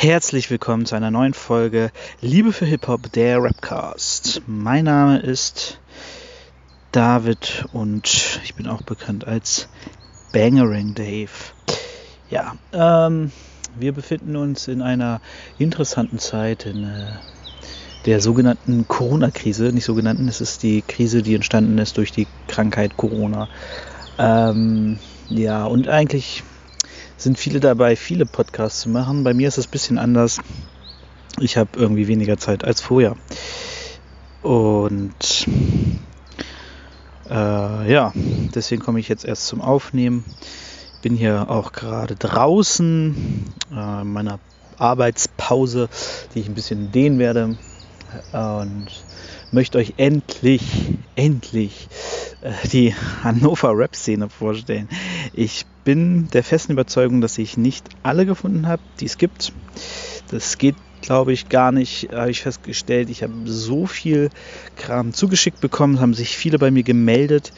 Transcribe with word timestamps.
Herzlich 0.00 0.48
willkommen 0.48 0.86
zu 0.86 0.94
einer 0.94 1.10
neuen 1.10 1.34
Folge 1.34 1.90
Liebe 2.20 2.52
für 2.52 2.66
Hip-Hop, 2.66 3.10
der 3.14 3.42
Rapcast. 3.42 4.42
Mein 4.46 4.84
Name 4.84 5.18
ist 5.18 5.80
David 6.92 7.66
und 7.72 8.38
ich 8.44 8.54
bin 8.54 8.68
auch 8.68 8.82
bekannt 8.82 9.26
als 9.26 9.68
Bangering 10.32 10.94
Dave. 10.94 11.32
Ja, 12.30 12.54
ähm, 12.72 13.32
wir 13.76 13.92
befinden 13.92 14.36
uns 14.36 14.68
in 14.68 14.82
einer 14.82 15.20
interessanten 15.58 16.20
Zeit, 16.20 16.64
in 16.64 16.84
äh, 16.84 17.14
der 18.06 18.20
sogenannten 18.20 18.86
Corona-Krise. 18.86 19.72
Nicht 19.72 19.84
sogenannten, 19.84 20.28
es 20.28 20.40
ist 20.40 20.62
die 20.62 20.82
Krise, 20.82 21.22
die 21.22 21.34
entstanden 21.34 21.76
ist 21.78 21.96
durch 21.96 22.12
die 22.12 22.28
Krankheit 22.46 22.96
Corona. 22.96 23.48
Ähm, 24.16 25.00
ja, 25.28 25.64
und 25.64 25.88
eigentlich 25.88 26.44
sind 27.18 27.36
viele 27.36 27.60
dabei, 27.60 27.96
viele 27.96 28.24
Podcasts 28.24 28.80
zu 28.80 28.88
machen. 28.88 29.24
Bei 29.24 29.34
mir 29.34 29.48
ist 29.48 29.58
es 29.58 29.66
ein 29.66 29.70
bisschen 29.70 29.98
anders. 29.98 30.40
Ich 31.40 31.56
habe 31.56 31.70
irgendwie 31.74 32.08
weniger 32.08 32.38
Zeit 32.38 32.64
als 32.64 32.80
vorher. 32.80 33.16
Und 34.42 35.46
äh, 37.28 37.92
ja, 37.92 38.12
deswegen 38.54 38.82
komme 38.82 39.00
ich 39.00 39.08
jetzt 39.08 39.24
erst 39.24 39.46
zum 39.46 39.60
Aufnehmen. 39.60 40.24
Bin 41.02 41.14
hier 41.14 41.50
auch 41.50 41.72
gerade 41.72 42.14
draußen 42.14 43.44
äh, 43.72 44.00
in 44.02 44.12
meiner 44.12 44.38
Arbeitspause, 44.78 45.88
die 46.34 46.40
ich 46.40 46.48
ein 46.48 46.54
bisschen 46.54 46.92
dehnen 46.92 47.18
werde. 47.18 47.56
Und 48.32 48.86
möchte 49.52 49.78
euch 49.78 49.94
endlich, 49.96 50.62
endlich 51.16 51.88
äh, 52.42 52.52
die 52.68 52.94
Hannover 53.22 53.76
Rap-Szene 53.76 54.28
vorstellen. 54.28 54.88
Ich 55.32 55.64
bin 55.84 56.28
der 56.32 56.44
festen 56.44 56.72
Überzeugung, 56.72 57.20
dass 57.20 57.38
ich 57.38 57.56
nicht 57.56 57.88
alle 58.02 58.26
gefunden 58.26 58.66
habe, 58.66 58.82
die 59.00 59.06
es 59.06 59.18
gibt. 59.18 59.52
Das 60.30 60.58
geht, 60.58 60.76
glaube 61.00 61.32
ich, 61.32 61.48
gar 61.48 61.72
nicht, 61.72 62.10
habe 62.12 62.30
ich 62.30 62.42
festgestellt. 62.42 63.08
Ich 63.08 63.22
habe 63.22 63.32
so 63.44 63.86
viel 63.86 64.30
Kram 64.76 65.12
zugeschickt 65.12 65.60
bekommen, 65.60 66.00
haben 66.00 66.14
sich 66.14 66.36
viele 66.36 66.58
bei 66.58 66.70
mir 66.70 66.82
gemeldet, 66.82 67.52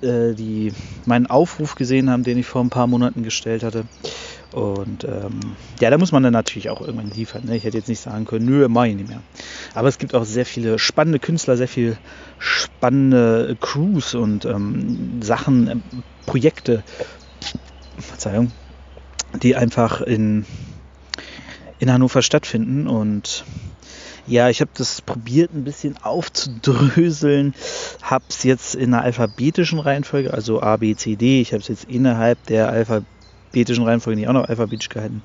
äh, 0.00 0.34
die 0.34 0.72
meinen 1.04 1.26
Aufruf 1.26 1.74
gesehen 1.74 2.10
haben, 2.10 2.24
den 2.24 2.38
ich 2.38 2.46
vor 2.46 2.62
ein 2.62 2.70
paar 2.70 2.86
Monaten 2.86 3.22
gestellt 3.22 3.62
hatte. 3.62 3.84
Und 4.56 5.04
ähm, 5.04 5.38
ja, 5.82 5.90
da 5.90 5.98
muss 5.98 6.12
man 6.12 6.22
dann 6.22 6.32
natürlich 6.32 6.70
auch 6.70 6.80
irgendwann 6.80 7.10
liefern. 7.10 7.42
Ne? 7.44 7.58
Ich 7.58 7.64
hätte 7.64 7.76
jetzt 7.76 7.90
nicht 7.90 8.00
sagen 8.00 8.24
können, 8.24 8.46
nö, 8.46 8.66
mach 8.68 8.86
ich 8.86 8.94
nicht 8.94 9.10
mehr. 9.10 9.20
Aber 9.74 9.88
es 9.88 9.98
gibt 9.98 10.14
auch 10.14 10.24
sehr 10.24 10.46
viele 10.46 10.78
spannende 10.78 11.18
Künstler, 11.18 11.58
sehr 11.58 11.68
viele 11.68 11.98
spannende 12.38 13.54
Crews 13.60 14.14
und 14.14 14.46
ähm, 14.46 15.20
Sachen, 15.22 15.68
äh, 15.68 15.76
Projekte, 16.24 16.82
Verzeihung, 17.98 18.50
die 19.42 19.56
einfach 19.56 20.00
in, 20.00 20.46
in 21.78 21.92
Hannover 21.92 22.22
stattfinden. 22.22 22.86
Und 22.88 23.44
ja, 24.26 24.48
ich 24.48 24.62
habe 24.62 24.70
das 24.72 25.02
probiert 25.02 25.52
ein 25.52 25.64
bisschen 25.64 25.98
aufzudröseln, 25.98 27.54
habe 28.00 28.24
es 28.30 28.42
jetzt 28.42 28.74
in 28.74 28.94
einer 28.94 29.02
alphabetischen 29.02 29.80
Reihenfolge, 29.80 30.32
also 30.32 30.62
A, 30.62 30.78
B, 30.78 30.94
C, 30.96 31.16
D, 31.16 31.42
ich 31.42 31.52
habe 31.52 31.60
es 31.60 31.68
jetzt 31.68 31.84
innerhalb 31.84 32.42
der 32.46 32.70
alphabetischen 33.56 33.84
Reihenfolge 33.84 34.20
nicht 34.20 34.28
auch 34.28 34.34
noch 34.34 34.48
alphabetisch 34.48 34.88
gehalten. 34.88 35.22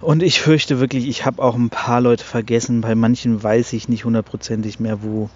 Und 0.00 0.22
ich 0.22 0.40
fürchte 0.40 0.80
wirklich, 0.80 1.06
ich 1.08 1.24
habe 1.24 1.42
auch 1.42 1.54
ein 1.54 1.70
paar 1.70 2.00
Leute 2.00 2.24
vergessen. 2.24 2.80
Bei 2.80 2.94
manchen 2.94 3.42
weiß 3.42 3.72
ich 3.72 3.88
nicht 3.88 4.04
hundertprozentig 4.04 4.80
mehr, 4.80 5.02
wo 5.02 5.28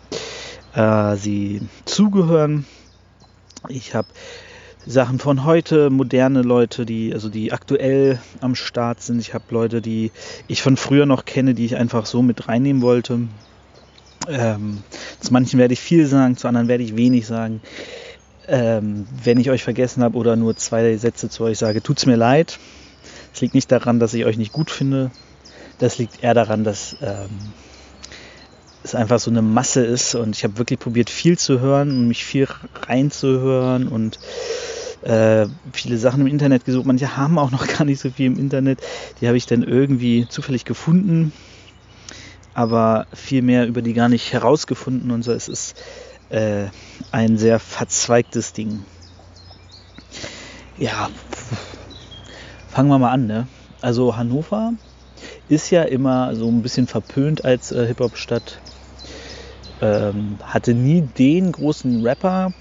äh, 0.74 1.16
sie 1.16 1.60
zugehören. 1.84 2.66
Ich 3.68 3.94
habe 3.94 4.08
Sachen 4.86 5.18
von 5.18 5.44
heute, 5.44 5.90
moderne 5.90 6.42
Leute, 6.42 6.86
die 6.86 7.12
also 7.12 7.28
die 7.28 7.52
aktuell 7.52 8.18
am 8.40 8.54
Start 8.54 9.02
sind. 9.02 9.20
Ich 9.20 9.34
habe 9.34 9.44
Leute, 9.50 9.82
die 9.82 10.10
ich 10.46 10.62
von 10.62 10.76
früher 10.76 11.06
noch 11.06 11.26
kenne, 11.26 11.54
die 11.54 11.66
ich 11.66 11.76
einfach 11.76 12.06
so 12.06 12.22
mit 12.22 12.48
reinnehmen 12.48 12.82
wollte. 12.82 13.28
Ähm, 14.28 14.82
zu 15.20 15.32
manchen 15.32 15.58
werde 15.58 15.74
ich 15.74 15.80
viel 15.80 16.06
sagen, 16.06 16.36
zu 16.36 16.48
anderen 16.48 16.68
werde 16.68 16.84
ich 16.84 16.96
wenig 16.96 17.26
sagen. 17.26 17.60
Ähm, 18.52 19.06
wenn 19.22 19.38
ich 19.38 19.48
euch 19.48 19.62
vergessen 19.62 20.02
habe 20.02 20.18
oder 20.18 20.34
nur 20.34 20.56
zwei 20.56 20.96
Sätze 20.96 21.28
zu 21.28 21.44
euch 21.44 21.56
sage, 21.56 21.84
tut 21.84 21.98
es 21.98 22.06
mir 22.06 22.16
leid. 22.16 22.58
Es 23.32 23.40
liegt 23.40 23.54
nicht 23.54 23.70
daran, 23.70 24.00
dass 24.00 24.12
ich 24.12 24.24
euch 24.24 24.38
nicht 24.38 24.52
gut 24.52 24.72
finde. 24.72 25.12
Das 25.78 25.98
liegt 25.98 26.24
eher 26.24 26.34
daran, 26.34 26.64
dass 26.64 26.96
ähm, 27.00 27.30
es 28.82 28.96
einfach 28.96 29.20
so 29.20 29.30
eine 29.30 29.40
Masse 29.40 29.84
ist 29.84 30.16
und 30.16 30.36
ich 30.36 30.42
habe 30.42 30.58
wirklich 30.58 30.80
probiert 30.80 31.10
viel 31.10 31.38
zu 31.38 31.60
hören 31.60 31.90
und 31.90 32.08
mich 32.08 32.24
viel 32.24 32.48
reinzuhören 32.88 33.86
und 33.86 34.18
äh, 35.02 35.46
viele 35.72 35.98
Sachen 35.98 36.22
im 36.22 36.26
Internet 36.26 36.64
gesucht. 36.64 36.86
Manche 36.86 37.16
haben 37.16 37.38
auch 37.38 37.52
noch 37.52 37.66
gar 37.78 37.84
nicht 37.84 38.00
so 38.00 38.10
viel 38.10 38.26
im 38.26 38.38
Internet. 38.38 38.80
Die 39.20 39.28
habe 39.28 39.36
ich 39.36 39.46
dann 39.46 39.62
irgendwie 39.62 40.26
zufällig 40.28 40.64
gefunden, 40.64 41.32
aber 42.52 43.06
viel 43.14 43.42
mehr 43.42 43.68
über 43.68 43.80
die 43.80 43.94
gar 43.94 44.08
nicht 44.08 44.32
herausgefunden 44.32 45.12
und 45.12 45.22
so. 45.22 45.32
Es 45.32 45.48
ist 45.48 45.76
äh, 46.30 46.66
ein 47.12 47.38
sehr 47.38 47.58
verzweigtes 47.58 48.52
Ding. 48.52 48.84
Ja, 50.78 51.10
fangen 52.68 52.88
wir 52.88 52.98
mal 52.98 53.12
an. 53.12 53.26
Ne? 53.26 53.46
Also 53.80 54.16
Hannover 54.16 54.72
ist 55.48 55.70
ja 55.70 55.82
immer 55.82 56.34
so 56.34 56.48
ein 56.48 56.62
bisschen 56.62 56.86
verpönt 56.86 57.44
als 57.44 57.72
äh, 57.72 57.86
Hip-Hop-Stadt 57.86 58.60
ähm, 59.80 60.38
hatte 60.42 60.74
nie 60.74 61.02
den 61.02 61.52
großen 61.52 62.06
Rapper, 62.06 62.52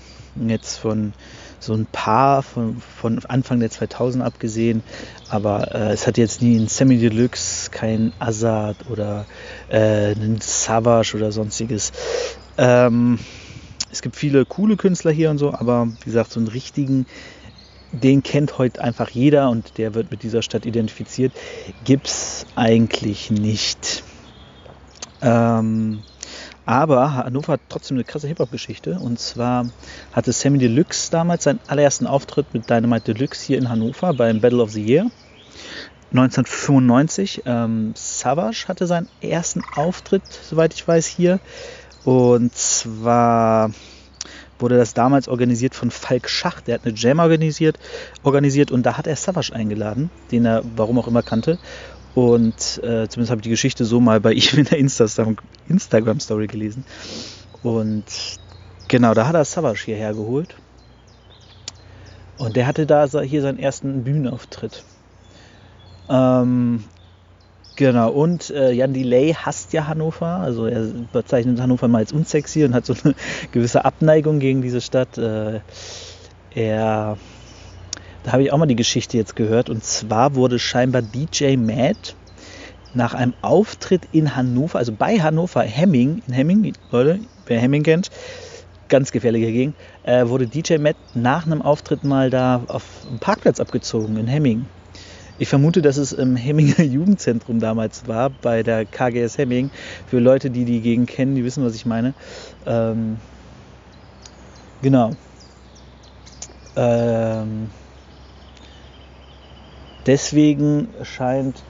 jetzt 0.47 0.78
von 0.78 1.13
so 1.59 1.74
ein 1.74 1.86
paar 1.86 2.41
von, 2.41 2.78
von 2.80 3.19
Anfang 3.25 3.59
der 3.59 3.69
2000 3.69 4.24
abgesehen, 4.24 4.81
aber 5.30 5.75
äh, 5.75 5.91
es 5.91 6.07
hat 6.07 6.18
jetzt 6.18 6.41
nie 6.41 6.57
einen 6.57 6.69
Sammy 6.69 6.97
Deluxe, 6.97 7.69
kein 7.69 8.13
Azad 8.19 8.78
oder 8.90 9.25
äh, 9.68 10.12
einen 10.16 10.40
Savage 10.40 11.18
oder 11.18 11.31
sonstiges. 11.34 11.91
Ähm, 12.57 13.19
es 13.91 14.01
gibt 14.01 14.16
viele 14.16 14.45
coole 14.45 14.77
Künstler 14.77 15.11
hier 15.11 15.29
und 15.29 15.38
so, 15.38 15.53
aber 15.53 15.88
wie 15.88 16.05
gesagt, 16.05 16.31
so 16.31 16.39
einen 16.39 16.47
richtigen, 16.47 17.05
den 17.91 18.22
kennt 18.23 18.57
heute 18.57 18.81
einfach 18.81 19.09
jeder 19.09 19.50
und 19.50 19.77
der 19.77 19.95
wird 19.95 20.11
mit 20.11 20.23
dieser 20.23 20.41
Stadt 20.41 20.66
identifiziert, 20.66 21.33
gibt 21.85 22.07
es 22.07 22.45
eigentlich 22.55 23.31
nicht. 23.31 24.03
Ähm, 25.22 26.01
aber 26.66 27.16
Hannover 27.16 27.53
hat 27.53 27.61
trotzdem 27.67 27.97
eine 27.97 28.03
krasse 28.03 28.27
Hip-Hop-Geschichte. 28.27 29.00
Und 29.00 29.19
zwar 29.19 29.66
hatte 30.13 30.31
Sammy 30.31 30.59
Deluxe 30.59 31.09
damals 31.09 31.45
seinen 31.45 31.59
allerersten 31.66 32.06
Auftritt 32.06 32.53
mit 32.53 32.69
Dynamite 32.69 33.13
Deluxe 33.13 33.44
hier 33.47 33.57
in 33.57 33.69
Hannover 33.69 34.13
beim 34.13 34.39
Battle 34.39 34.61
of 34.61 34.71
the 34.71 34.83
Year. 34.83 35.09
1995. 36.11 37.41
Ähm, 37.45 37.94
Savage 37.95 38.66
hatte 38.67 38.85
seinen 38.85 39.09
ersten 39.21 39.63
Auftritt, 39.75 40.21
soweit 40.44 40.75
ich 40.75 40.88
weiß, 40.88 41.07
hier. 41.07 41.39
Und 42.06 42.56
zwar 42.56 43.72
wurde 44.58 44.78
das 44.78 44.94
damals 44.94 45.28
organisiert 45.28 45.76
von 45.76 45.92
Falk 45.92 46.30
Schacht. 46.30 46.68
Der 46.68 46.76
hat 46.76 46.86
eine 46.86 46.96
Jam 46.96 47.20
organisiert, 47.20 47.80
organisiert 48.24 48.72
und 48.72 48.84
da 48.86 48.98
hat 48.98 49.08
er 49.08 49.16
Savage 49.16 49.54
eingeladen, 49.54 50.10
den 50.32 50.46
er 50.46 50.64
warum 50.76 51.00
auch 51.00 51.08
immer 51.08 51.24
kannte. 51.24 51.60
Und 52.16 52.80
äh, 52.84 53.08
zumindest 53.08 53.30
habe 53.30 53.40
ich 53.40 53.44
die 53.44 53.50
Geschichte 53.50 53.86
so 53.86 54.00
mal 54.00 54.20
bei 54.20 54.34
ihm 54.34 54.58
in 54.58 54.66
der 54.66 54.80
Instagram-Story 54.80 56.48
gelesen. 56.48 56.84
Und 57.64 58.06
genau, 58.88 59.14
da 59.14 59.28
hat 59.28 59.36
er 59.36 59.46
Savage 59.46 59.86
hierher 59.86 60.14
geholt. 60.14 60.56
Und 62.38 62.56
der 62.56 62.68
hatte 62.68 62.86
da 62.86 63.06
hier 63.22 63.42
seinen 63.42 63.60
ersten 63.60 64.04
Bühnenauftritt. 64.04 64.84
Ähm, 66.10 66.86
genau, 67.79 68.12
und 68.12 68.51
äh, 68.51 68.72
Jan 68.72 68.94
Delay 68.94 69.34
hasst 69.34 69.73
ja 69.73 69.88
Hannover. 69.88 70.28
Also 70.28 70.67
er 70.67 70.88
bezeichnet 71.12 71.59
Hannover 71.59 71.88
mal 71.88 72.00
als 72.00 72.13
unsexy 72.13 72.63
und 72.63 72.75
hat 72.75 72.85
so 72.85 72.94
eine 73.03 73.16
gewisse 73.51 73.85
Abneigung 73.85 74.40
gegen 74.40 74.62
diese 74.62 74.81
Stadt. 74.81 75.17
Äh, 75.17 75.62
er 76.53 77.18
da 78.23 78.34
habe 78.34 78.44
ich 78.44 78.51
auch 78.51 78.57
mal 78.57 78.66
die 78.66 78.75
Geschichte 78.75 79.18
jetzt 79.18 79.35
gehört. 79.35 79.69
Und 79.69 79.84
zwar 79.84 80.35
wurde 80.35 80.59
scheinbar 80.59 81.01
DJ 81.01 81.56
Matt 81.56 82.16
nach 82.94 83.13
einem 83.13 83.33
Auftritt 83.42 84.01
in 84.12 84.36
Hannover, 84.36 84.77
also 84.77 84.92
bei 84.92 85.19
Hannover, 85.19 85.62
Hemming, 85.62 86.21
in 86.27 86.33
Hemming, 86.33 86.74
Leute, 86.92 87.19
wer 87.45 87.59
Hemming 87.59 87.83
kennt, 87.83 88.09
ganz 88.89 89.12
gefährliche 89.12 89.51
Gegend, 89.51 89.75
äh, 90.04 90.27
wurde 90.27 90.48
DJ 90.48 90.77
Matt 90.80 90.95
nach 91.13 91.45
einem 91.45 91.62
Auftritt 91.62 92.04
mal 92.04 92.30
da 92.30 92.63
auf 92.68 92.83
dem 93.09 93.19
Parkplatz 93.19 93.59
abgezogen 93.59 94.18
in 94.18 94.27
Hemming. 94.27 94.65
Ich 95.39 95.47
vermute, 95.47 95.81
dass 95.81 95.95
es 95.95 96.12
im 96.12 96.36
Hemminger 96.36 96.83
Jugendzentrum 96.83 97.62
damals 97.62 98.07
war, 98.07 98.30
bei 98.30 98.62
der 98.62 98.86
KGS 98.86 99.38
Hemming. 99.38 99.71
Für 100.06 100.19
Leute, 100.19 100.50
die 100.50 100.65
die 100.65 100.81
Gegend 100.81 101.09
kennen, 101.09 101.36
die 101.36 101.45
wissen, 101.45 101.63
was 101.63 101.75
ich 101.75 101.86
meine. 101.86 102.13
Ähm, 102.65 103.18
genau. 104.81 105.12
Ähm, 106.75 107.69
deswegen 110.06 110.89
scheint 111.03 111.63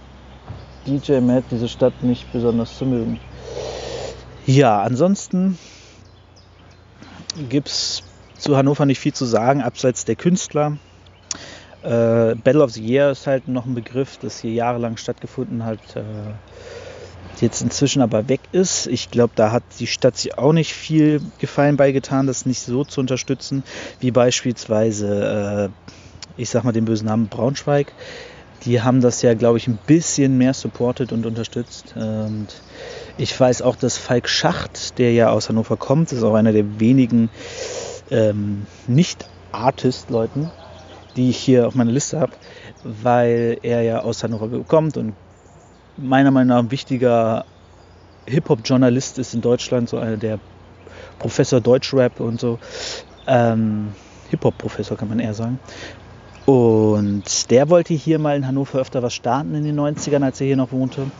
DJ 0.88 1.20
Matt 1.20 1.44
diese 1.52 1.70
Stadt 1.70 2.02
nicht 2.02 2.32
besonders 2.34 2.76
zu 2.76 2.88
mögen. 2.88 3.20
Ja, 4.48 4.82
ansonsten 4.82 5.60
gibt 7.50 7.68
es 7.68 8.02
zu 8.36 8.58
Hannover 8.58 8.88
nicht 8.88 9.00
viel 9.00 9.14
zu 9.14 9.26
sagen, 9.26 9.62
abseits 9.62 10.06
der 10.06 10.16
Künstler. 10.16 10.78
Äh, 11.84 12.36
Battle 12.36 12.64
of 12.64 12.72
the 12.72 12.84
Year 12.84 13.12
ist 13.12 13.28
halt 13.28 13.48
noch 13.48 13.66
ein 13.66 13.76
Begriff, 13.76 14.18
das 14.18 14.40
hier 14.40 14.52
jahrelang 14.52 14.98
stattgefunden 14.98 15.64
hat, 15.66 15.80
äh, 15.96 16.02
jetzt 17.40 17.62
inzwischen 17.62 18.02
aber 18.02 18.28
weg 18.28 18.42
ist. 18.52 18.88
Ich 18.88 19.12
glaube, 19.12 19.34
da 19.36 19.52
hat 19.52 19.64
die 19.80 19.88
Stadt 19.88 20.18
sich 20.18 20.38
auch 20.38 20.52
nicht 20.52 20.74
viel 20.74 21.22
Gefallen 21.40 21.78
beigetan, 21.78 22.28
das 22.28 22.46
nicht 22.46 22.60
so 22.62 22.84
zu 22.84 23.00
unterstützen, 23.00 23.64
wie 24.02 24.12
beispielsweise, 24.12 25.70
äh, 26.38 26.42
ich 26.42 26.50
sag 26.50 26.64
mal 26.64 26.74
den 26.74 26.86
bösen 26.86 27.08
Namen 27.08 27.28
Braunschweig. 27.28 27.94
Die 28.66 28.82
haben 28.82 29.00
das 29.00 29.22
ja, 29.22 29.36
glaube 29.36 29.58
ich, 29.58 29.68
ein 29.68 29.80
bisschen 29.88 30.38
mehr 30.38 30.54
supported 30.54 31.14
und 31.14 31.26
unterstützt. 31.26 31.94
Und 31.96 32.48
ich 33.18 33.40
weiß 33.40 33.62
auch, 33.62 33.78
dass 33.78 33.98
Falk 33.98 34.28
Schacht, 34.28 34.98
der 34.98 35.14
ja 35.14 35.30
aus 35.30 35.48
Hannover 35.48 35.78
kommt, 35.78 36.12
ist 36.12 36.24
auch 36.24 36.34
einer 36.34 36.52
der 36.52 36.80
wenigen 36.80 37.30
ähm, 38.12 38.66
Nicht-Artist-Leuten, 38.88 40.52
die 41.16 41.30
ich 41.30 41.38
hier 41.38 41.68
auf 41.68 41.76
meiner 41.76 41.92
Liste 41.92 42.20
habe, 42.20 42.34
weil 42.84 43.58
er 43.62 43.82
ja 43.82 44.02
aus 44.02 44.24
Hannover 44.24 44.48
kommt 44.64 44.98
und 44.98 45.14
meiner 45.98 46.32
Meinung 46.32 46.50
nach 46.50 46.60
ein 46.60 46.72
wichtiger 46.72 47.46
Hip-Hop-Journalist 48.26 49.18
ist 49.20 49.34
in 49.34 49.42
Deutschland, 49.42 49.90
so 49.90 49.98
einer 49.98 50.18
der 50.18 50.40
Professor 51.18 51.60
Deutschrap 51.60 52.20
und 52.20 52.40
so. 52.40 52.60
Ähm, 53.28 53.94
Hip-Hop-Professor 54.30 54.98
kann 54.98 55.10
man 55.10 55.20
eher 55.20 55.34
sagen. 55.34 55.60
Und 56.46 57.52
der 57.52 57.70
wollte 57.70 57.94
hier 57.94 58.18
mal 58.18 58.36
in 58.36 58.48
Hannover 58.48 58.80
öfter 58.80 59.04
was 59.04 59.14
starten 59.14 59.54
in 59.56 59.64
den 59.64 59.80
90ern, 59.80 60.24
als 60.24 60.42
er 60.42 60.48
hier 60.48 60.58
noch 60.58 60.72
wohnte. 60.72 61.12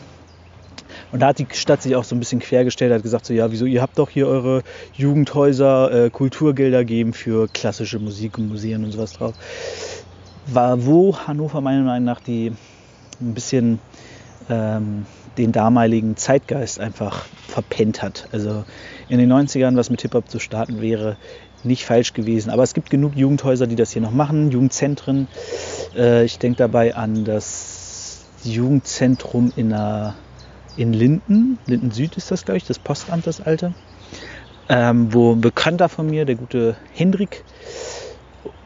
Und 1.12 1.20
da 1.20 1.28
hat 1.28 1.38
die 1.38 1.46
Stadt 1.52 1.82
sich 1.82 1.96
auch 1.96 2.04
so 2.04 2.14
ein 2.14 2.20
bisschen 2.20 2.40
quergestellt, 2.40 2.92
hat 2.92 3.02
gesagt 3.02 3.26
so, 3.26 3.34
ja, 3.34 3.50
wieso, 3.50 3.64
ihr 3.64 3.82
habt 3.82 3.98
doch 3.98 4.10
hier 4.10 4.28
eure 4.28 4.62
Jugendhäuser, 4.94 6.06
äh, 6.06 6.10
Kulturgelder 6.10 6.84
geben 6.84 7.12
für 7.12 7.48
klassische 7.48 7.98
Musik 7.98 8.38
und 8.38 8.48
Museen 8.48 8.84
und 8.84 8.92
sowas 8.92 9.12
drauf. 9.14 9.34
War 10.46 10.86
wo 10.86 11.16
Hannover 11.16 11.60
meiner 11.60 11.82
Meinung 11.82 12.04
nach 12.04 12.20
die 12.20 12.52
ein 13.20 13.34
bisschen 13.34 13.78
ähm, 14.48 15.06
den 15.36 15.52
damaligen 15.52 16.16
Zeitgeist 16.16 16.80
einfach 16.80 17.26
verpennt 17.48 18.02
hat. 18.02 18.28
Also 18.32 18.64
in 19.08 19.18
den 19.18 19.32
90ern 19.32 19.76
was 19.76 19.90
mit 19.90 20.02
Hip-Hop 20.02 20.28
zu 20.30 20.38
starten 20.38 20.80
wäre 20.80 21.16
nicht 21.62 21.84
falsch 21.84 22.14
gewesen. 22.14 22.50
Aber 22.50 22.62
es 22.62 22.74
gibt 22.74 22.90
genug 22.90 23.16
Jugendhäuser, 23.16 23.66
die 23.66 23.76
das 23.76 23.92
hier 23.92 24.02
noch 24.02 24.12
machen, 24.12 24.50
Jugendzentren. 24.50 25.28
Äh, 25.94 26.24
ich 26.24 26.38
denke 26.38 26.58
dabei 26.58 26.94
an 26.94 27.24
das 27.24 28.24
Jugendzentrum 28.42 29.52
in, 29.56 29.70
der, 29.70 30.14
in 30.80 30.92
Linden. 30.94 31.58
Linden 31.66 31.90
Süd 31.90 32.16
ist 32.16 32.30
das, 32.30 32.44
glaube 32.44 32.56
ich, 32.56 32.64
das 32.64 32.78
Postamt, 32.78 33.26
das 33.26 33.40
alte. 33.40 33.74
Ähm, 34.68 35.12
wo 35.12 35.32
ein 35.32 35.40
Bekannter 35.40 35.88
von 35.88 36.06
mir, 36.06 36.24
der 36.24 36.36
gute 36.36 36.76
Hendrik, 36.94 37.44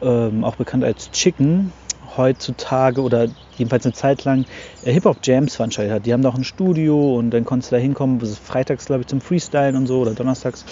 ähm, 0.01 0.43
auch 0.43 0.55
bekannt 0.55 0.83
als 0.83 1.11
Chicken, 1.11 1.73
heutzutage 2.15 3.01
oder 3.01 3.27
jedenfalls 3.57 3.85
eine 3.85 3.93
Zeit 3.93 4.23
lang 4.23 4.45
äh, 4.83 4.93
Hip-Hop-Jams 4.93 5.55
veranstaltet 5.55 5.93
hat. 5.93 6.05
Die 6.05 6.13
haben 6.13 6.21
doch 6.21 6.35
ein 6.35 6.43
Studio 6.43 7.17
und 7.17 7.31
dann 7.31 7.43
konntest 7.43 7.71
du 7.71 7.75
da 7.75 7.81
hinkommen, 7.81 8.21
freitags 8.21 8.85
glaube 8.85 9.01
ich 9.01 9.07
zum 9.07 9.19
Freestylen 9.19 9.75
und 9.75 9.87
so 9.87 9.99
oder 9.99 10.13
donnerstags. 10.13 10.63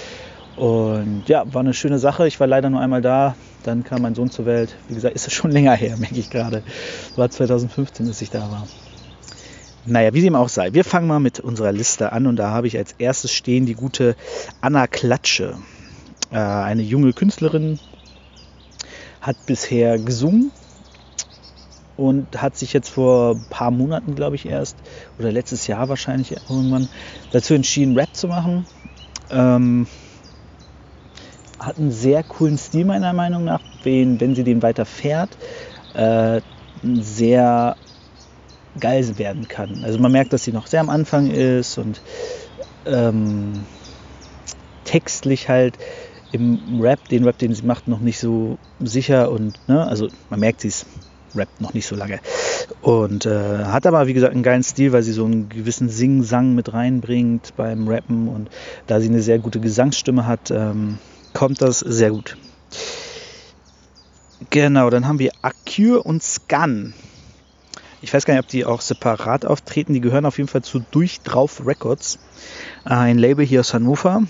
Und 0.55 1.23
ja, 1.27 1.43
war 1.51 1.61
eine 1.61 1.73
schöne 1.73 1.99
Sache. 1.99 2.27
Ich 2.27 2.39
war 2.39 2.47
leider 2.47 2.69
nur 2.69 2.79
einmal 2.79 3.01
da. 3.01 3.35
Dann 3.63 3.83
kam 3.83 4.03
mein 4.03 4.13
Sohn 4.13 4.29
zur 4.29 4.45
Welt. 4.45 4.77
Wie 4.87 4.93
gesagt, 4.93 5.15
ist 5.15 5.27
es 5.27 5.33
schon 5.33 5.51
länger 5.51 5.73
her, 5.73 5.97
merke 5.99 6.15
ich 6.15 6.29
gerade. 6.29 6.63
War 7.15 7.29
2015, 7.29 8.05
dass 8.05 8.21
ich 8.21 8.29
da 8.29 8.51
war. 8.51 8.67
Naja, 9.85 10.13
wie 10.13 10.21
dem 10.21 10.35
auch 10.35 10.47
sei. 10.47 10.73
Wir 10.73 10.85
fangen 10.85 11.07
mal 11.07 11.19
mit 11.19 11.41
unserer 11.41 11.73
Liste 11.73 12.13
an 12.13 12.25
und 12.25 12.37
da 12.37 12.51
habe 12.51 12.67
ich 12.67 12.77
als 12.77 12.93
erstes 12.97 13.33
stehen 13.33 13.65
die 13.65 13.73
gute 13.73 14.15
Anna 14.61 14.87
Klatsche. 14.87 15.57
Äh, 16.31 16.37
eine 16.37 16.83
junge 16.83 17.11
Künstlerin, 17.11 17.79
hat 19.19 19.45
bisher 19.45 19.99
gesungen 19.99 20.51
und 21.97 22.41
hat 22.41 22.57
sich 22.57 22.71
jetzt 22.73 22.89
vor 22.89 23.35
ein 23.35 23.45
paar 23.49 23.71
Monaten, 23.71 24.15
glaube 24.15 24.35
ich, 24.35 24.45
erst, 24.45 24.77
oder 25.19 25.31
letztes 25.31 25.67
Jahr 25.67 25.89
wahrscheinlich 25.89 26.31
irgendwann, 26.31 26.89
dazu 27.31 27.53
entschieden, 27.53 27.97
Rap 27.97 28.15
zu 28.15 28.27
machen. 28.27 28.65
Ähm, 29.29 29.87
hat 31.59 31.77
einen 31.77 31.91
sehr 31.91 32.23
coolen 32.23 32.57
Stil 32.57 32.85
meiner 32.85 33.13
Meinung 33.13 33.43
nach, 33.43 33.61
wenn, 33.83 34.19
wenn 34.19 34.35
sie 34.35 34.43
den 34.43 34.61
weiter 34.61 34.85
fährt, 34.85 35.37
äh, 35.93 36.41
sehr 36.81 37.77
geil 38.79 39.17
werden 39.17 39.47
kann. 39.47 39.83
Also 39.83 39.99
man 39.99 40.11
merkt, 40.11 40.33
dass 40.33 40.43
sie 40.43 40.51
noch 40.51 40.67
sehr 40.67 40.81
am 40.81 40.89
Anfang 40.89 41.29
ist 41.29 41.77
und 41.77 42.01
ähm, 42.85 43.63
textlich 44.83 45.49
halt 45.49 45.77
im 46.31 46.79
Rap, 46.81 47.07
den 47.09 47.23
Rap, 47.23 47.37
den 47.37 47.53
sie 47.53 47.63
macht, 47.63 47.87
noch 47.87 47.99
nicht 47.99 48.19
so 48.19 48.57
sicher 48.79 49.31
und 49.31 49.59
ne, 49.67 49.85
also 49.87 50.07
man 50.29 50.39
merkt, 50.39 50.61
sie 50.61 50.69
ist 50.69 50.85
rappt 51.35 51.61
noch 51.61 51.73
nicht 51.73 51.87
so 51.87 51.95
lange. 51.95 52.19
Und 52.81 53.25
äh, 53.25 53.65
hat 53.65 53.85
aber, 53.85 54.07
wie 54.07 54.13
gesagt, 54.13 54.33
einen 54.33 54.43
geilen 54.43 54.63
Stil, 54.63 54.91
weil 54.93 55.03
sie 55.03 55.13
so 55.13 55.25
einen 55.25 55.49
gewissen 55.49 55.89
Sing-Sang 55.89 56.53
mit 56.53 56.73
reinbringt 56.73 57.55
beim 57.55 57.87
Rappen. 57.87 58.27
Und 58.27 58.49
da 58.87 58.99
sie 58.99 59.09
eine 59.09 59.21
sehr 59.21 59.39
gute 59.39 59.59
Gesangsstimme 59.59 60.25
hat, 60.27 60.51
ähm, 60.51 60.99
kommt 61.33 61.61
das 61.61 61.79
sehr 61.79 62.11
gut. 62.11 62.37
Genau, 64.49 64.89
dann 64.89 65.07
haben 65.07 65.19
wir 65.19 65.31
Acure 65.41 66.03
und 66.03 66.21
Scan. 66.21 66.93
Ich 68.03 68.13
weiß 68.13 68.25
gar 68.25 68.33
nicht, 68.33 68.43
ob 68.43 68.49
die 68.49 68.65
auch 68.65 68.81
separat 68.81 69.45
auftreten. 69.45 69.93
Die 69.93 70.01
gehören 70.01 70.25
auf 70.25 70.37
jeden 70.37 70.49
Fall 70.49 70.61
zu 70.61 70.83
Durchdrauf 70.91 71.65
Records. 71.65 72.19
Ein 72.83 73.17
Label 73.17 73.45
hier 73.45 73.61
aus 73.61 73.73
Hannover. 73.73 74.23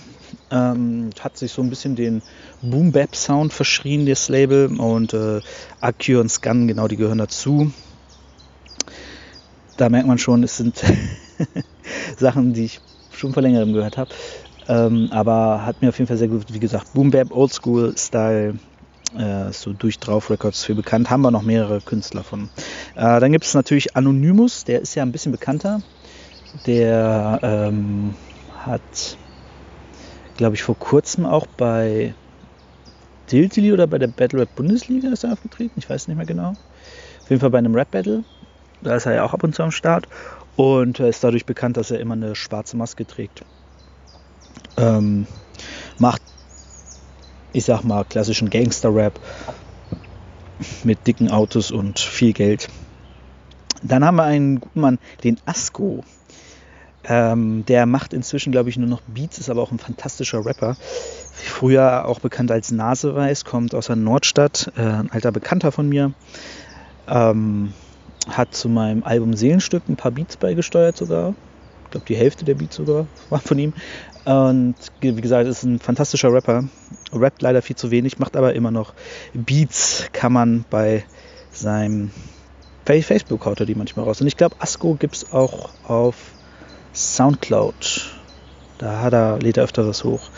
Ähm, 0.52 1.10
hat 1.18 1.36
sich 1.36 1.50
so 1.50 1.60
ein 1.60 1.70
bisschen 1.70 1.96
den 1.96 2.22
Boom 2.62 2.92
Bap 2.92 3.16
Sound 3.16 3.52
verschrien, 3.52 4.06
das 4.06 4.28
Label. 4.28 4.78
Und 4.78 5.12
äh, 5.12 5.40
Acure 5.80 6.20
und 6.20 6.28
Scan, 6.28 6.68
genau, 6.68 6.86
die 6.86 6.96
gehören 6.96 7.18
dazu. 7.18 7.72
Da 9.76 9.88
merkt 9.88 10.06
man 10.06 10.18
schon, 10.18 10.44
es 10.44 10.56
sind 10.56 10.80
Sachen, 12.16 12.52
die 12.52 12.66
ich 12.66 12.80
schon 13.10 13.32
vor 13.32 13.42
längerem 13.42 13.72
gehört 13.72 13.98
habe. 13.98 14.14
Ähm, 14.68 15.08
aber 15.10 15.66
hat 15.66 15.82
mir 15.82 15.88
auf 15.88 15.98
jeden 15.98 16.06
Fall 16.06 16.16
sehr 16.16 16.28
gut, 16.28 16.44
wie 16.52 16.60
gesagt, 16.60 16.92
Boom 16.94 17.10
Bap, 17.10 17.32
Old 17.32 17.52
School 17.52 17.92
Style, 17.98 18.54
äh, 19.16 19.52
so 19.52 19.72
durch 19.72 19.98
Drauf 19.98 20.30
Records 20.30 20.64
für 20.64 20.74
bekannt. 20.74 21.10
Haben 21.10 21.22
wir 21.22 21.30
noch 21.30 21.42
mehrere 21.42 21.80
Künstler 21.80 22.24
von. 22.24 22.50
Äh, 22.94 23.20
dann 23.20 23.32
gibt 23.32 23.44
es 23.44 23.54
natürlich 23.54 23.96
Anonymous, 23.96 24.64
der 24.64 24.80
ist 24.80 24.94
ja 24.94 25.02
ein 25.02 25.12
bisschen 25.12 25.32
bekannter. 25.32 25.80
Der 26.66 27.40
ähm, 27.42 28.14
hat 28.64 29.16
glaube 30.36 30.56
ich, 30.56 30.62
vor 30.62 30.78
kurzem 30.78 31.26
auch 31.26 31.46
bei 31.56 32.14
Diltily 33.30 33.72
oder 33.72 33.86
bei 33.86 33.98
der 33.98 34.08
Battle 34.08 34.40
Rap 34.40 34.54
Bundesliga 34.54 35.10
ist 35.10 35.24
er 35.24 35.32
aufgetreten. 35.32 35.74
Ich 35.76 35.88
weiß 35.88 36.08
nicht 36.08 36.16
mehr 36.16 36.26
genau. 36.26 36.50
Auf 36.50 37.30
jeden 37.30 37.40
Fall 37.40 37.50
bei 37.50 37.58
einem 37.58 37.74
Rap 37.74 37.90
Battle. 37.90 38.24
Da 38.82 38.96
ist 38.96 39.06
er 39.06 39.14
ja 39.14 39.24
auch 39.24 39.32
ab 39.32 39.42
und 39.42 39.54
zu 39.54 39.62
am 39.62 39.70
Start. 39.70 40.06
Und 40.56 41.00
er 41.00 41.08
ist 41.08 41.24
dadurch 41.24 41.46
bekannt, 41.46 41.76
dass 41.76 41.90
er 41.90 42.00
immer 42.00 42.14
eine 42.14 42.34
schwarze 42.34 42.76
Maske 42.76 43.06
trägt. 43.06 43.44
Ähm, 44.76 45.26
macht, 45.98 46.22
ich 47.54 47.64
sag 47.64 47.82
mal, 47.84 48.04
klassischen 48.04 48.50
Gangster-Rap 48.50 49.18
mit 50.82 51.06
dicken 51.06 51.30
Autos 51.30 51.70
und 51.70 51.98
viel 51.98 52.32
Geld. 52.32 52.68
Dann 53.82 54.04
haben 54.04 54.16
wir 54.16 54.24
einen 54.24 54.60
guten 54.60 54.80
Mann, 54.80 54.98
den 55.22 55.38
Asko. 55.46 56.04
Ähm, 57.06 57.64
der 57.66 57.86
macht 57.86 58.12
inzwischen, 58.12 58.50
glaube 58.50 58.70
ich, 58.70 58.76
nur 58.76 58.88
noch 58.88 59.02
Beats, 59.02 59.38
ist 59.38 59.50
aber 59.50 59.62
auch 59.62 59.70
ein 59.70 59.78
fantastischer 59.78 60.44
Rapper. 60.44 60.76
Früher 61.32 62.06
auch 62.06 62.20
bekannt 62.20 62.50
als 62.50 62.70
Naseweiß, 62.70 63.44
kommt 63.44 63.74
aus 63.74 63.86
der 63.86 63.96
Nordstadt, 63.96 64.72
äh, 64.76 64.82
ein 64.82 65.10
alter 65.12 65.30
Bekannter 65.30 65.70
von 65.70 65.88
mir. 65.88 66.12
Ähm, 67.06 67.72
hat 68.28 68.54
zu 68.54 68.68
meinem 68.68 69.04
Album 69.04 69.34
Seelenstück 69.34 69.88
ein 69.88 69.96
paar 69.96 70.12
Beats 70.12 70.38
beigesteuert 70.38 70.96
sogar. 70.96 71.34
Ich 71.94 71.96
glaube, 71.96 72.06
die 72.08 72.16
Hälfte 72.16 72.44
der 72.44 72.56
Beats 72.56 72.74
sogar 72.74 73.06
war 73.30 73.38
von 73.38 73.56
ihm. 73.56 73.72
Und 74.24 74.74
wie 75.00 75.14
gesagt, 75.14 75.46
ist 75.46 75.62
ein 75.62 75.78
fantastischer 75.78 76.32
Rapper. 76.32 76.64
Rappt 77.12 77.40
leider 77.40 77.62
viel 77.62 77.76
zu 77.76 77.92
wenig, 77.92 78.18
macht 78.18 78.36
aber 78.36 78.54
immer 78.54 78.72
noch 78.72 78.94
Beats, 79.32 80.08
kann 80.12 80.32
man 80.32 80.64
bei 80.70 81.04
seinem 81.52 82.10
Facebook 82.84 83.46
haut 83.46 83.60
er 83.60 83.66
die 83.66 83.76
manchmal 83.76 84.06
raus. 84.06 84.20
Und 84.20 84.26
ich 84.26 84.36
glaube, 84.36 84.56
Asko 84.58 84.94
gibt 84.94 85.14
es 85.14 85.32
auch 85.32 85.70
auf 85.84 86.16
Soundcloud. 86.92 88.10
Da 88.78 89.00
hat 89.00 89.12
er, 89.12 89.38
lädt 89.38 89.56
er 89.56 89.62
öfter 89.62 89.86
was 89.86 90.02
hoch. 90.02 90.30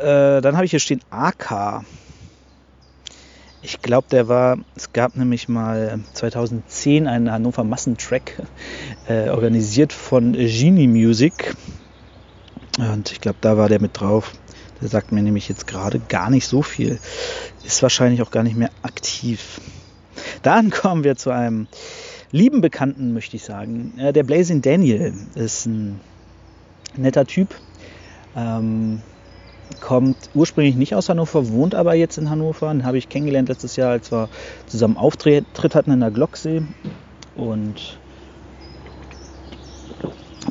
Äh, 0.00 0.40
dann 0.40 0.54
habe 0.54 0.66
ich 0.66 0.70
hier 0.70 0.78
stehen 0.78 1.00
AK. 1.10 1.82
Ich 3.62 3.82
glaube, 3.82 4.06
der 4.10 4.26
war, 4.28 4.58
es 4.74 4.92
gab 4.92 5.16
nämlich 5.16 5.48
mal 5.48 6.00
2010 6.14 7.06
einen 7.06 7.30
Hannover 7.30 7.62
Massentrack 7.62 8.42
äh, 9.08 9.28
organisiert 9.28 9.92
von 9.92 10.32
Genie 10.32 10.86
Music. 10.86 11.54
Und 12.78 13.12
ich 13.12 13.20
glaube, 13.20 13.38
da 13.42 13.58
war 13.58 13.68
der 13.68 13.80
mit 13.80 14.00
drauf. 14.00 14.32
Der 14.80 14.88
sagt 14.88 15.12
mir 15.12 15.22
nämlich 15.22 15.48
jetzt 15.48 15.66
gerade 15.66 15.98
gar 15.98 16.30
nicht 16.30 16.46
so 16.46 16.62
viel. 16.62 16.98
Ist 17.62 17.82
wahrscheinlich 17.82 18.22
auch 18.22 18.30
gar 18.30 18.42
nicht 18.42 18.56
mehr 18.56 18.70
aktiv. 18.82 19.60
Dann 20.42 20.70
kommen 20.70 21.04
wir 21.04 21.16
zu 21.16 21.30
einem 21.30 21.68
lieben 22.32 22.62
Bekannten, 22.62 23.12
möchte 23.12 23.36
ich 23.36 23.44
sagen. 23.44 23.92
Äh, 23.98 24.14
der 24.14 24.22
Blazing 24.22 24.62
Daniel 24.62 25.12
ist 25.34 25.66
ein 25.66 26.00
netter 26.96 27.26
Typ. 27.26 27.54
Ähm, 28.34 29.02
kommt 29.80 30.16
ursprünglich 30.34 30.76
nicht 30.76 30.94
aus 30.94 31.08
Hannover, 31.08 31.48
wohnt 31.50 31.74
aber 31.74 31.94
jetzt 31.94 32.18
in 32.18 32.30
Hannover. 32.30 32.72
Den 32.72 32.84
habe 32.84 32.98
ich 32.98 33.08
kennengelernt 33.08 33.48
letztes 33.48 33.76
Jahr, 33.76 33.90
als 33.90 34.10
wir 34.10 34.28
zusammen 34.66 34.96
Auftritt 34.96 35.44
hatten 35.74 35.90
in 35.90 36.00
der 36.00 36.10
Glocksee. 36.10 36.62
Und 37.36 37.98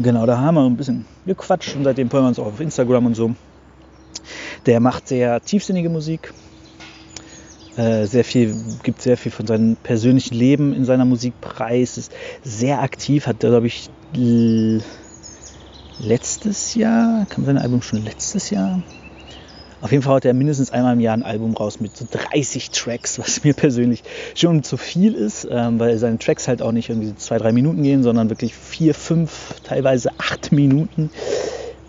genau, 0.02 0.26
da 0.26 0.40
haben 0.40 0.56
wir 0.56 0.66
ein 0.66 0.78
bisschen 0.78 1.06
gequatscht 1.26 1.76
und 1.76 1.84
seitdem 1.84 2.10
folgen 2.10 2.26
wir 2.26 2.30
uns 2.30 2.40
auch 2.40 2.48
auf 2.48 2.60
Instagram 2.60 3.08
und 3.08 3.16
so. 3.16 3.36
Der 4.66 4.80
macht 4.80 5.08
sehr 5.08 5.42
tiefsinnige 5.42 5.90
Musik, 5.90 6.34
äh, 7.78 8.06
sehr 8.06 8.26
viel, 8.26 8.56
gibt 8.84 9.02
sehr 9.02 9.18
viel 9.18 9.32
von 9.32 9.48
seinem 9.48 9.78
persönlichen 9.78 10.36
Leben 10.36 10.74
in 10.74 10.86
seiner 10.86 11.06
Musik 11.06 11.40
preis, 11.40 11.98
ist 11.98 12.12
sehr 12.44 12.82
aktiv, 12.82 13.26
hat, 13.26 13.40
glaube 13.40 13.68
ich, 13.68 13.90
letztes 16.00 16.76
Jahr, 16.76 17.26
kam 17.30 17.46
sein 17.46 17.58
Album 17.58 17.82
schon 17.82 18.04
letztes 18.04 18.50
Jahr? 18.50 18.82
Auf 19.82 19.92
jeden 19.92 20.04
Fall 20.04 20.16
hat 20.16 20.26
er 20.26 20.34
mindestens 20.34 20.72
einmal 20.72 20.94
im 20.94 21.00
Jahr 21.00 21.16
ein 21.16 21.24
Album 21.24 21.56
raus 21.56 21.80
mit 21.80 21.96
so 21.96 22.06
30 22.10 22.72
Tracks, 22.72 23.18
was 23.20 23.44
mir 23.44 23.54
persönlich 23.54 24.04
schon 24.36 24.64
zu 24.64 24.76
viel 24.78 25.14
ist, 25.14 25.48
ähm, 25.50 25.80
weil 25.80 25.98
seine 25.98 26.18
Tracks 26.18 26.48
halt 26.48 26.62
auch 26.62 26.72
nicht 26.72 26.90
irgendwie 26.90 27.16
zwei, 27.16 27.38
drei 27.38 27.54
Minuten 27.54 27.84
gehen, 27.84 28.04
sondern 28.04 28.30
wirklich 28.30 28.56
vier, 28.56 28.94
fünf, 28.94 29.56
teilweise 29.64 30.10
acht 30.18 30.52
Minuten. 30.52 31.12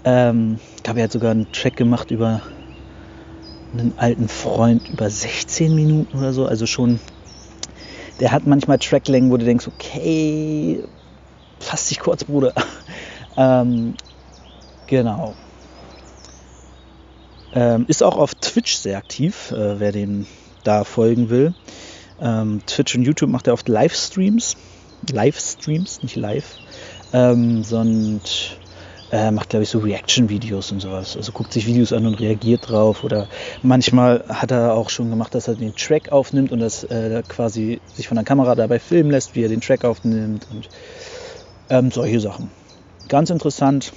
Ähm, 0.05 0.61
ich 0.77 0.83
glaube, 0.83 1.01
er 1.01 1.05
hat 1.05 1.13
sogar 1.13 1.33
einen 1.33 1.51
Track 1.53 1.77
gemacht 1.77 2.11
über 2.11 2.43
einen 3.73 3.97
alten 3.97 4.29
Freund 4.29 4.89
über 4.89 5.11
16 5.11 5.75
Minuten 5.75 6.17
oder 6.17 6.33
so. 6.33 6.47
Also 6.47 6.67
schon, 6.67 7.01
der 8.21 8.33
hat 8.33 8.47
manchmal 8.47 8.79
Tracklängen, 8.79 9.31
wo 9.31 9.37
du 9.37 9.45
denkst, 9.45 9.69
okay, 9.69 10.85
fass 11.61 11.89
dich 11.89 12.01
kurz, 12.01 12.25
Bruder. 12.25 12.53
ähm, 13.37 13.95
genau. 14.87 15.37
Ähm, 17.53 17.85
ist 17.89 18.03
auch 18.03 18.17
auf 18.17 18.35
Twitch 18.35 18.77
sehr 18.77 18.99
aktiv, 18.99 19.53
äh, 19.53 19.81
wer 19.81 19.93
dem 19.93 20.27
da 20.65 20.85
folgen 20.85 21.31
will. 21.31 21.55
Ähm, 22.21 22.61
Twitch 22.67 22.95
und 22.95 23.03
YouTube 23.03 23.31
macht 23.31 23.47
er 23.47 23.55
oft 23.55 23.69
Livestreams. 23.69 24.57
Livestreams, 25.11 26.03
nicht 26.03 26.17
live. 26.17 26.59
Ähm, 27.13 27.65
sondern 27.65 28.21
äh, 29.11 29.31
macht, 29.31 29.49
glaube 29.49 29.65
ich, 29.65 29.71
so 29.71 29.79
Reaction-Videos 29.79 30.71
und 30.71 30.81
sowas. 30.81 31.17
Also 31.17 31.33
guckt 31.33 31.53
sich 31.53 31.67
Videos 31.67 31.93
an 31.93 32.07
und 32.07 32.21
reagiert 32.21 32.69
drauf. 32.69 33.03
Oder 33.03 33.27
manchmal 33.63 34.25
hat 34.29 34.53
er 34.53 34.75
auch 34.75 34.91
schon 34.91 35.11
gemacht, 35.11 35.35
dass 35.35 35.49
er 35.49 35.57
den 35.57 35.75
Track 35.75 36.13
aufnimmt 36.13 36.53
und 36.53 36.61
das 36.61 36.85
äh, 36.85 37.23
quasi 37.27 37.81
sich 37.95 38.07
von 38.07 38.17
der 38.17 38.25
Kamera 38.25 38.55
dabei 38.55 38.79
filmen 38.79 39.11
lässt, 39.11 39.35
wie 39.35 39.43
er 39.43 39.49
den 39.49 39.61
Track 39.61 39.85
aufnimmt 39.85 40.47
und 40.53 40.69
ähm, 41.71 41.91
solche 41.91 42.21
Sachen. 42.21 42.51
Ganz 43.09 43.31
interessant. 43.31 43.93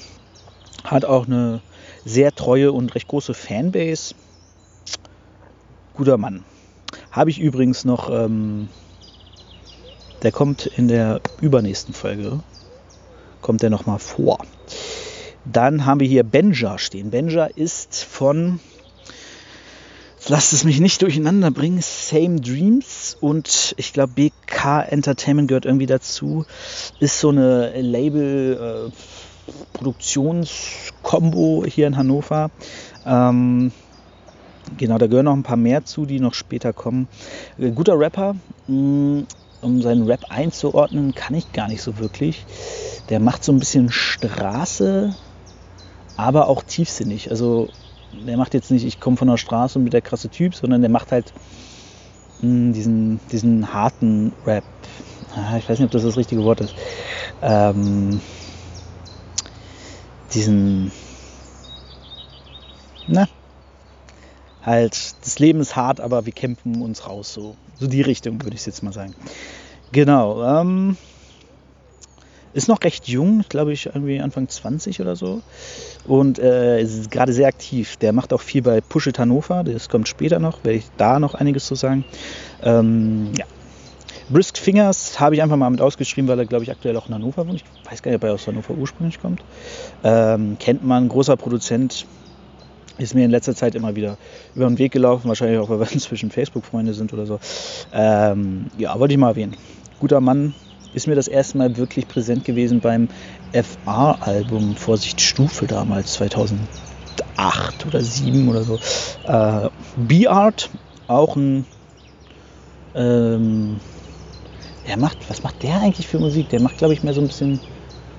Hat 0.84 1.06
auch 1.06 1.28
eine 1.28 1.62
sehr 2.06 2.34
treue 2.34 2.72
und 2.72 2.94
recht 2.96 3.08
große 3.08 3.34
Fanbase. 3.34 4.16
Guter 5.96 6.18
Mann. 6.18 6.44
Habe 7.12 7.30
ich 7.30 7.40
übrigens 7.40 7.86
noch, 7.86 8.10
ähm, 8.10 8.70
der 10.24 10.32
kommt 10.32 10.66
in 10.66 10.88
der 10.88 11.22
übernächsten 11.42 11.94
Folge, 11.94 12.40
kommt 13.42 13.62
der 13.62 13.70
nochmal 13.70 14.00
vor. 14.00 14.40
Dann 15.46 15.86
haben 15.86 16.00
wir 16.00 16.08
hier 16.08 16.24
Benja 16.24 16.78
stehen. 16.78 17.12
Benja 17.12 17.46
ist 17.46 18.04
von, 18.04 18.60
lasst 20.28 20.54
es 20.54 20.64
mich 20.64 20.80
nicht 20.80 21.02
durcheinander 21.02 21.52
bringen, 21.52 21.82
Same 21.82 22.40
Dreams 22.40 23.18
und 23.20 23.76
ich 23.78 23.94
glaube 23.94 24.14
BK 24.14 24.82
Entertainment 24.84 25.50
gehört 25.50 25.66
irgendwie 25.66 25.86
dazu. 25.86 26.46
Ist 27.00 27.20
so 27.20 27.30
eine 27.30 27.80
Label 27.82 28.92
äh, 28.92 28.92
Produktionskombo 29.74 31.66
hier 31.66 31.88
in 31.88 31.98
Hannover. 31.98 32.52
Ähm, 33.06 33.72
genau, 34.78 34.98
da 34.98 35.08
gehören 35.08 35.26
noch 35.26 35.34
ein 35.34 35.44
paar 35.44 35.58
mehr 35.58 35.84
zu, 35.86 36.06
die 36.06 36.20
noch 36.20 36.34
später 36.34 36.74
kommen. 36.74 37.08
Äh, 37.58 37.72
guter 37.72 37.98
Rapper. 38.00 38.36
Mh, 38.68 38.76
mm, 39.22 39.28
um 39.64 39.82
seinen 39.82 40.04
Rap 40.04 40.26
einzuordnen, 40.30 41.16
kann 41.16 41.34
ich 41.34 41.52
gar 41.54 41.68
nicht 41.68 41.82
so 41.82 41.98
wirklich. 41.98 42.46
Der 43.10 43.20
macht 43.20 43.44
so 43.44 43.52
ein 43.52 43.60
bisschen 43.60 43.90
Straße, 43.92 45.16
aber 46.18 46.48
auch 46.48 46.64
tiefsinnig. 46.64 47.32
Also 47.32 47.70
der 48.12 48.38
macht 48.38 48.54
jetzt 48.54 48.72
nicht, 48.72 48.86
ich 48.86 49.00
komme 49.00 49.18
von 49.18 49.28
der 49.28 49.38
Straße 49.38 49.80
und 49.80 49.86
bin 49.86 49.92
der 49.92 50.02
krasse 50.02 50.30
Typ, 50.30 50.54
sondern 50.54 50.82
der 50.82 50.90
macht 50.90 51.12
halt 51.12 51.34
mh, 52.42 52.48
hm, 52.48 52.74
diesen, 52.74 53.22
diesen 53.32 53.74
harten 53.74 54.34
Rap. 54.46 54.66
Ah, 55.36 55.58
ich 55.58 55.68
weiß 55.68 55.80
nicht, 55.80 55.86
ob 55.86 55.92
das 55.92 56.04
das 56.04 56.18
richtige 56.18 56.44
Wort 56.44 56.62
ist. 56.62 56.76
Ähm, 57.42 58.22
diesen, 60.34 60.92
na, 63.08 63.28
halt, 64.62 65.16
das 65.22 65.40
Leben 65.40 65.60
ist 65.60 65.76
hart, 65.76 66.00
aber 66.00 66.26
wir 66.26 66.34
kämpfen 66.34 66.82
uns 66.82 67.08
raus. 67.08 67.34
So, 67.34 67.56
so 67.80 67.88
die 67.88 68.02
Richtung 68.02 68.42
würde 68.44 68.56
ich 68.56 68.66
jetzt 68.66 68.84
mal 68.84 68.94
sagen. 68.94 69.14
Genau. 69.92 70.44
Ähm, 70.44 70.98
ist 72.54 72.68
noch 72.68 72.84
recht 72.84 73.08
jung, 73.08 73.44
glaube 73.50 73.74
ich, 73.74 73.88
irgendwie 73.88 74.20
Anfang 74.22 74.48
20 74.48 75.02
oder 75.02 75.16
so. 75.16 75.42
Und 76.06 76.40
äh, 76.40 76.82
ist 76.82 77.10
gerade 77.10 77.34
sehr 77.34 77.48
aktiv. 77.48 77.98
Der 77.98 78.14
macht 78.14 78.32
auch 78.32 78.42
viel 78.42 78.62
bei 78.62 78.80
Push 78.80 79.10
Hannover. 79.18 79.64
Das 79.64 79.90
kommt 79.90 80.08
später 80.08 80.40
noch, 80.40 80.64
werde 80.64 80.78
ich 80.78 80.86
da 80.98 81.20
noch 81.20 81.34
einiges 81.34 81.66
zu 81.66 81.76
sagen. 81.76 82.06
Ähm, 82.62 83.32
ja. 83.38 83.46
Brisk 84.30 84.58
Fingers 84.58 85.20
habe 85.20 85.36
ich 85.36 85.42
einfach 85.42 85.58
mal 85.58 85.70
mit 85.70 85.82
ausgeschrieben, 85.82 86.28
weil 86.28 86.40
er, 86.40 86.46
glaube 86.46 86.64
ich, 86.64 86.72
aktuell 86.72 86.96
auch 86.98 87.08
in 87.08 87.14
Hannover 87.14 87.48
wohnt. 87.48 87.64
Ich 87.64 87.92
weiß 87.92 88.02
gar 88.02 88.12
nicht, 88.12 88.18
ob 88.18 88.24
er 88.24 88.34
aus 88.34 88.48
Hannover 88.48 88.74
ursprünglich 88.74 89.22
kommt. 89.22 89.44
Ähm, 90.04 90.58
kennt 90.60 90.86
man, 90.86 91.10
großer 91.10 91.36
Produzent. 91.38 92.06
Ist 93.00 93.16
mir 93.16 93.26
in 93.26 93.32
letzter 93.32 93.56
Zeit 93.56 93.74
immer 93.74 93.96
wieder 93.96 94.18
über 94.56 94.68
den 94.68 94.78
Weg 94.78 94.92
gelaufen. 94.92 95.28
Wahrscheinlich 95.28 95.60
auch, 95.60 95.70
weil 95.70 95.80
wir 95.80 95.92
inzwischen 95.92 96.32
Facebook-Freunde 96.32 96.94
sind 96.94 97.12
oder 97.12 97.26
so. 97.26 97.40
Ähm, 97.92 98.68
ja, 98.78 98.98
wollte 99.00 99.14
ich 99.14 99.20
mal 99.20 99.30
erwähnen. 99.30 99.56
Guter 100.00 100.22
Mann, 100.22 100.54
ist 100.94 101.08
mir 101.08 101.16
das 101.16 101.28
erste 101.28 101.58
Mal 101.58 101.76
wirklich 101.78 102.08
präsent 102.08 102.46
gewesen 102.46 102.80
beim 102.80 103.10
FA-Album 103.52 104.76
Vorsicht 104.76 105.22
Stufe 105.22 105.66
damals, 105.66 106.14
2008 106.14 106.68
oder 107.86 108.00
2007 108.00 108.48
oder 108.48 108.64
so. 108.64 108.80
Äh, 109.26 109.70
B-Art, 109.98 110.70
auch 111.08 111.36
ein. 111.36 111.66
Ähm, 112.96 113.80
der 114.88 114.98
macht, 114.98 115.30
was 115.30 115.44
macht 115.44 115.64
der 115.64 115.80
eigentlich 115.80 116.08
für 116.08 116.20
Musik? 116.20 116.50
Der 116.50 116.60
macht, 116.62 116.78
glaube 116.78 116.94
ich, 116.94 117.04
mehr 117.04 117.14
so 117.14 117.22
ein 117.22 117.28
bisschen 117.28 117.62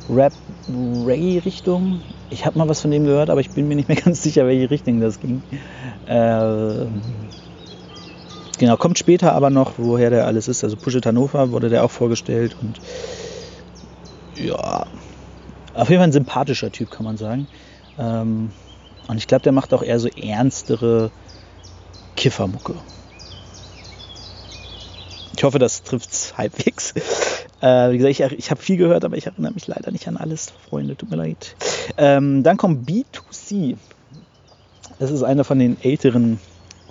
Rap-Reggae-Richtung. 0.08 2.04
Ich 2.30 2.46
habe 2.46 2.58
mal 2.58 2.68
was 2.68 2.80
von 2.80 2.90
dem 2.90 3.04
gehört, 3.04 3.30
aber 3.30 3.40
ich 3.40 3.52
bin 3.52 3.68
mir 3.68 3.76
nicht 3.76 3.88
mehr 3.88 3.96
ganz 4.04 4.22
sicher, 4.22 4.46
welche 4.46 4.70
Richtung 4.70 5.00
das 5.00 5.20
ging. 5.20 5.44
Äh, 6.06 6.86
Genau, 8.58 8.76
kommt 8.76 8.98
später 8.98 9.32
aber 9.32 9.50
noch, 9.50 9.78
woher 9.78 10.10
der 10.10 10.26
alles 10.26 10.46
ist. 10.48 10.62
Also 10.62 10.76
Push 10.76 10.98
Hannover 11.04 11.50
wurde 11.50 11.68
der 11.70 11.84
auch 11.84 11.90
vorgestellt 11.90 12.56
und 12.60 12.80
ja, 14.36 14.84
auf 15.74 15.88
jeden 15.88 16.00
Fall 16.00 16.08
ein 16.08 16.12
sympathischer 16.12 16.70
Typ, 16.70 16.90
kann 16.90 17.04
man 17.04 17.16
sagen. 17.16 17.48
Ähm, 17.98 18.52
und 19.08 19.18
ich 19.18 19.26
glaube, 19.26 19.42
der 19.42 19.52
macht 19.52 19.74
auch 19.74 19.82
eher 19.82 19.98
so 20.00 20.08
ernstere 20.08 21.12
Kiffermucke. 22.16 22.82
Ich 25.36 25.42
hoffe, 25.42 25.58
das 25.58 25.82
trifft 25.82 26.12
es 26.12 26.36
halbwegs. 26.38 26.94
Äh, 27.60 27.92
wie 27.92 27.98
gesagt, 27.98 28.32
ich, 28.32 28.38
ich 28.38 28.50
habe 28.50 28.60
viel 28.60 28.76
gehört, 28.76 29.04
aber 29.04 29.16
ich 29.16 29.26
erinnere 29.26 29.52
mich 29.52 29.66
leider 29.66 29.90
nicht 29.90 30.06
an 30.06 30.16
alles, 30.16 30.52
Freunde, 30.68 30.96
tut 30.96 31.10
mir 31.10 31.16
leid. 31.16 31.56
Ähm, 31.96 32.42
dann 32.42 32.56
kommt 32.56 32.88
B2C. 32.88 33.76
Das 34.98 35.10
ist 35.10 35.22
einer 35.22 35.44
von 35.44 35.58
den 35.58 35.80
älteren 35.82 36.38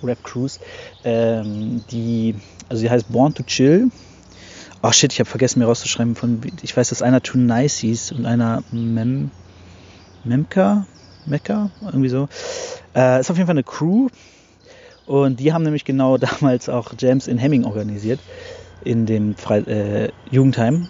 Rap 0.02 0.22
Cruise. 0.24 0.60
Ähm, 1.04 1.84
die, 1.90 2.34
also 2.68 2.82
die 2.82 2.90
heißt 2.90 3.10
Born 3.10 3.34
to 3.34 3.44
Chill. 3.44 3.90
Ach 4.82 4.92
shit, 4.92 5.12
ich 5.12 5.20
habe 5.20 5.30
vergessen 5.30 5.60
mir 5.60 5.66
rauszuschreiben 5.66 6.14
von, 6.14 6.40
ich 6.60 6.76
weiß, 6.76 6.90
dass 6.90 7.00
einer 7.00 7.22
Too 7.22 7.38
Nice 7.38 7.78
hieß 7.78 8.12
und 8.12 8.26
einer 8.26 8.62
Mem, 8.70 9.30
Memka, 10.24 10.86
Mecca, 11.24 11.70
irgendwie 11.82 12.10
so. 12.10 12.28
Äh, 12.94 13.20
ist 13.20 13.30
auf 13.30 13.36
jeden 13.36 13.46
Fall 13.46 13.54
eine 13.54 13.64
Crew 13.64 14.08
und 15.06 15.40
die 15.40 15.52
haben 15.52 15.62
nämlich 15.62 15.84
genau 15.84 16.16
damals 16.18 16.68
auch 16.68 16.92
Jams 16.98 17.26
in 17.26 17.38
Hemming 17.38 17.64
organisiert 17.64 18.20
in 18.84 19.06
dem 19.06 19.34
Fre 19.34 19.58
äh, 19.58 20.12
Jugendheim. 20.30 20.88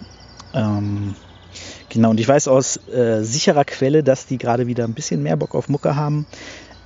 Ähm, 0.53 1.15
genau, 1.89 2.11
und 2.11 2.19
ich 2.19 2.27
weiß 2.27 2.47
aus 2.47 2.77
äh, 2.87 3.23
sicherer 3.23 3.65
Quelle, 3.65 4.03
dass 4.03 4.25
die 4.25 4.37
gerade 4.37 4.67
wieder 4.67 4.83
ein 4.83 4.93
bisschen 4.93 5.23
mehr 5.23 5.37
Bock 5.37 5.55
auf 5.55 5.69
Mucke 5.69 5.95
haben. 5.95 6.25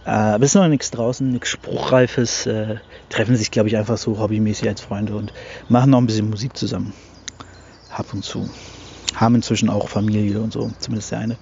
Äh, 0.06 0.12
aber 0.12 0.44
es 0.44 0.52
ist 0.52 0.56
noch 0.56 0.68
nichts 0.68 0.92
draußen, 0.92 1.30
nichts 1.30 1.50
Spruchreifes. 1.50 2.46
Äh, 2.46 2.78
treffen 3.10 3.36
sich, 3.36 3.52
glaube 3.52 3.70
ich, 3.70 3.78
einfach 3.78 3.98
so 3.98 4.20
hobbymäßig 4.20 4.68
als 4.68 4.82
Freunde 4.82 5.16
und 5.16 5.34
machen 5.68 5.92
noch 5.92 6.00
ein 6.00 6.08
bisschen 6.08 6.30
Musik 6.30 6.56
zusammen. 6.56 6.94
Ab 7.96 8.08
und 8.14 8.24
zu. 8.24 8.50
Haben 9.16 9.36
inzwischen 9.36 9.70
auch 9.70 9.90
Familie 9.90 10.40
und 10.40 10.54
so, 10.54 10.72
zumindest 10.80 11.12
der 11.12 11.20
eine. 11.20 11.38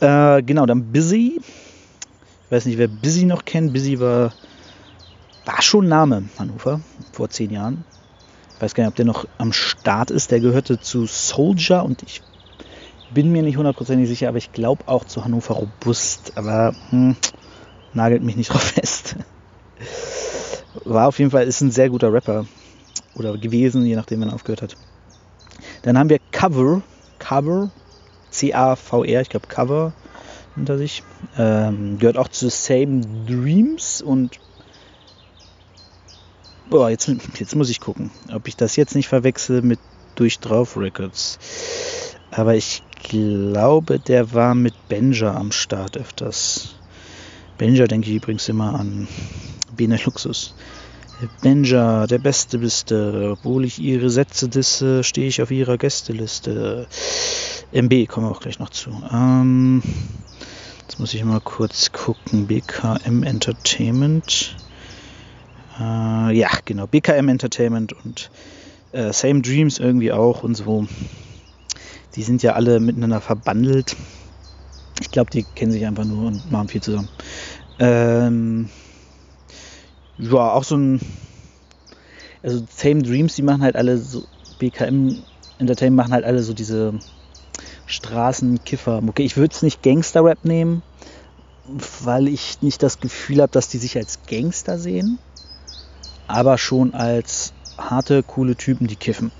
Äh, 0.00 0.42
genau, 0.42 0.66
dann 0.66 0.92
Busy. 0.92 1.40
Ich 1.40 2.52
weiß 2.52 2.66
nicht, 2.66 2.78
wer 2.78 2.88
Busy 2.88 3.24
noch 3.24 3.44
kennt. 3.44 3.72
Busy 3.72 4.00
war, 4.00 4.32
war 5.52 5.62
schon 5.62 5.88
Name 5.88 6.24
Hannover 6.38 6.80
vor 7.12 7.28
zehn 7.30 7.50
Jahren. 7.50 7.84
Ich 8.56 8.62
weiß 8.62 8.74
gar 8.74 8.84
nicht, 8.84 8.90
ob 8.90 8.96
der 8.96 9.06
noch 9.06 9.26
am 9.38 9.52
Start 9.52 10.10
ist. 10.10 10.30
Der 10.30 10.40
gehörte 10.40 10.78
zu 10.78 11.06
Soldier 11.06 11.84
und 11.84 12.02
ich 12.02 12.22
bin 13.12 13.32
mir 13.32 13.42
nicht 13.42 13.56
hundertprozentig 13.56 14.08
sicher, 14.08 14.28
aber 14.28 14.38
ich 14.38 14.52
glaube 14.52 14.84
auch 14.86 15.04
zu 15.04 15.24
Hannover 15.24 15.54
Robust. 15.54 16.32
Aber 16.36 16.74
hm, 16.90 17.16
Nagelt 17.92 18.22
mich 18.22 18.36
nicht 18.36 18.52
drauf 18.52 18.62
fest. 18.74 19.16
War 20.84 21.08
auf 21.08 21.18
jeden 21.18 21.30
Fall, 21.30 21.46
ist 21.46 21.60
ein 21.60 21.70
sehr 21.70 21.90
guter 21.90 22.12
Rapper. 22.12 22.46
Oder 23.14 23.36
gewesen, 23.36 23.84
je 23.84 23.96
nachdem, 23.96 24.20
wann 24.20 24.28
er 24.28 24.34
aufgehört 24.34 24.62
hat. 24.62 24.76
Dann 25.82 25.98
haben 25.98 26.08
wir 26.08 26.18
Cover. 26.30 26.82
Cover. 27.18 27.70
C-A-V-R, 28.30 29.20
ich 29.20 29.28
glaube 29.28 29.48
Cover 29.48 29.92
hinter 30.54 30.78
sich. 30.78 31.02
Ähm, 31.36 31.98
gehört 31.98 32.16
auch 32.16 32.28
zu 32.28 32.48
Same 32.48 33.00
Dreams 33.26 34.00
und 34.00 34.38
Boah, 36.70 36.88
jetzt, 36.88 37.10
jetzt 37.36 37.56
muss 37.56 37.68
ich 37.68 37.80
gucken, 37.80 38.12
ob 38.32 38.46
ich 38.46 38.54
das 38.54 38.76
jetzt 38.76 38.94
nicht 38.94 39.08
verwechsel 39.08 39.60
mit 39.60 39.80
Durch 40.14 40.38
Drauf 40.38 40.76
Records. 40.76 41.38
Aber 42.30 42.54
ich 42.54 42.84
glaube, 43.02 43.98
der 43.98 44.32
war 44.34 44.54
mit 44.54 44.74
Benja 44.88 45.34
am 45.34 45.50
Start 45.50 45.96
öfters. 45.96 46.76
Benja 47.58 47.88
denke 47.88 48.08
ich 48.08 48.16
übrigens 48.16 48.48
immer 48.48 48.78
an 48.78 49.08
Bene 49.76 49.98
Luxus. 50.04 50.54
Benja, 51.42 52.06
der 52.06 52.18
Beste 52.18 52.58
bist. 52.58 52.92
Obwohl 52.92 53.64
ich 53.64 53.80
ihre 53.80 54.08
Sätze 54.08 54.48
disse, 54.48 55.02
stehe 55.02 55.26
ich 55.26 55.42
auf 55.42 55.50
ihrer 55.50 55.76
Gästeliste. 55.76 56.86
MB 57.72 58.06
kommen 58.06 58.28
wir 58.28 58.30
auch 58.30 58.40
gleich 58.40 58.60
noch 58.60 58.70
zu. 58.70 58.90
Ähm, 59.12 59.82
jetzt 60.82 61.00
muss 61.00 61.14
ich 61.14 61.24
mal 61.24 61.40
kurz 61.40 61.90
gucken. 61.90 62.46
BKM 62.46 63.24
Entertainment. 63.24 64.54
Äh, 65.80 66.36
ja, 66.36 66.50
genau. 66.64 66.86
BKM 66.86 67.28
Entertainment 67.28 67.94
und 68.04 68.30
äh, 68.92 69.12
Same 69.12 69.40
Dreams 69.40 69.78
irgendwie 69.78 70.12
auch 70.12 70.42
und 70.42 70.54
so. 70.54 70.86
Die 72.14 72.22
sind 72.22 72.42
ja 72.42 72.52
alle 72.52 72.80
miteinander 72.80 73.20
verbandelt. 73.20 73.96
Ich 75.00 75.10
glaube, 75.10 75.30
die 75.30 75.44
kennen 75.44 75.72
sich 75.72 75.86
einfach 75.86 76.04
nur 76.04 76.26
und 76.26 76.50
machen 76.50 76.68
viel 76.68 76.82
zusammen. 76.82 77.08
Ähm, 77.78 78.68
ja, 80.18 80.52
auch 80.52 80.64
so 80.64 80.76
ein. 80.76 81.00
Also 82.42 82.62
Same 82.70 83.02
Dreams, 83.02 83.34
die 83.34 83.42
machen 83.42 83.62
halt 83.62 83.76
alle 83.76 83.96
so. 83.96 84.24
BKM 84.58 85.24
Entertainment 85.58 85.96
machen 85.96 86.12
halt 86.12 86.24
alle 86.24 86.42
so 86.42 86.52
diese 86.52 87.00
Straßenkiffer-Mucke. 87.86 89.22
Ich 89.22 89.36
würde 89.36 89.54
es 89.54 89.62
nicht 89.62 89.82
Gangster-Rap 89.82 90.44
nehmen, 90.44 90.82
weil 92.02 92.28
ich 92.28 92.60
nicht 92.60 92.82
das 92.82 93.00
Gefühl 93.00 93.40
habe, 93.40 93.50
dass 93.50 93.68
die 93.68 93.78
sich 93.78 93.96
als 93.96 94.18
Gangster 94.26 94.78
sehen 94.78 95.18
aber 96.30 96.58
schon 96.58 96.94
als 96.94 97.52
harte, 97.76 98.22
coole 98.22 98.56
Typen, 98.56 98.86
die 98.86 98.96
kiffen. 98.96 99.32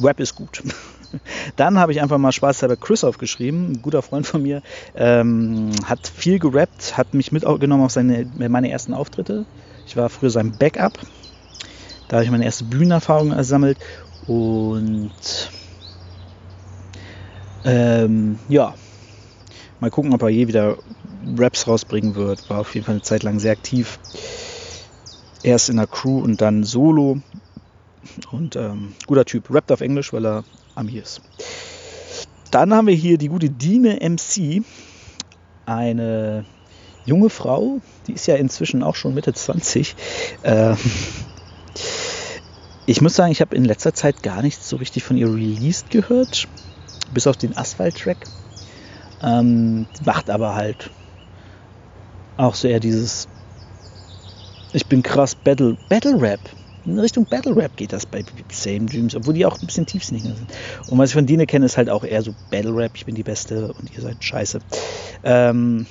Rap 0.00 0.20
ist 0.20 0.34
gut. 0.36 0.62
Dann 1.56 1.78
habe 1.78 1.92
ich 1.92 2.00
einfach 2.00 2.18
mal 2.18 2.32
spaßhalber 2.32 2.76
Chris 2.76 3.04
aufgeschrieben, 3.04 3.72
ein 3.72 3.82
guter 3.82 4.00
Freund 4.00 4.26
von 4.26 4.42
mir, 4.42 4.62
ähm, 4.94 5.70
hat 5.84 6.06
viel 6.06 6.38
gerappt, 6.38 6.96
hat 6.96 7.12
mich 7.12 7.32
mitgenommen 7.32 7.84
auf 7.84 7.92
seine, 7.92 8.26
meine 8.36 8.70
ersten 8.70 8.94
Auftritte. 8.94 9.44
Ich 9.86 9.96
war 9.96 10.08
früher 10.08 10.30
sein 10.30 10.56
Backup, 10.56 10.98
da 12.08 12.16
habe 12.16 12.24
ich 12.24 12.30
meine 12.30 12.44
erste 12.44 12.64
Bühnenerfahrung 12.64 13.32
ersammelt 13.32 13.78
und 14.26 15.12
ähm, 17.64 18.38
ja, 18.48 18.74
mal 19.80 19.90
gucken, 19.90 20.14
ob 20.14 20.22
er 20.22 20.30
je 20.30 20.48
wieder 20.48 20.78
Raps 21.38 21.66
rausbringen 21.66 22.14
wird. 22.14 22.48
War 22.50 22.60
auf 22.60 22.74
jeden 22.74 22.86
Fall 22.86 22.96
eine 22.96 23.02
Zeit 23.02 23.22
lang 23.22 23.38
sehr 23.38 23.52
aktiv. 23.52 23.98
Erst 25.42 25.68
in 25.68 25.76
der 25.76 25.86
Crew 25.86 26.20
und 26.20 26.40
dann 26.40 26.64
solo. 26.64 27.18
Und 28.30 28.56
ähm, 28.56 28.94
guter 29.06 29.24
Typ. 29.24 29.50
Rappt 29.50 29.72
auf 29.72 29.80
Englisch, 29.80 30.12
weil 30.12 30.26
er 30.26 30.44
Ami 30.74 30.98
ist. 30.98 31.20
Dann 32.50 32.74
haben 32.74 32.86
wir 32.86 32.94
hier 32.94 33.18
die 33.18 33.28
gute 33.28 33.50
Dine 33.50 33.98
MC. 34.00 34.62
Eine 35.64 36.44
junge 37.04 37.30
Frau, 37.30 37.80
die 38.06 38.12
ist 38.12 38.26
ja 38.26 38.36
inzwischen 38.36 38.82
auch 38.82 38.96
schon 38.96 39.14
Mitte 39.14 39.32
20. 39.32 39.94
Äh, 40.42 40.74
ich 42.86 43.00
muss 43.00 43.14
sagen, 43.14 43.32
ich 43.32 43.40
habe 43.40 43.56
in 43.56 43.64
letzter 43.64 43.94
Zeit 43.94 44.22
gar 44.22 44.42
nichts 44.42 44.68
so 44.68 44.76
richtig 44.76 45.04
von 45.04 45.16
ihr 45.16 45.28
released 45.28 45.90
gehört. 45.90 46.48
Bis 47.14 47.26
auf 47.26 47.36
den 47.36 47.56
Asphalt-Track. 47.56 48.18
Ähm, 49.22 49.86
macht 50.04 50.30
aber 50.30 50.54
halt 50.54 50.90
auch 52.42 52.54
so 52.54 52.68
eher 52.68 52.80
dieses 52.80 53.28
Ich 54.72 54.86
bin 54.86 55.02
krass 55.02 55.34
Battle, 55.34 55.76
Battle 55.88 56.20
Rap. 56.20 56.40
In 56.84 56.98
Richtung 56.98 57.24
Battle 57.26 57.54
Rap 57.54 57.76
geht 57.76 57.92
das 57.92 58.06
bei 58.06 58.24
Same 58.50 58.86
Dreams, 58.86 59.14
obwohl 59.14 59.34
die 59.34 59.46
auch 59.46 59.60
ein 59.60 59.66
bisschen 59.66 59.86
tiefsinniger 59.86 60.34
sind. 60.34 60.52
Und 60.86 60.98
was 60.98 61.10
ich 61.10 61.14
von 61.14 61.26
Dine 61.26 61.46
kenne, 61.46 61.66
ist 61.66 61.76
halt 61.76 61.88
auch 61.88 62.02
eher 62.02 62.22
so 62.22 62.34
Battle 62.50 62.74
Rap. 62.74 62.92
Ich 62.96 63.06
bin 63.06 63.14
die 63.14 63.22
Beste 63.22 63.72
und 63.72 63.94
ihr 63.94 64.02
seid 64.02 64.22
scheiße. 64.22 64.58
Ähm, 65.22 65.86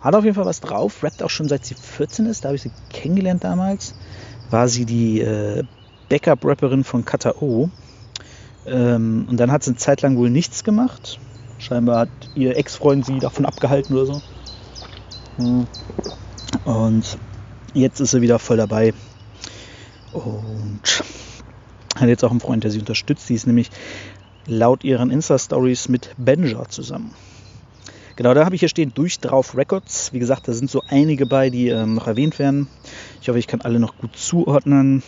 hat 0.00 0.14
auf 0.14 0.24
jeden 0.24 0.34
Fall 0.34 0.46
was 0.46 0.60
drauf. 0.60 1.02
Rappt 1.02 1.22
auch 1.22 1.30
schon 1.30 1.48
seit 1.48 1.66
sie 1.66 1.74
14 1.74 2.26
ist. 2.26 2.44
Da 2.44 2.48
habe 2.48 2.56
ich 2.56 2.62
sie 2.62 2.70
kennengelernt 2.90 3.44
damals. 3.44 3.94
War 4.48 4.68
sie 4.68 4.86
die 4.86 5.20
äh, 5.20 5.64
Backup-Rapperin 6.08 6.84
von 6.84 7.04
Kata 7.04 7.34
O. 7.40 7.68
Ähm, 8.64 9.26
und 9.28 9.38
dann 9.38 9.52
hat 9.52 9.64
sie 9.64 9.70
eine 9.70 9.78
Zeit 9.78 10.02
lang 10.02 10.16
wohl 10.16 10.30
nichts 10.30 10.64
gemacht. 10.64 11.18
Scheinbar 11.58 12.00
hat 12.00 12.10
ihr 12.34 12.56
Ex-Freund 12.56 13.04
sie 13.04 13.18
davon 13.18 13.44
abgehalten 13.44 13.94
oder 13.94 14.06
so. 14.06 14.22
Und 15.38 17.18
jetzt 17.74 18.00
ist 18.00 18.10
sie 18.10 18.22
wieder 18.22 18.38
voll 18.38 18.56
dabei. 18.56 18.94
Und 20.12 21.02
hat 21.94 22.08
jetzt 22.08 22.24
auch 22.24 22.30
einen 22.30 22.40
Freund, 22.40 22.64
der 22.64 22.70
sie 22.70 22.78
unterstützt. 22.78 23.28
Die 23.28 23.34
ist 23.34 23.46
nämlich 23.46 23.70
laut 24.46 24.84
ihren 24.84 25.10
Insta-Stories 25.10 25.88
mit 25.88 26.14
Benja 26.16 26.68
zusammen. 26.68 27.14
Genau, 28.16 28.32
da 28.32 28.46
habe 28.46 28.54
ich 28.54 28.60
hier 28.60 28.70
stehen 28.70 28.92
durch 28.94 29.20
drauf 29.20 29.56
Records. 29.56 30.12
Wie 30.14 30.18
gesagt, 30.18 30.48
da 30.48 30.52
sind 30.54 30.70
so 30.70 30.82
einige 30.88 31.26
bei, 31.26 31.50
die 31.50 31.68
ähm, 31.68 31.94
noch 31.94 32.06
erwähnt 32.06 32.38
werden. 32.38 32.66
Ich 33.20 33.28
hoffe, 33.28 33.38
ich 33.38 33.46
kann 33.46 33.60
alle 33.60 33.78
noch 33.78 33.98
gut 33.98 34.16
zuordnen. 34.16 35.02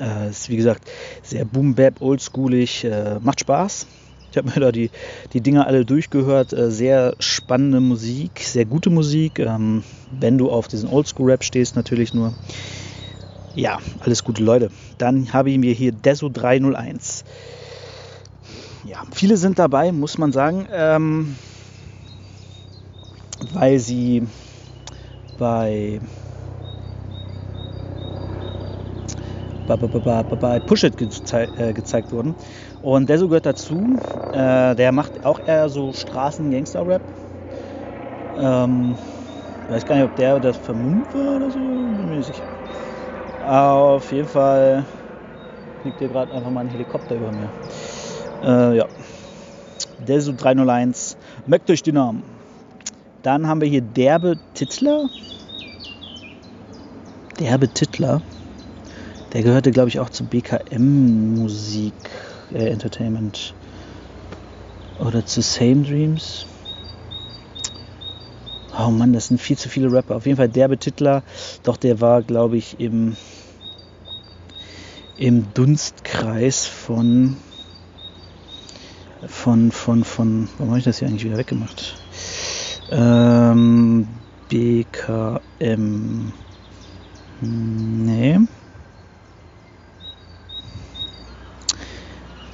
Äh, 0.00 0.30
ist 0.30 0.48
wie 0.48 0.56
gesagt 0.56 0.88
sehr 1.22 1.44
boom 1.44 1.74
bap 1.74 2.00
oldschoolig, 2.00 2.84
äh, 2.84 3.18
macht 3.20 3.40
Spaß. 3.40 3.86
Ich 4.30 4.36
habe 4.36 4.48
mir 4.48 4.60
da 4.60 4.72
die, 4.72 4.90
die 5.32 5.40
Dinger 5.40 5.66
alle 5.66 5.84
durchgehört. 5.84 6.52
Äh, 6.52 6.70
sehr 6.70 7.14
spannende 7.18 7.80
Musik, 7.80 8.40
sehr 8.40 8.64
gute 8.64 8.90
Musik. 8.90 9.38
Ähm, 9.38 9.84
wenn 10.10 10.38
du 10.38 10.50
auf 10.50 10.68
diesen 10.68 10.88
Oldschool-Rap 10.88 11.42
stehst, 11.42 11.76
natürlich 11.76 12.14
nur. 12.14 12.34
Ja, 13.54 13.78
alles 14.00 14.24
gute 14.24 14.42
Leute. 14.42 14.70
Dann 14.98 15.32
habe 15.32 15.50
ich 15.50 15.58
mir 15.58 15.72
hier 15.72 15.92
Deso 15.92 16.28
301. 16.28 17.24
Ja, 18.84 19.02
viele 19.12 19.36
sind 19.36 19.58
dabei, 19.58 19.92
muss 19.92 20.18
man 20.18 20.32
sagen, 20.32 20.68
ähm, 20.72 21.36
weil 23.52 23.78
sie 23.78 24.22
bei 25.38 26.00
bei, 29.66 29.76
bei, 29.76 30.22
bei 30.22 30.60
Push 30.60 30.84
It 30.84 30.96
gezei 30.96 31.48
äh, 31.58 31.72
gezeigt 31.72 32.12
wurden. 32.12 32.34
Und 32.82 33.08
der 33.08 33.18
so 33.18 33.28
gehört 33.28 33.46
dazu. 33.46 33.96
Äh, 34.32 34.74
der 34.74 34.92
macht 34.92 35.24
auch 35.24 35.40
eher 35.46 35.68
so 35.68 35.92
Straßen-Gangster-Rap. 35.92 37.02
Ähm, 38.38 38.94
weiß 39.68 39.84
gar 39.84 39.96
nicht, 39.96 40.04
ob 40.04 40.16
der 40.16 40.38
das 40.38 40.56
vermummt 40.56 41.12
war 41.14 41.36
oder 41.36 41.50
so. 41.50 41.58
Bin. 41.58 42.24
Auf 43.46 44.12
jeden 44.12 44.28
Fall 44.28 44.84
fliegt 45.82 45.98
hier 45.98 46.08
gerade 46.08 46.32
einfach 46.32 46.50
mal 46.50 46.60
ein 46.60 46.70
Helikopter 46.70 47.16
über 47.16 47.32
mir. 47.32 47.50
Äh, 48.42 48.76
ja. 48.76 48.86
Desu 50.06 50.32
301. 50.32 51.16
Mögt 51.46 51.70
euch 51.70 51.82
die 51.82 51.92
Namen. 51.92 52.22
Dann 53.22 53.48
haben 53.48 53.60
wir 53.60 53.68
hier 53.68 53.80
Derbe 53.80 54.36
Titler. 54.54 55.08
Derbe 57.40 57.68
Titler. 57.68 58.22
Der 59.32 59.42
gehörte, 59.42 59.70
glaube 59.70 59.88
ich, 59.88 59.98
auch 59.98 60.08
zu 60.08 60.24
BKM 60.24 61.34
Musik 61.34 61.94
äh, 62.52 62.68
Entertainment. 62.68 63.54
Oder 64.98 65.24
zu 65.24 65.42
Same 65.42 65.82
Dreams. 65.82 66.46
Oh 68.78 68.90
Mann, 68.90 69.12
das 69.12 69.28
sind 69.28 69.40
viel 69.40 69.56
zu 69.56 69.68
viele 69.68 69.92
Rapper. 69.92 70.16
Auf 70.16 70.26
jeden 70.26 70.36
Fall 70.36 70.48
derbe 70.48 70.78
Titler. 70.78 71.22
Doch 71.62 71.76
der 71.76 72.00
war, 72.00 72.22
glaube 72.22 72.56
ich, 72.56 72.78
im, 72.80 73.16
im 75.16 75.52
Dunstkreis 75.54 76.66
von 76.66 77.36
von, 79.26 79.72
von, 79.72 80.04
von, 80.04 80.48
warum 80.58 80.70
habe 80.70 80.78
ich 80.78 80.84
das 80.84 80.98
hier 80.98 81.08
eigentlich 81.08 81.24
wieder 81.24 81.38
weggemacht? 81.38 81.96
Ähm, 82.90 84.06
BKM. 84.48 86.32
Nee. 87.40 88.38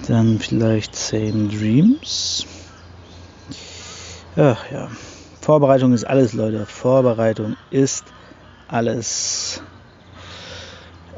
Dann 0.07 0.39
vielleicht 0.39 0.95
Same 0.95 1.49
Dreams. 1.49 2.47
Ach 4.37 4.71
ja. 4.71 4.91
Vorbereitung 5.41 5.93
ist 5.93 6.05
alles, 6.05 6.33
Leute. 6.33 6.67
Vorbereitung 6.67 7.57
ist 7.71 8.05
alles. 8.69 9.63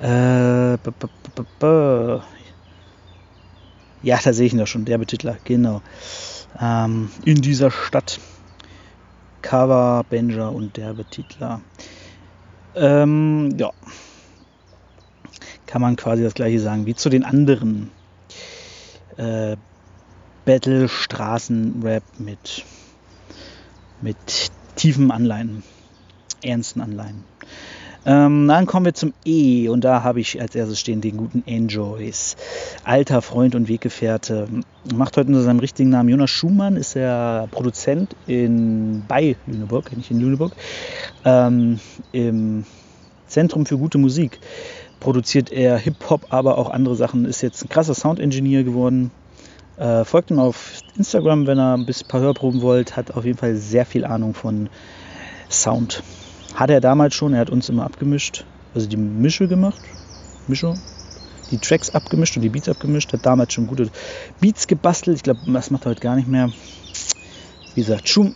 Äh, 0.02 0.72
ja, 4.02 4.18
da 4.22 4.32
sehe 4.32 4.46
ich 4.46 4.52
ihn 4.52 4.58
doch 4.58 4.66
schon, 4.66 4.84
der 4.84 4.98
Betitler, 4.98 5.36
genau. 5.44 5.80
ähm, 6.60 7.08
in 7.24 7.40
dieser 7.40 7.70
Stadt. 7.70 8.20
Cover, 9.46 10.04
Benja 10.10 10.48
und 10.48 10.76
derbe 10.76 11.04
Titler. 11.04 11.60
Ähm, 12.74 13.54
ja. 13.56 13.70
Kann 15.66 15.82
man 15.82 15.94
quasi 15.94 16.24
das 16.24 16.34
gleiche 16.34 16.58
sagen 16.58 16.84
wie 16.84 16.96
zu 16.96 17.08
den 17.08 17.24
anderen 17.24 17.92
äh, 19.16 19.56
Battle, 20.44 20.88
Straßen, 20.88 21.82
Rap 21.82 22.04
mit, 22.18 22.64
mit 24.00 24.16
tiefen 24.76 25.10
Anleihen, 25.10 25.62
ernsten 26.42 26.80
Anleihen. 26.80 27.24
Ähm, 28.06 28.46
dann 28.46 28.66
kommen 28.66 28.86
wir 28.86 28.94
zum 28.94 29.12
E 29.24 29.68
und 29.68 29.82
da 29.82 30.04
habe 30.04 30.20
ich 30.20 30.40
als 30.40 30.54
erstes 30.54 30.78
stehen 30.78 31.00
den 31.00 31.16
guten 31.16 31.42
Enjoys. 31.44 32.36
Alter 32.84 33.20
Freund 33.20 33.56
und 33.56 33.68
Weggefährte. 33.68 34.46
Macht 34.94 35.16
heute 35.16 35.28
unter 35.28 35.42
seinem 35.42 35.58
richtigen 35.58 35.90
Namen 35.90 36.10
Jonas 36.10 36.30
Schumann, 36.30 36.76
ist 36.76 36.94
er 36.94 37.48
Produzent 37.50 38.14
in, 38.28 39.02
bei 39.08 39.34
Lüneburg, 39.48 39.96
nicht 39.96 40.12
in 40.12 40.20
Lüneburg, 40.20 40.52
ähm, 41.24 41.80
im 42.12 42.64
Zentrum 43.26 43.66
für 43.66 43.76
gute 43.76 43.98
Musik. 43.98 44.38
Produziert 45.00 45.52
er 45.52 45.78
Hip-Hop, 45.78 46.26
aber 46.30 46.58
auch 46.58 46.70
andere 46.70 46.96
Sachen. 46.96 47.24
Ist 47.24 47.42
jetzt 47.42 47.62
ein 47.64 47.68
krasser 47.68 47.94
Sound-Engineer 47.94 48.64
geworden. 48.64 49.10
Äh, 49.76 50.04
folgt 50.04 50.30
ihm 50.30 50.38
auf 50.38 50.80
Instagram, 50.96 51.46
wenn 51.46 51.58
ihr 51.58 51.74
ein 51.74 51.86
paar 52.08 52.20
Hörproben 52.20 52.62
wollt. 52.62 52.96
Hat 52.96 53.10
auf 53.12 53.24
jeden 53.24 53.38
Fall 53.38 53.56
sehr 53.56 53.84
viel 53.84 54.04
Ahnung 54.04 54.34
von 54.34 54.68
Sound. 55.50 56.02
Hat 56.54 56.70
er 56.70 56.80
damals 56.80 57.14
schon, 57.14 57.34
er 57.34 57.40
hat 57.40 57.50
uns 57.50 57.68
immer 57.68 57.84
abgemischt, 57.84 58.44
also 58.74 58.88
die 58.88 58.96
Mische 58.96 59.46
gemacht, 59.46 59.80
Mischung, 60.48 60.80
die 61.50 61.58
Tracks 61.58 61.90
abgemischt 61.90 62.36
und 62.36 62.42
die 62.42 62.48
Beats 62.48 62.68
abgemischt, 62.68 63.12
hat 63.12 63.26
damals 63.26 63.52
schon 63.52 63.66
gute 63.66 63.90
Beats 64.40 64.66
gebastelt. 64.66 65.18
Ich 65.18 65.22
glaube, 65.22 65.40
das 65.46 65.70
macht 65.70 65.84
er 65.84 65.90
heute 65.90 66.00
gar 66.00 66.16
nicht 66.16 66.28
mehr. 66.28 66.50
Wie 67.74 67.82
gesagt, 67.82 68.08
Schum, 68.08 68.34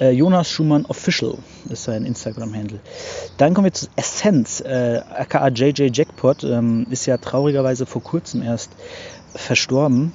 äh, 0.00 0.10
Jonas 0.10 0.50
Schumann 0.50 0.86
Official 0.86 1.34
ist 1.68 1.84
sein 1.84 2.04
Instagram-Handle. 2.04 2.80
Dann 3.36 3.54
kommen 3.54 3.66
wir 3.66 3.72
zu 3.72 3.86
Essence, 3.96 4.60
äh, 4.60 5.00
aka 5.10 5.48
JJ 5.48 5.90
Jackpot, 5.92 6.44
ähm, 6.44 6.86
ist 6.90 7.06
ja 7.06 7.16
traurigerweise 7.18 7.86
vor 7.86 8.02
kurzem 8.02 8.42
erst 8.42 8.70
verstorben. 9.34 10.12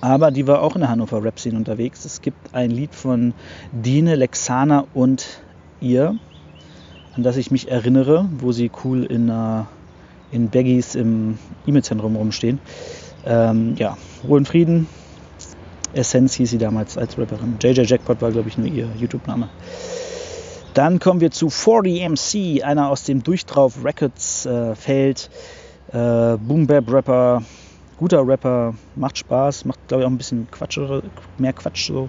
Aber 0.00 0.30
die 0.30 0.46
war 0.46 0.62
auch 0.62 0.74
in 0.76 0.80
der 0.80 0.90
Hannover 0.90 1.22
Rap-Szene 1.22 1.56
unterwegs. 1.56 2.04
Es 2.04 2.22
gibt 2.22 2.54
ein 2.54 2.70
Lied 2.70 2.94
von 2.94 3.34
Dine 3.72 4.14
Lexana 4.14 4.86
und 4.94 5.26
ihr, 5.80 6.16
an 7.14 7.22
das 7.22 7.36
ich 7.36 7.50
mich 7.50 7.70
erinnere, 7.70 8.28
wo 8.38 8.52
sie 8.52 8.70
cool 8.84 9.04
in, 9.04 9.28
äh, 9.28 9.64
in 10.32 10.48
Baggies 10.48 10.94
im 10.94 11.38
E-Mail-Zentrum 11.66 12.16
rumstehen. 12.16 12.60
Ähm, 13.26 13.74
ja, 13.76 13.98
Ruhe 14.24 14.38
und 14.38 14.48
Frieden. 14.48 14.86
Essence 15.92 16.34
hieß 16.34 16.50
sie 16.50 16.58
damals 16.58 16.96
als 16.96 17.18
Rapperin. 17.18 17.56
JJ 17.60 17.82
Jackpot 17.82 18.20
war, 18.22 18.30
glaube 18.30 18.48
ich, 18.48 18.58
nur 18.58 18.66
ihr 18.66 18.88
YouTube-Name. 18.96 19.48
Dann 20.74 21.00
kommen 21.00 21.20
wir 21.20 21.30
zu 21.30 21.48
40MC, 21.48 22.62
einer 22.62 22.90
aus 22.90 23.04
dem 23.04 23.22
Durchdrauf 23.22 23.84
Records 23.84 24.46
äh. 24.46 24.74
Äh, 25.92 26.36
Boom 26.36 26.66
Bap 26.68 26.92
Rapper, 26.92 27.42
guter 27.98 28.26
Rapper, 28.26 28.74
macht 28.94 29.18
Spaß, 29.18 29.64
macht 29.64 29.88
glaube 29.88 30.02
ich 30.02 30.06
auch 30.06 30.10
ein 30.10 30.18
bisschen 30.18 30.48
Quatsch, 30.50 30.78
mehr 31.38 31.52
Quatsch 31.52 31.88
so. 31.88 32.08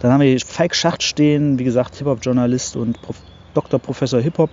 Dann 0.00 0.10
haben 0.10 0.20
wir 0.20 0.40
Falk 0.40 0.74
Schacht 0.74 1.02
stehen, 1.02 1.58
wie 1.58 1.64
gesagt, 1.64 1.96
Hip-Hop-Journalist 1.96 2.76
und 2.76 3.00
Prof 3.02 3.16
Dr. 3.54 3.78
Professor 3.78 4.20
Hip-Hop. 4.20 4.48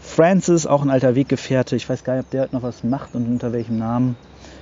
Francis, 0.00 0.66
auch 0.66 0.82
ein 0.82 0.90
alter 0.90 1.14
Weggefährte. 1.14 1.76
Ich 1.76 1.88
weiß 1.88 2.02
gar 2.02 2.16
nicht, 2.16 2.24
ob 2.24 2.30
der 2.30 2.48
noch 2.50 2.62
was 2.62 2.82
macht 2.82 3.14
und 3.14 3.26
unter 3.26 3.52
welchem 3.52 3.78
Namen. 3.78 4.16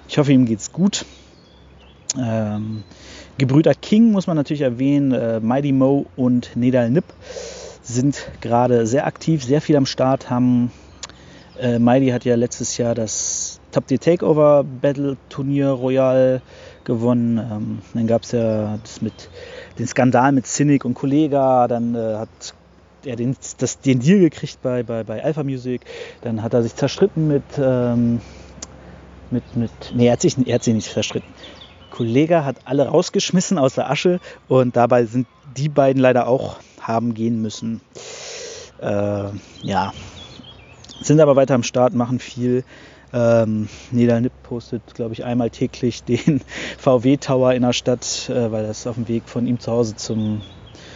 Ich 0.08 0.18
hoffe, 0.18 0.32
ihm 0.32 0.44
geht's 0.44 0.72
gut. 0.72 1.06
Ähm, 2.18 2.84
Gebrüder 3.38 3.74
King 3.74 4.12
muss 4.12 4.26
man 4.26 4.36
natürlich 4.36 4.62
erwähnen. 4.62 5.12
Äh, 5.12 5.40
Mighty 5.40 5.72
Mo 5.72 6.06
und 6.16 6.54
Nedal 6.54 6.90
Nip 6.90 7.04
sind 7.82 8.28
gerade 8.40 8.86
sehr 8.86 9.06
aktiv, 9.06 9.44
sehr 9.44 9.60
viel 9.60 9.76
am 9.76 9.86
Start. 9.86 10.30
Haben 10.30 10.70
äh, 11.58 11.78
Mighty 11.78 12.08
hat 12.08 12.24
ja 12.24 12.34
letztes 12.34 12.76
Jahr 12.76 12.94
das 12.94 13.60
Top 13.72 13.86
Tier 13.86 13.98
Takeover 13.98 14.64
Battle 14.64 15.16
Turnier 15.28 15.70
Royal 15.70 16.42
gewonnen. 16.84 17.38
Ähm, 17.38 17.78
dann 17.94 18.06
gab 18.06 18.22
es 18.22 18.32
ja 18.32 18.78
das 18.82 19.00
mit 19.00 19.30
den 19.78 19.86
Skandal 19.86 20.32
mit 20.32 20.46
Cynic 20.46 20.84
und 20.84 20.94
Kollega. 20.94 21.68
Dann 21.68 21.94
äh, 21.94 22.16
hat 22.16 22.54
er 23.04 23.16
den, 23.16 23.36
das, 23.58 23.80
den 23.80 24.00
Deal 24.00 24.20
gekriegt 24.20 24.58
bei, 24.62 24.82
bei, 24.82 25.04
bei 25.04 25.24
Alpha 25.24 25.42
Music. 25.42 25.82
Dann 26.20 26.42
hat 26.42 26.54
er 26.54 26.62
sich 26.62 26.74
zerstritten 26.74 27.28
mit, 27.28 27.42
ähm, 27.58 28.20
mit, 29.30 29.56
mit 29.56 29.70
nee, 29.94 30.06
er 30.06 30.12
hat, 30.12 30.20
sich, 30.20 30.36
er 30.46 30.54
hat 30.54 30.64
sich 30.64 30.74
nicht 30.74 30.92
zerstritten. 30.92 31.32
Kollega 31.92 32.44
hat 32.44 32.56
alle 32.64 32.88
rausgeschmissen 32.88 33.58
aus 33.58 33.74
der 33.74 33.90
Asche 33.90 34.18
und 34.48 34.76
dabei 34.76 35.04
sind 35.04 35.26
die 35.56 35.68
beiden 35.68 36.00
leider 36.00 36.26
auch 36.26 36.56
haben 36.80 37.12
gehen 37.12 37.42
müssen. 37.42 37.82
Äh, 38.80 39.24
ja, 39.62 39.92
sind 41.02 41.20
aber 41.20 41.36
weiter 41.36 41.54
am 41.54 41.62
Start, 41.62 41.94
machen 41.94 42.18
viel. 42.18 42.64
Ähm, 43.12 43.68
Niedernipp 43.90 44.32
postet, 44.42 44.94
glaube 44.94 45.12
ich, 45.12 45.24
einmal 45.24 45.50
täglich 45.50 46.02
den 46.04 46.40
VW-Tower 46.78 47.52
in 47.52 47.62
der 47.62 47.74
Stadt, 47.74 48.30
äh, 48.30 48.50
weil 48.50 48.66
das 48.66 48.86
auf 48.86 48.94
dem 48.94 49.06
Weg 49.06 49.24
von 49.26 49.46
ihm 49.46 49.60
zu 49.60 49.70
Hause 49.70 49.94
zum, 49.94 50.40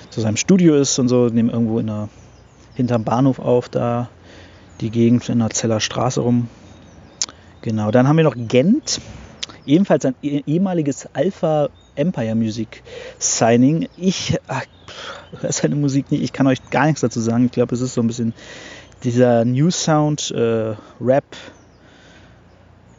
zu 0.09 0.23
seinem 0.23 0.39
Studio 0.39 0.77
ist 0.77 0.99
und 0.99 1.09
so. 1.09 1.27
Nehmen 1.27 1.51
irgendwo 1.51 1.79
in 1.79 1.89
der, 1.89 2.09
hinterm 2.75 3.05
Bahnhof 3.05 3.39
auf, 3.39 3.69
da 3.69 4.09
die 4.81 4.91
Gegend 4.91 5.29
in 5.29 5.41
der 5.41 5.51
Zeller 5.51 5.81
Straße 5.81 6.23
rum. 6.23 6.49
Genau, 7.61 7.91
dann 7.91 8.09
haben 8.09 8.17
wir 8.17 8.25
noch 8.25 8.37
Gent, 8.37 9.01
ebenfalls 9.67 10.05
ein 10.05 10.15
eh, 10.23 10.43
ehemaliges 10.47 11.09
Alpha 11.13 11.69
Empire 11.95 12.35
Music 12.35 12.83
Signing. 13.19 13.89
Ich 13.97 14.39
höre 15.41 15.53
seine 15.53 15.77
Musik 15.77 16.11
nicht, 16.11 16.23
ich 16.23 16.33
kann 16.33 16.47
euch 16.47 16.71
gar 16.71 16.87
nichts 16.87 17.01
dazu 17.01 17.21
sagen. 17.21 17.47
Ich 17.47 17.53
glaube, 17.53 17.75
es 17.75 17.81
ist 17.81 17.95
so 17.95 18.01
ein 18.01 18.07
bisschen 18.07 18.35
dieser 19.03 19.45
New 19.45 19.71
Sound, 19.71 20.31
äh, 20.31 20.75
Rap, 21.01 21.25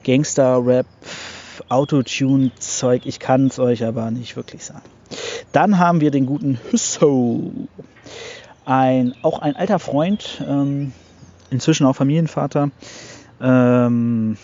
Gangster-Rap, 0.04 0.86
Autotune-Zeug. 1.70 3.06
Ich 3.06 3.20
kann 3.20 3.48
es 3.48 3.60
euch 3.60 3.84
aber 3.84 4.12
nicht 4.12 4.36
wirklich 4.36 4.64
sagen. 4.64 4.84
Dann 5.52 5.80
haben 5.80 6.02
wir 6.02 6.12
den 6.12 6.26
guten 6.26 6.60
Husso. 6.72 7.52
Ein, 8.66 9.16
auch 9.22 9.40
ein 9.40 9.56
alter 9.56 9.80
Freund, 9.80 10.44
ähm, 10.46 10.92
inzwischen 11.50 11.86
auch 11.86 11.96
Familienvater. 11.96 12.70
Ähm, 13.42 14.38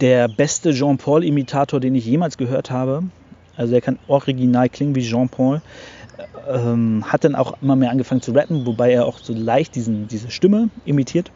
der 0.00 0.28
beste 0.28 0.72
Jean-Paul-Imitator, 0.72 1.80
den 1.80 1.94
ich 1.94 2.06
jemals 2.06 2.36
gehört 2.36 2.70
habe. 2.70 3.04
Also 3.56 3.74
er 3.74 3.80
kann 3.80 3.98
original 4.08 4.68
klingen 4.68 4.94
wie 4.94 5.02
Jean-Paul. 5.02 5.62
Ähm, 6.48 7.04
hat 7.06 7.24
dann 7.24 7.34
auch 7.34 7.54
immer 7.62 7.76
mehr 7.76 7.90
angefangen 7.90 8.20
zu 8.20 8.32
rappen, 8.32 8.66
wobei 8.66 8.92
er 8.92 9.06
auch 9.06 9.18
so 9.18 9.32
leicht 9.32 9.74
diesen, 9.74 10.08
diese 10.08 10.30
Stimme 10.30 10.68
imitiert. 10.84 11.30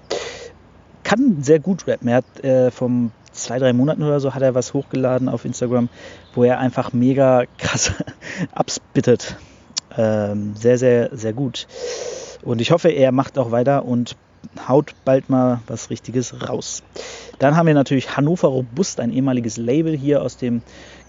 Kann 1.03 1.43
sehr 1.43 1.59
gut 1.59 1.87
rappen. 1.87 2.09
Er 2.09 2.17
hat 2.17 2.45
äh, 2.45 2.71
vom 2.71 3.13
zwei, 3.33 3.59
drei 3.59 3.73
Monaten 3.73 4.03
oder 4.03 4.21
so 4.21 4.35
hat 4.35 4.43
er 4.43 4.55
was 4.55 4.75
hochgeladen 4.75 5.29
auf 5.29 5.45
Instagram, 5.45 5.89
wo 6.35 6.45
er 6.45 6.59
einfach 6.59 6.93
mega 6.93 7.45
krass 7.57 7.93
abspittet. 8.53 9.37
Ähm, 9.97 10.55
sehr, 10.55 10.79
sehr, 10.79 11.17
sehr 11.17 11.33
gut. 11.33 11.67
Und 12.43 12.61
ich 12.61 12.71
hoffe, 12.71 12.91
er 12.91 13.13
macht 13.13 13.39
auch 13.39 13.51
weiter 13.51 13.85
und 13.85 14.17
haut 14.67 14.95
bald 15.05 15.31
mal 15.31 15.61
was 15.67 15.91
Richtiges 15.91 16.49
raus. 16.49 16.83
Dann 17.39 17.57
haben 17.57 17.67
wir 17.67 17.75
natürlich 17.75 18.17
Hannover 18.17 18.49
Robust, 18.49 19.01
ein 19.01 19.13
ehemaliges 19.13 19.57
Label 19.57 19.97
hier 19.97 20.23
aus 20.23 20.37
dem 20.37 20.63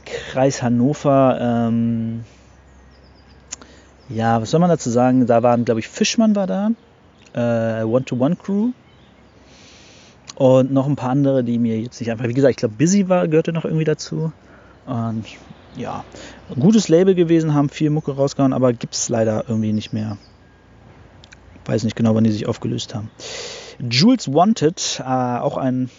Kreis 0.06 0.62
Hannover. 0.62 1.38
Ähm, 1.42 2.24
ja, 4.10 4.42
was 4.42 4.52
soll 4.52 4.60
man 4.60 4.70
dazu 4.70 4.90
sagen? 4.90 5.26
Da 5.28 5.44
waren, 5.44 5.66
glaube 5.66 5.80
ich, 5.80 5.88
Fischmann 5.88 6.36
war 6.36 6.48
da, 6.48 6.72
äh, 7.34 7.84
One-to-One-Crew 7.84 8.72
und 10.36 10.72
noch 10.72 10.88
ein 10.88 10.96
paar 10.96 11.10
andere, 11.10 11.44
die 11.44 11.60
mir 11.60 11.80
jetzt 11.80 12.00
nicht 12.00 12.10
einfach, 12.10 12.28
wie 12.28 12.34
gesagt, 12.34 12.52
ich 12.52 12.58
glaube, 12.58 12.76
Busy 12.76 13.10
war, 13.10 13.28
gehörte 13.28 13.52
noch 13.52 13.66
irgendwie 13.66 13.84
dazu. 13.84 14.32
Und 14.86 15.26
ja, 15.76 16.04
gutes 16.58 16.88
Label 16.88 17.14
gewesen, 17.14 17.54
haben 17.54 17.70
viel 17.70 17.90
Mucke 17.90 18.16
rausgehauen, 18.16 18.54
aber 18.54 18.74
gibt 18.74 18.96
es 18.96 19.10
leider 19.10 19.46
irgendwie 19.48 19.74
nicht 19.74 19.94
mehr. 19.94 20.18
Weiß 21.70 21.84
nicht 21.84 21.96
genau, 21.96 22.16
wann 22.16 22.24
die 22.24 22.32
sich 22.32 22.48
aufgelöst 22.48 22.96
haben. 22.96 23.12
Jules 23.80 24.28
Wanted, 24.34 25.00
äh, 25.02 25.04
auch 25.04 25.56
ein, 25.56 25.92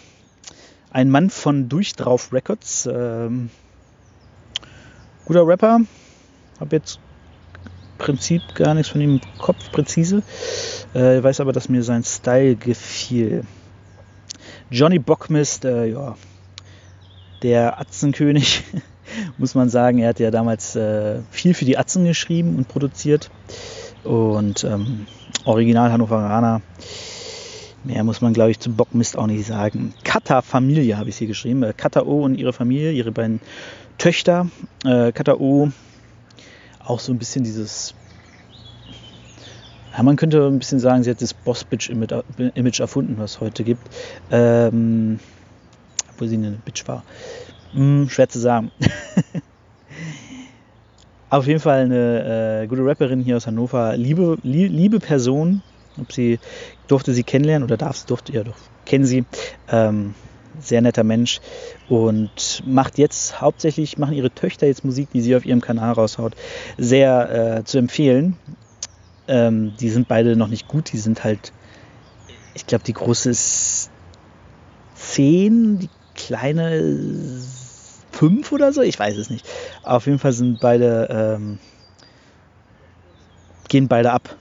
ein 0.91 1.09
Mann 1.09 1.29
von 1.29 1.69
Durchdrauf 1.69 2.33
Records. 2.33 2.89
Ähm, 2.91 3.49
guter 5.23 5.47
Rapper. 5.47 5.79
Hab 6.59 6.73
jetzt 6.73 6.99
Prinzip 7.99 8.41
gar 8.53 8.73
nichts 8.73 8.91
von 8.91 8.99
ihm 8.99 9.21
im 9.21 9.21
Kopf 9.37 9.71
präzise. 9.71 10.23
Äh, 10.93 11.23
weiß 11.23 11.39
aber, 11.39 11.53
dass 11.53 11.69
mir 11.69 11.83
sein 11.83 12.03
Style 12.03 12.57
gefiel. 12.57 13.45
Johnny 14.69 14.99
Bockmist, 14.99 15.63
äh, 15.63 15.85
ja, 15.85 16.17
der 17.43 17.79
Atzenkönig, 17.79 18.65
muss 19.37 19.55
man 19.55 19.69
sagen. 19.69 19.99
Er 19.99 20.09
hat 20.09 20.19
ja 20.19 20.31
damals 20.31 20.75
äh, 20.75 21.21
viel 21.31 21.53
für 21.53 21.63
die 21.63 21.77
Atzen 21.77 22.03
geschrieben 22.03 22.57
und 22.57 22.67
produziert. 22.67 23.31
Und 24.03 24.65
ähm, 24.65 25.05
Original 25.45 25.91
Hannoveraner. 25.91 26.61
Mehr 27.83 28.03
muss 28.03 28.21
man, 28.21 28.33
glaube 28.33 28.51
ich, 28.51 28.59
zu 28.59 28.71
Bockmist 28.71 29.17
auch 29.17 29.25
nicht 29.25 29.45
sagen. 29.45 29.93
Kata 30.03 30.41
Familie 30.41 30.97
habe 30.97 31.09
ich 31.09 31.17
hier 31.17 31.27
geschrieben. 31.27 31.63
Äh, 31.63 31.73
Kata 31.75 32.03
O 32.03 32.23
und 32.23 32.35
ihre 32.35 32.53
Familie, 32.53 32.91
ihre 32.91 33.11
beiden 33.11 33.39
Töchter. 33.97 34.47
Äh, 34.85 35.11
Kata 35.11 35.33
O, 35.35 35.71
auch 36.83 36.99
so 36.99 37.11
ein 37.11 37.17
bisschen 37.17 37.43
dieses. 37.43 37.95
Ja, 39.95 40.03
man 40.03 40.15
könnte 40.15 40.45
ein 40.45 40.59
bisschen 40.59 40.79
sagen, 40.79 41.03
sie 41.03 41.09
hat 41.09 41.21
das 41.21 41.33
Boss-Bitch-Image 41.33 42.79
erfunden, 42.79 43.15
was 43.17 43.31
es 43.31 43.41
heute 43.41 43.63
gibt. 43.63 43.81
Ähm, 44.31 45.19
obwohl 46.13 46.27
sie 46.27 46.35
eine 46.35 46.51
Bitch 46.51 46.87
war. 46.87 47.03
Hm, 47.73 48.07
schwer 48.09 48.29
zu 48.29 48.39
sagen. 48.39 48.71
Auf 51.31 51.47
jeden 51.47 51.61
Fall 51.61 51.85
eine 51.85 52.63
äh, 52.63 52.67
gute 52.67 52.85
Rapperin 52.85 53.21
hier 53.21 53.37
aus 53.37 53.47
Hannover. 53.47 53.95
Liebe, 53.95 54.37
li 54.43 54.67
liebe 54.67 54.99
Person. 54.99 55.61
Ob 55.97 56.11
sie 56.11 56.39
durfte 56.89 57.13
sie 57.13 57.23
kennenlernen 57.23 57.65
oder 57.65 57.77
darf 57.77 57.95
sie, 57.95 58.05
durfte, 58.05 58.33
ja 58.33 58.43
doch, 58.43 58.57
kennen 58.85 59.05
sie. 59.05 59.23
Ähm, 59.69 60.13
sehr 60.59 60.81
netter 60.81 61.05
Mensch 61.05 61.39
und 61.87 62.61
macht 62.65 62.97
jetzt 62.97 63.39
hauptsächlich, 63.39 63.97
machen 63.97 64.13
ihre 64.13 64.31
Töchter 64.31 64.67
jetzt 64.67 64.83
Musik, 64.83 65.09
die 65.13 65.21
sie 65.21 65.33
auf 65.33 65.45
ihrem 65.45 65.61
Kanal 65.61 65.93
raushaut, 65.93 66.33
sehr 66.77 67.59
äh, 67.59 67.63
zu 67.63 67.77
empfehlen. 67.77 68.35
Ähm, 69.29 69.71
die 69.79 69.89
sind 69.89 70.09
beide 70.09 70.35
noch 70.35 70.49
nicht 70.49 70.67
gut, 70.67 70.91
die 70.91 70.97
sind 70.97 71.23
halt, 71.23 71.53
ich 72.53 72.67
glaube, 72.67 72.83
die 72.83 72.91
große 72.91 73.29
ist 73.29 73.89
10, 74.95 75.79
die 75.79 75.89
kleine 76.13 76.81
5 78.21 78.51
oder 78.51 78.71
so, 78.71 78.83
ich 78.83 78.99
weiß 78.99 79.17
es 79.17 79.31
nicht. 79.31 79.49
Auf 79.81 80.05
jeden 80.05 80.19
Fall 80.19 80.31
sind 80.31 80.59
beide, 80.59 81.07
ähm, 81.09 81.57
gehen 83.67 83.87
beide 83.87 84.11
ab. 84.11 84.35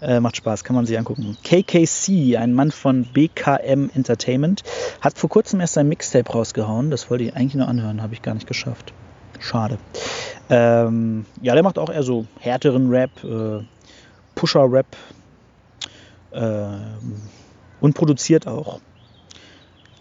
Äh, 0.00 0.20
macht 0.20 0.36
Spaß, 0.36 0.64
kann 0.64 0.74
man 0.74 0.86
sich 0.86 0.96
angucken. 0.96 1.36
KKC, 1.44 2.38
ein 2.38 2.54
Mann 2.54 2.70
von 2.70 3.04
BKM 3.04 3.90
Entertainment, 3.94 4.62
hat 5.02 5.18
vor 5.18 5.28
kurzem 5.28 5.60
erst 5.60 5.74
sein 5.74 5.86
Mixtape 5.86 6.32
rausgehauen. 6.32 6.90
Das 6.90 7.10
wollte 7.10 7.24
ich 7.24 7.36
eigentlich 7.36 7.56
nur 7.56 7.68
anhören, 7.68 8.00
habe 8.00 8.14
ich 8.14 8.22
gar 8.22 8.32
nicht 8.32 8.46
geschafft. 8.46 8.94
Schade. 9.38 9.76
Ähm, 10.48 11.26
ja, 11.42 11.52
der 11.52 11.62
macht 11.62 11.78
auch 11.78 11.90
eher 11.90 12.02
so 12.02 12.24
härteren 12.40 12.88
Rap, 12.88 13.10
äh, 13.22 13.62
Pusher-Rap 14.34 14.96
äh, 16.30 16.68
und 17.82 17.94
produziert 17.94 18.46
auch. 18.46 18.80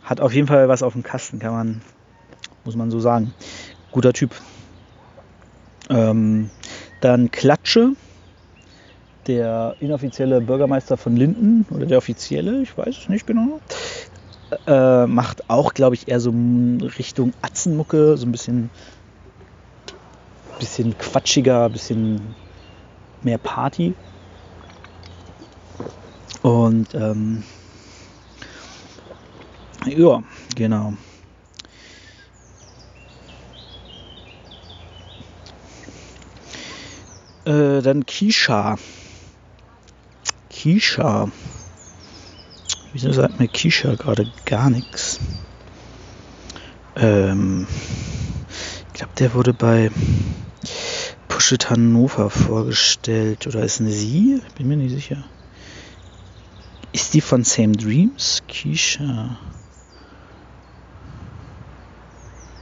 Hat 0.03 0.21
auf 0.21 0.33
jeden 0.33 0.47
Fall 0.47 0.69
was 0.69 0.83
auf 0.83 0.93
dem 0.93 1.03
Kasten, 1.03 1.39
kann 1.39 1.51
man, 1.51 1.81
muss 2.63 2.75
man 2.75 2.91
so 2.91 2.99
sagen. 2.99 3.33
Guter 3.91 4.13
Typ. 4.13 4.35
Ähm, 5.89 6.49
dann 7.01 7.31
Klatsche, 7.31 7.93
der 9.27 9.75
inoffizielle 9.79 10.41
Bürgermeister 10.41 10.97
von 10.97 11.15
Linden 11.15 11.65
oder 11.71 11.85
der 11.85 11.97
offizielle, 11.97 12.61
ich 12.61 12.77
weiß 12.77 12.97
es 12.97 13.09
nicht 13.09 13.27
genau, 13.27 13.59
äh, 14.67 15.05
macht 15.05 15.49
auch, 15.49 15.73
glaube 15.73 15.95
ich, 15.95 16.07
eher 16.07 16.19
so 16.19 16.33
Richtung 16.97 17.33
Atzenmucke, 17.41 18.17
so 18.17 18.25
ein 18.25 18.31
bisschen, 18.31 18.69
bisschen 20.59 20.97
quatschiger, 20.97 21.69
bisschen 21.69 22.35
mehr 23.21 23.37
Party. 23.37 23.95
Und 26.41 26.93
ähm, 26.95 27.43
ja, 29.85 30.23
genau. 30.55 30.93
Äh, 37.45 37.81
dann 37.81 38.05
Kisha. 38.05 38.77
Kisha. 40.49 41.31
Wieso 42.93 43.11
sagt 43.13 43.39
mir 43.39 43.47
Kisha 43.47 43.95
gerade 43.95 44.31
gar 44.45 44.69
nichts? 44.69 45.19
Ähm, 46.95 47.67
ich 48.87 48.93
glaube, 48.93 49.13
der 49.17 49.33
wurde 49.33 49.53
bei 49.53 49.89
Push 51.27 51.53
It 51.53 51.69
Hannover 51.69 52.29
vorgestellt. 52.29 53.47
Oder 53.47 53.63
ist 53.63 53.79
eine 53.79 53.91
sie? 53.91 54.41
Bin 54.55 54.67
mir 54.67 54.77
nicht 54.77 54.93
sicher. 54.93 55.23
Ist 56.91 57.13
die 57.13 57.21
von 57.21 57.43
Same 57.43 57.71
Dreams? 57.71 58.43
Kisha. 58.47 59.37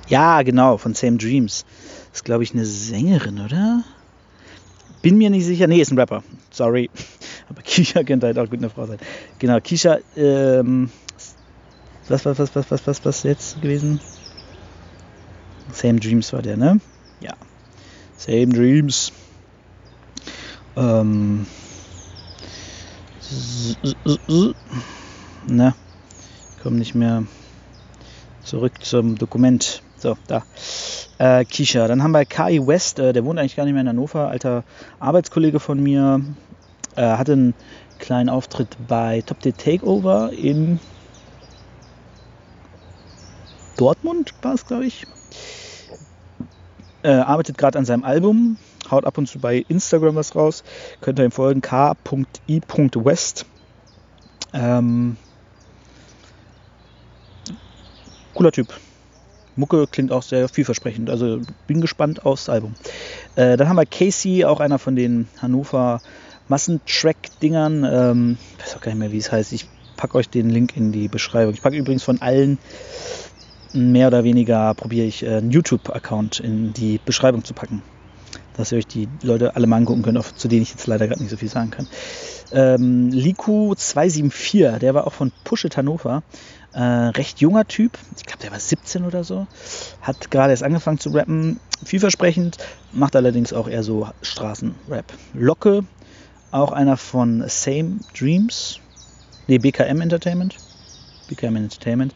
Ja, 0.07 0.41
genau, 0.43 0.77
von 0.77 0.93
Same 0.93 1.17
Dreams. 1.17 1.65
Ist, 2.13 2.23
glaube 2.23 2.43
ich, 2.43 2.53
eine 2.53 2.65
Sängerin, 2.65 3.39
oder? 3.39 3.83
Bin 5.01 5.17
mir 5.17 5.29
nicht 5.29 5.45
sicher. 5.45 5.67
Nee, 5.67 5.81
ist 5.81 5.91
ein 5.91 5.99
Rapper. 5.99 6.23
Sorry. 6.51 6.89
Aber 7.49 7.61
Kisha 7.61 8.03
könnte 8.03 8.27
halt 8.27 8.37
auch 8.37 8.49
gut 8.49 8.59
eine 8.59 8.69
Frau 8.69 8.85
sein. 8.85 8.99
Genau, 9.39 9.59
Kisha, 9.59 9.99
ähm, 10.15 10.89
was, 12.07 12.25
was, 12.25 12.39
was, 12.39 12.55
was, 12.55 12.71
was, 12.71 12.87
was, 12.87 13.05
was 13.05 13.23
jetzt 13.23 13.61
gewesen? 13.61 13.99
Same 15.71 15.99
Dreams 15.99 16.33
war 16.33 16.41
der, 16.41 16.57
ne? 16.57 16.79
Ja. 17.21 17.33
Same 18.17 18.47
Dreams. 18.47 19.11
Ähm. 20.75 21.45
Ne? 25.47 25.75
Komm 26.63 26.75
nicht 26.77 26.95
mehr 26.95 27.23
zurück 28.43 28.73
zum 28.81 29.17
Dokument. 29.17 29.83
So, 29.97 30.17
da. 30.27 30.43
Äh, 31.19 31.45
Kisha. 31.45 31.87
Dann 31.87 32.01
haben 32.01 32.11
wir 32.11 32.25
Kai 32.25 32.65
West, 32.65 32.97
äh, 32.97 33.13
der 33.13 33.25
wohnt 33.25 33.37
eigentlich 33.37 33.57
gar 33.57 33.65
nicht 33.65 33.73
mehr 33.73 33.81
in 33.81 33.89
Hannover, 33.89 34.29
alter 34.29 34.63
Arbeitskollege 34.99 35.59
von 35.59 35.83
mir, 35.83 36.21
äh, 36.95 37.01
hatte 37.01 37.33
einen 37.33 37.53
kleinen 37.99 38.29
Auftritt 38.29 38.77
bei 38.87 39.21
Top 39.25 39.43
the 39.43 39.51
Takeover 39.51 40.31
in 40.31 40.79
Dortmund, 43.75 44.33
war 44.41 44.53
es, 44.53 44.65
glaube 44.65 44.85
ich. 44.85 45.05
Äh, 47.03 47.11
arbeitet 47.11 47.57
gerade 47.57 47.77
an 47.77 47.85
seinem 47.85 48.03
Album, 48.03 48.57
haut 48.89 49.05
ab 49.05 49.17
und 49.17 49.27
zu 49.27 49.39
bei 49.39 49.65
Instagram 49.67 50.15
was 50.15 50.35
raus. 50.35 50.63
Könnt 51.01 51.19
ihr 51.19 51.25
ihm 51.25 51.31
folgen, 51.31 51.61
k.i.west. 51.61 53.45
Ähm, 54.53 55.17
cooler 58.33 58.51
Typ. 58.51 58.73
Mucke 59.59 59.85
klingt 59.87 60.11
auch 60.11 60.23
sehr 60.23 60.47
vielversprechend. 60.47 61.09
Also 61.09 61.41
bin 61.67 61.81
gespannt 61.81 62.25
aufs 62.25 62.49
Album. 62.49 62.75
Äh, 63.35 63.57
dann 63.57 63.69
haben 63.69 63.75
wir 63.75 63.85
Casey, 63.85 64.45
auch 64.45 64.59
einer 64.59 64.79
von 64.79 64.95
den 64.95 65.27
Hannover 65.41 66.01
Massentrack-Dingern. 66.47 67.83
Ähm, 67.83 68.37
ich 68.57 68.65
weiß 68.65 68.77
auch 68.77 68.81
gar 68.81 68.91
nicht 68.91 68.99
mehr, 68.99 69.11
wie 69.11 69.17
es 69.17 69.31
heißt. 69.31 69.53
Ich 69.53 69.67
packe 69.97 70.17
euch 70.17 70.29
den 70.29 70.49
Link 70.49 70.75
in 70.75 70.91
die 70.91 71.07
Beschreibung. 71.07 71.53
Ich 71.53 71.61
packe 71.61 71.75
übrigens 71.75 72.03
von 72.03 72.21
allen 72.21 72.57
mehr 73.73 74.07
oder 74.07 74.23
weniger, 74.23 74.73
probiere 74.73 75.05
ich 75.05 75.23
äh, 75.23 75.37
einen 75.37 75.51
YouTube-Account 75.51 76.39
in 76.39 76.73
die 76.73 76.99
Beschreibung 77.03 77.43
zu 77.43 77.53
packen. 77.53 77.83
Dass 78.55 78.71
ihr 78.71 78.77
euch 78.79 78.87
die 78.87 79.07
Leute 79.21 79.55
alle 79.55 79.67
mal 79.67 79.77
angucken 79.77 80.01
könnt, 80.01 80.21
zu 80.37 80.47
denen 80.47 80.63
ich 80.63 80.71
jetzt 80.71 80.87
leider 80.87 81.07
gerade 81.07 81.21
nicht 81.21 81.29
so 81.29 81.37
viel 81.37 81.49
sagen 81.49 81.71
kann. 81.71 81.87
Ähm, 82.51 83.09
Liku 83.11 83.75
274, 83.75 84.79
der 84.79 84.95
war 84.95 85.05
auch 85.05 85.13
von 85.13 85.31
Push 85.43 85.65
It 85.65 85.77
Hannover. 85.77 86.23
Äh, 86.73 86.81
recht 86.81 87.41
junger 87.41 87.65
Typ, 87.65 87.97
ich 88.15 88.25
glaube, 88.25 88.43
der 88.43 88.51
war 88.51 88.59
17 88.59 89.03
oder 89.03 89.23
so. 89.23 89.47
Hat 90.01 90.29
gerade 90.29 90.51
erst 90.51 90.63
angefangen 90.63 90.99
zu 90.99 91.09
rappen. 91.09 91.59
Vielversprechend, 91.83 92.57
macht 92.91 93.15
allerdings 93.15 93.53
auch 93.53 93.67
eher 93.67 93.83
so 93.83 94.07
Straßenrap. 94.21 95.05
Locke 95.33 95.83
auch 96.51 96.71
einer 96.71 96.97
von 96.97 97.43
Same 97.47 97.99
Dreams. 98.17 98.79
Ne, 99.47 99.57
BKM 99.57 100.01
Entertainment. 100.01 100.57
BKM 101.27 101.55
Entertainment. 101.55 102.13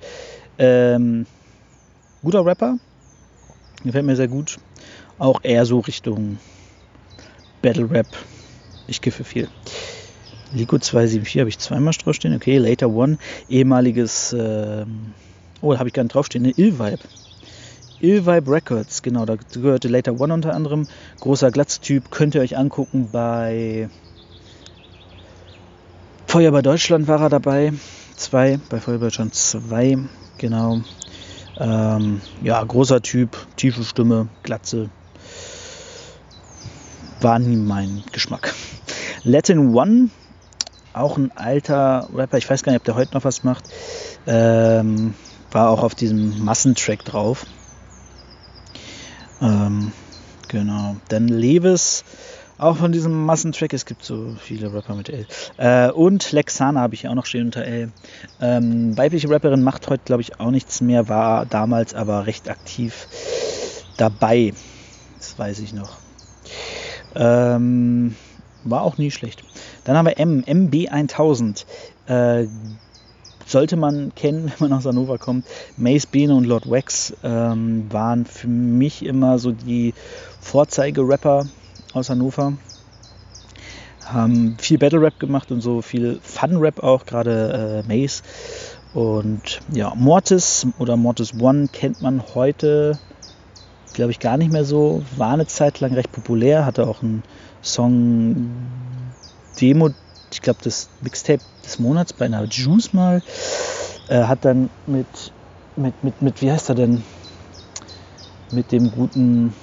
Ähm, 0.58 1.26
guter 2.22 2.46
Rapper. 2.46 2.78
Gefällt 3.84 4.06
mir 4.06 4.16
sehr 4.16 4.28
gut. 4.28 4.60
Auch 5.18 5.39
eher 5.44 5.66
so 5.66 5.80
Richtung 5.80 6.38
Battle 7.62 7.89
Rap. 7.89 8.08
Ich 8.88 9.02
kiffe 9.02 9.24
viel. 9.24 9.48
Lico 10.54 10.78
274 10.78 11.39
habe 11.39 11.50
ich 11.50 11.60
zweimal 11.60 11.94
draufstehen. 11.94 12.36
Okay, 12.36 12.58
Later 12.58 12.89
One. 12.89 13.18
Ehemaliges. 13.50 14.36
Ähm, 14.38 15.13
oh, 15.62 15.74
da 15.74 15.80
habe 15.80 15.89
ich 15.89 15.94
gar 15.94 16.04
nicht 16.04 16.13
draufstehen. 16.13 16.44
Ne, 16.44 16.54
Ill-Vibe. 16.56 17.00
Ill-Vibe 18.00 18.52
Records. 18.52 19.02
Genau, 19.02 19.26
da 19.26 19.36
gehörte 19.36 19.88
Later 19.88 20.20
One 20.20 20.34
unter 20.34 20.54
anderem. 20.54 20.88
Großer 21.20 21.52
Glatztyp. 21.52 22.12
Könnt 22.12 22.36
ihr 22.36 22.42
euch 22.42 22.58
angucken 22.58 23.10
bei 23.12 23.89
Feuer 26.34 26.52
bei 26.52 26.63
Deutschland 26.63 27.08
war 27.08 27.22
er 27.22 27.30
dabei. 27.30 27.74
Zwei, 28.16 28.60
bei 28.70 28.80
Feuer 28.80 28.98
bei 28.98 29.06
Deutschland 29.06 29.36
zwei, 29.36 30.00
genau. 30.39 30.82
Ähm, 31.60 32.22
ja, 32.42 32.63
großer 32.63 33.04
Typ, 33.04 33.38
tiefe 33.56 33.84
Stimme, 33.84 34.30
Glatze. 34.42 34.89
War 37.22 37.38
nie 37.38 37.56
mein 37.56 38.02
Geschmack. 38.12 38.56
Latin 39.24 39.76
One, 39.76 40.10
auch 40.94 41.18
ein 41.18 41.32
alter 41.36 42.08
Rapper, 42.14 42.38
ich 42.38 42.50
weiß 42.50 42.64
gar 42.64 42.72
nicht, 42.72 42.82
ob 42.82 42.86
der 42.86 42.96
heute 42.96 43.14
noch 43.14 43.24
was 43.24 43.44
macht. 43.44 43.66
Ähm, 44.28 45.14
war 45.52 45.70
auch 45.70 45.84
auf 45.84 45.96
diesem 45.96 46.44
Massentrack 46.44 47.04
drauf. 47.06 47.46
Ähm, 49.42 49.92
genau. 50.48 50.96
Dann 51.10 51.28
Levis 51.28 52.04
Auch 52.58 52.78
von 52.78 52.92
diesem 52.92 53.26
Massentrack, 53.26 53.74
es 53.74 53.86
gibt 53.86 54.04
so 54.04 54.36
viele 54.40 54.74
Rapper 54.74 54.96
mit 54.96 55.10
L. 55.10 55.26
Äh, 55.58 55.92
und 55.92 56.32
Lexana 56.32 56.80
habe 56.82 56.94
ich 56.94 57.08
auch 57.08 57.16
noch 57.16 57.26
stehen 57.26 57.46
unter 57.46 57.66
L. 57.66 57.92
Ähm, 58.40 58.98
weibliche 58.98 59.30
Rapperin 59.30 59.64
macht 59.64 59.90
heute, 59.90 60.04
glaube 60.06 60.22
ich, 60.22 60.40
auch 60.40 60.52
nichts 60.52 60.80
mehr, 60.80 61.10
war 61.10 61.46
damals 61.46 61.94
aber 61.94 62.28
recht 62.28 62.50
aktiv 62.50 63.08
dabei. 63.98 64.54
Das 65.18 65.38
weiß 65.38 65.60
ich 65.60 65.74
noch. 65.74 65.98
Ähm, 67.16 68.16
war 68.64 68.84
auch 68.84 68.98
nie 68.98 69.12
schlecht. 69.12 69.44
Dann 69.84 69.98
haben 69.98 70.06
wir 70.06 70.17
M, 70.17 70.43
MB1000. 70.43 71.65
Äh, 72.08 72.48
sollte 73.46 73.76
man 73.76 74.13
kennen, 74.15 74.52
wenn 74.58 74.69
man 74.69 74.78
aus 74.78 74.86
Hannover 74.86 75.17
kommt. 75.17 75.46
Mace 75.78 76.06
Bene 76.06 76.36
und 76.36 76.46
Lord 76.46 76.69
Wax 76.69 77.13
ähm, 77.24 77.86
waren 77.91 78.26
für 78.26 78.48
mich 78.48 79.06
immer 79.06 79.39
so 79.39 79.52
die 79.52 79.93
Vorzeige-Rapper 80.41 81.46
aus 81.93 82.10
Hannover. 82.10 82.54
Haben 84.06 84.58
viel 84.60 84.78
Battle 84.78 85.02
Rap 85.02 85.19
gemacht 85.19 85.52
und 85.52 85.62
so 85.62 85.82
viel 85.82 86.19
Fun 86.22 86.58
Rap 86.58 86.84
auch, 86.84 87.06
gerade 87.06 87.84
äh, 87.88 87.88
Mace. 87.88 88.22
Und 88.93 89.62
ja, 89.72 89.93
Mortis 89.96 90.67
oder 90.78 90.98
Mortis 90.98 91.34
One 91.39 91.67
kennt 91.72 92.02
man 92.02 92.22
heute, 92.36 93.00
glaube 93.93 94.12
ich, 94.12 94.19
gar 94.19 94.38
nicht 94.38 94.52
mehr 94.52 94.65
so. 94.65 95.04
War 95.17 95.32
eine 95.34 95.48
Zeit 95.48 95.80
lang 95.80 95.93
recht 95.93 96.12
populär, 96.12 96.65
hatte 96.65 96.86
auch 96.86 97.02
einen 97.02 97.24
Song 97.62 98.52
Demo, 99.60 99.89
ich 100.32 100.42
glaube, 100.42 100.60
das 100.63 100.89
Mixtape 101.02 101.42
des 101.63 101.80
Monats 101.80 102.13
bei 102.13 102.26
einer 102.26 102.46
Juice 102.46 102.94
mal. 102.94 103.22
Äh, 104.08 104.24
hat 104.24 104.46
dann 104.46 104.70
mit, 104.86 105.34
mit, 105.76 106.04
mit, 106.04 106.22
mit, 106.22 106.42
wie 106.42 106.52
heißt 106.52 106.70
er 106.70 106.76
denn? 106.76 107.04
Mit 108.52 108.72
dem 108.72 108.92
guten 108.92 109.56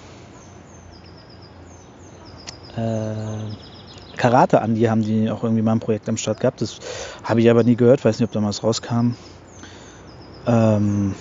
äh, 2.76 4.16
Karate 4.16 4.60
an, 4.60 4.74
die 4.74 4.90
haben 4.90 5.02
die 5.02 5.30
auch 5.30 5.44
irgendwie 5.44 5.62
mal 5.62 5.72
ein 5.72 5.80
Projekt 5.80 6.08
am 6.08 6.16
Start 6.16 6.40
gehabt. 6.40 6.60
Das 6.60 6.78
habe 7.22 7.40
ich 7.40 7.50
aber 7.50 7.64
nie 7.64 7.76
gehört, 7.76 8.04
weiß 8.04 8.18
nicht, 8.18 8.26
ob 8.26 8.32
da 8.32 8.42
was 8.42 8.62
rauskam. 8.62 9.14
Ähm, 10.46 11.14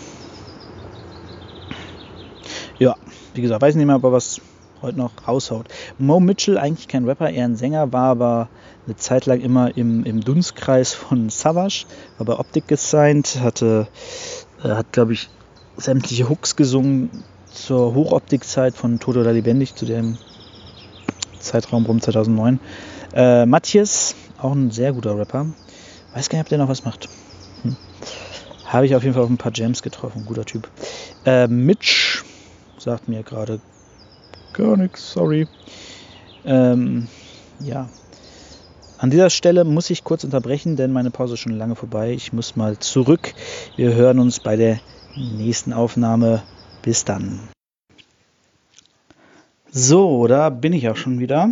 ja, 2.78 2.96
wie 3.34 3.42
gesagt, 3.42 3.62
weiß 3.62 3.76
nicht 3.76 3.86
mehr, 3.86 3.98
ob 3.98 4.04
er 4.06 4.12
was 4.12 4.42
heute 4.82 4.98
noch 4.98 5.12
raushaut. 5.28 5.68
Mo 5.98 6.20
Mitchell, 6.20 6.58
eigentlich 6.58 6.88
kein 6.88 7.06
Rapper, 7.06 7.30
eher 7.30 7.46
ein 7.46 7.56
Sänger, 7.56 7.92
war 7.94 8.12
aber 8.12 8.50
eine 8.90 8.98
Zeit 8.98 9.28
lang 9.28 9.40
immer 9.40 9.78
im, 9.78 10.04
im 10.04 10.22
Dunstkreis 10.22 10.94
von 10.94 11.30
Savage, 11.30 11.86
war 12.18 12.26
bei 12.26 12.40
Optik 12.40 12.68
gesigned, 12.68 13.40
hatte, 13.40 13.88
äh, 14.64 14.70
hat, 14.70 14.92
glaube 14.92 15.14
ich, 15.14 15.30
sämtliche 15.78 16.28
Hooks 16.28 16.56
gesungen 16.56 17.24
zur 17.46 17.94
Hochoptikzeit 17.94 18.76
von 18.76 19.00
Tod 19.00 19.18
oder 19.18 19.32
Lebendig, 19.32 19.76
zu 19.76 19.86
dem 19.86 20.18
Zeitraum 21.40 21.86
rum 21.86 22.02
2009. 22.02 22.60
Äh, 23.14 23.46
Matthias, 23.46 24.16
auch 24.40 24.54
ein 24.54 24.72
sehr 24.72 24.92
guter 24.92 25.16
Rapper. 25.16 25.46
Weiß 26.16 26.30
gar 26.30 26.40
nicht, 26.40 26.46
ob 26.46 26.50
der 26.50 26.58
noch 26.58 26.68
was 26.68 26.84
macht. 26.84 27.10
Hm. 27.62 27.78
Habe 28.66 28.88
ich 28.88 28.96
auf 28.96 29.04
jeden 29.04 29.14
Fall 29.14 29.24
auf 29.24 29.30
ein 29.30 29.38
paar 29.38 29.52
Jams 29.54 29.84
getroffen. 29.84 30.26
Guter 30.26 30.46
Typ. 30.46 30.68
Äh, 31.26 31.48
Mitch 31.48 32.24
sagt 32.80 33.08
mir 33.08 33.22
gerade 33.22 33.62
gar 34.54 34.78
nichts, 34.78 35.12
sorry. 35.12 35.48
Ähm, 36.44 37.08
ja. 37.60 37.88
An 39.00 39.12
dieser 39.12 39.30
Stelle 39.30 39.64
muss 39.64 39.90
ich 39.90 40.04
kurz 40.04 40.26
unterbrechen, 40.26 40.76
denn 40.76 40.92
meine 40.92 41.10
Pause 41.10 41.36
ist 41.36 41.40
schon 41.40 41.58
lange 41.58 41.78
vorbei. 41.78 42.12
Ich 42.12 42.34
muss 42.34 42.58
mal 42.58 42.80
zurück. 42.80 43.34
Wir 43.78 43.94
hören 43.94 44.20
uns 44.20 44.42
bei 44.42 44.58
der 44.58 44.82
nächsten 45.16 45.72
Aufnahme. 45.72 46.44
Bis 46.82 47.06
dann. 47.06 47.40
So, 49.72 50.28
da 50.28 50.50
bin 50.50 50.74
ich 50.74 50.90
auch 50.90 50.98
schon 50.98 51.22
wieder. 51.22 51.50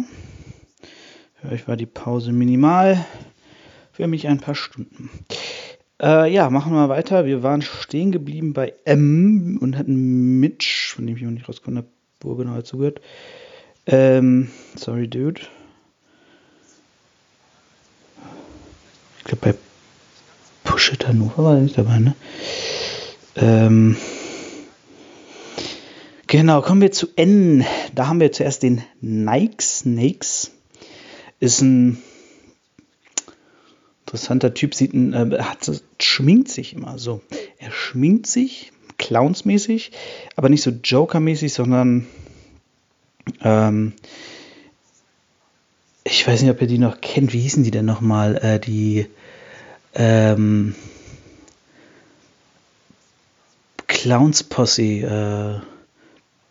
Für 1.36 1.54
euch 1.54 1.66
war 1.70 1.78
die 1.78 1.86
Pause 1.86 2.34
minimal. 2.34 3.06
Für 3.94 4.08
mich 4.08 4.28
ein 4.28 4.42
paar 4.42 4.56
Stunden. 4.56 5.10
Äh, 6.02 6.30
ja, 6.30 6.50
machen 6.50 6.74
wir 6.74 6.80
mal 6.80 6.90
weiter. 6.90 7.26
Wir 7.26 7.44
waren 7.44 7.62
stehen 7.62 8.12
geblieben 8.12 8.52
bei 8.52 8.74
M 8.84 9.58
und 9.62 9.78
hatten 9.78 10.42
Mitch, 10.42 10.94
von 10.94 11.08
dem 11.08 11.16
ich 11.16 11.24
noch 11.24 11.32
nicht 11.32 11.48
rausgefunden 11.48 11.86
habe, 11.86 11.94
wo 12.20 12.36
genau 12.36 12.56
er 12.56 12.66
zugehört. 12.66 13.00
Ähm, 13.86 14.50
sorry, 14.76 15.08
dude. 15.08 15.40
Glaube, 19.28 19.54
bei 19.54 19.58
Push 20.64 20.94
It 20.94 21.08
Hannover 21.08 21.44
war 21.44 21.56
er 21.56 21.62
nicht 21.62 21.78
dabei, 21.78 22.00
ne? 22.00 22.16
Ähm, 23.36 23.96
Genau, 26.28 26.62
kommen 26.62 26.82
wir 26.82 26.92
zu 26.92 27.08
N. 27.16 27.66
Da 27.96 28.08
haben 28.08 28.20
wir 28.20 28.34
zuerst 28.34 28.62
den 28.62 28.84
Nike 29.00 29.62
Snakes. 29.62 30.52
Ist 31.40 31.62
ein 31.62 32.04
interessanter 34.02 34.54
Typ, 34.54 34.76
sieht 34.76 34.94
ein, 34.94 35.14
äh, 35.14 35.40
hat, 35.40 35.72
schminkt 36.02 36.50
sich 36.50 36.74
immer 36.74 37.00
so. 37.00 37.22
Er 37.60 37.72
schminkt 37.72 38.28
sich, 38.28 38.74
clownsmäßig, 38.98 39.92
aber 40.36 40.50
nicht 40.50 40.64
so 40.64 40.72
Joker-mäßig, 40.72 41.54
sondern 41.54 42.08
ähm, 43.42 43.94
ich 46.10 46.28
weiß 46.28 46.42
nicht, 46.42 46.52
ob 46.52 46.62
ihr 46.62 46.68
die 46.68 46.78
noch 46.78 47.02
kennt. 47.02 47.34
Wie 47.34 47.40
hießen 47.40 47.64
die 47.64 47.72
denn 47.72 47.86
nochmal? 47.86 48.38
Äh, 48.38 48.60
die 48.60 49.08
ähm, 49.94 50.76
Clowns 53.88 54.44
Posse. 54.44 54.82
Äh, 54.84 55.60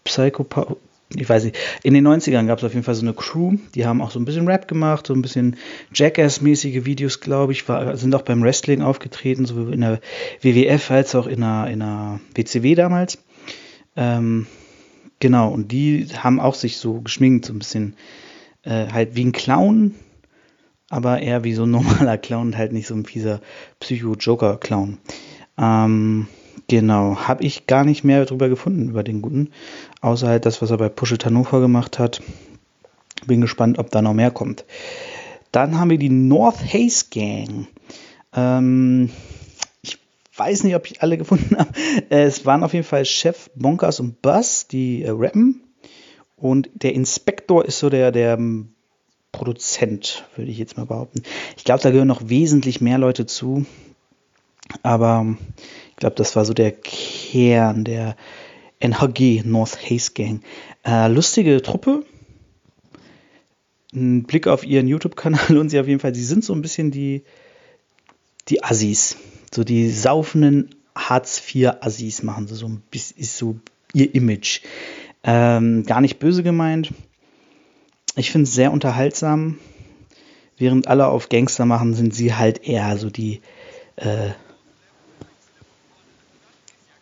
Psychopath, 0.04 0.76
ich 1.14 1.28
weiß 1.28 1.44
nicht, 1.44 1.56
in 1.82 1.94
den 1.94 2.06
90ern 2.06 2.46
gab 2.46 2.58
es 2.58 2.64
auf 2.64 2.72
jeden 2.72 2.84
Fall 2.84 2.94
so 2.94 3.02
eine 3.02 3.12
Crew, 3.12 3.56
die 3.74 3.86
haben 3.86 4.00
auch 4.00 4.10
so 4.10 4.18
ein 4.18 4.24
bisschen 4.24 4.48
Rap 4.48 4.66
gemacht, 4.66 5.06
so 5.06 5.14
ein 5.14 5.22
bisschen 5.22 5.56
Jackass-mäßige 5.92 6.84
Videos, 6.84 7.20
glaube 7.20 7.52
ich, 7.52 7.68
war, 7.68 7.96
sind 7.96 8.14
auch 8.14 8.22
beim 8.22 8.42
Wrestling 8.42 8.82
aufgetreten, 8.82 9.46
sowohl 9.46 9.74
in 9.74 9.80
der 9.80 10.00
WWF 10.42 10.90
als 10.90 11.14
auch 11.14 11.26
in 11.26 11.40
der, 11.40 11.68
in 11.68 11.80
der 11.80 12.20
WCW 12.34 12.74
damals. 12.74 13.18
Ähm, 13.96 14.46
genau, 15.20 15.48
und 15.48 15.72
die 15.72 16.06
haben 16.16 16.40
auch 16.40 16.54
sich 16.54 16.78
so 16.78 17.00
geschminkt, 17.00 17.46
so 17.46 17.52
ein 17.52 17.58
bisschen 17.58 17.96
äh, 18.66 18.88
halt 18.92 19.16
wie 19.16 19.24
ein 19.24 19.32
Clown, 19.32 19.94
aber 20.90 21.20
eher 21.20 21.44
wie 21.44 21.54
so 21.54 21.64
ein 21.64 21.70
normaler 21.72 22.18
Clown, 22.18 22.58
halt 22.58 22.72
nicht 22.72 22.86
so 22.86 22.94
ein 22.94 23.06
fieser 23.06 23.40
Psycho-Joker-Clown. 23.80 24.98
Ähm, 25.58 26.28
Genau, 26.68 27.16
habe 27.16 27.44
ich 27.44 27.66
gar 27.66 27.84
nicht 27.84 28.02
mehr 28.02 28.24
drüber 28.24 28.48
gefunden 28.48 28.88
über 28.88 29.04
den 29.04 29.22
guten, 29.22 29.50
außer 30.00 30.26
halt 30.26 30.46
das, 30.46 30.60
was 30.62 30.70
er 30.70 30.78
bei 30.78 30.88
Push 30.88 31.12
It 31.12 31.24
Hannover 31.24 31.60
gemacht 31.60 31.98
hat. 31.98 32.20
Bin 33.26 33.40
gespannt, 33.40 33.78
ob 33.78 33.90
da 33.90 34.02
noch 34.02 34.14
mehr 34.14 34.32
kommt. 34.32 34.64
Dann 35.52 35.78
haben 35.78 35.90
wir 35.90 35.98
die 35.98 36.10
North 36.10 36.60
Haze 36.60 37.06
Gang. 37.10 37.68
Ähm, 38.34 39.10
ich 39.82 39.98
weiß 40.36 40.64
nicht, 40.64 40.74
ob 40.74 40.86
ich 40.86 41.02
alle 41.02 41.18
gefunden 41.18 41.56
habe. 41.56 41.70
Es 42.10 42.44
waren 42.44 42.64
auf 42.64 42.74
jeden 42.74 42.84
Fall 42.84 43.04
Chef, 43.04 43.48
Bonkers 43.54 44.00
und 44.00 44.20
Buzz, 44.20 44.66
die 44.66 45.04
äh, 45.04 45.10
rappen. 45.10 45.62
Und 46.36 46.68
der 46.74 46.94
Inspektor 46.94 47.64
ist 47.64 47.78
so 47.78 47.88
der, 47.88 48.12
der 48.12 48.34
ähm, 48.34 48.74
Produzent, 49.32 50.24
würde 50.36 50.50
ich 50.50 50.58
jetzt 50.58 50.76
mal 50.76 50.86
behaupten. 50.86 51.22
Ich 51.56 51.64
glaube, 51.64 51.82
da 51.82 51.90
gehören 51.90 52.08
noch 52.08 52.28
wesentlich 52.28 52.80
mehr 52.80 52.98
Leute 52.98 53.26
zu. 53.26 53.66
Aber 54.82 55.36
ich 55.90 55.96
glaube, 55.96 56.16
das 56.16 56.36
war 56.36 56.44
so 56.44 56.54
der 56.54 56.72
Kern 56.72 57.84
der 57.84 58.16
NHG, 58.80 59.42
North 59.44 59.78
Haze 59.90 60.12
Gang. 60.12 60.42
Äh, 60.84 61.08
lustige 61.08 61.62
Truppe. 61.62 62.04
Ein 63.94 64.24
Blick 64.24 64.46
auf 64.46 64.64
ihren 64.64 64.88
YouTube-Kanal 64.88 65.40
lohnt 65.48 65.70
sich 65.70 65.80
auf 65.80 65.88
jeden 65.88 66.00
Fall. 66.00 66.14
Sie 66.14 66.24
sind 66.24 66.44
so 66.44 66.52
ein 66.52 66.62
bisschen 66.62 66.90
die, 66.90 67.22
die 68.48 68.62
Assis. 68.62 69.16
So 69.52 69.64
die 69.64 69.90
saufenden 69.90 70.74
Hartz-IV-Assis 70.94 72.22
machen 72.22 72.46
sie 72.46 72.56
so 72.56 72.66
ein 72.66 72.82
bisschen, 72.90 73.18
ist 73.18 73.36
so 73.36 73.58
ihr 73.92 74.14
Image. 74.14 74.60
Ähm, 75.26 75.82
gar 75.84 76.00
nicht 76.00 76.20
böse 76.20 76.42
gemeint. 76.44 76.94
Ich 78.14 78.30
finde 78.30 78.44
es 78.44 78.54
sehr 78.54 78.72
unterhaltsam. 78.72 79.58
Während 80.56 80.88
alle 80.88 81.08
auf 81.08 81.28
Gangster 81.28 81.66
machen, 81.66 81.92
sind 81.92 82.14
sie 82.14 82.34
halt 82.34 82.66
eher 82.66 82.96
so 82.96 83.10
die 83.10 83.42
äh, 83.96 84.30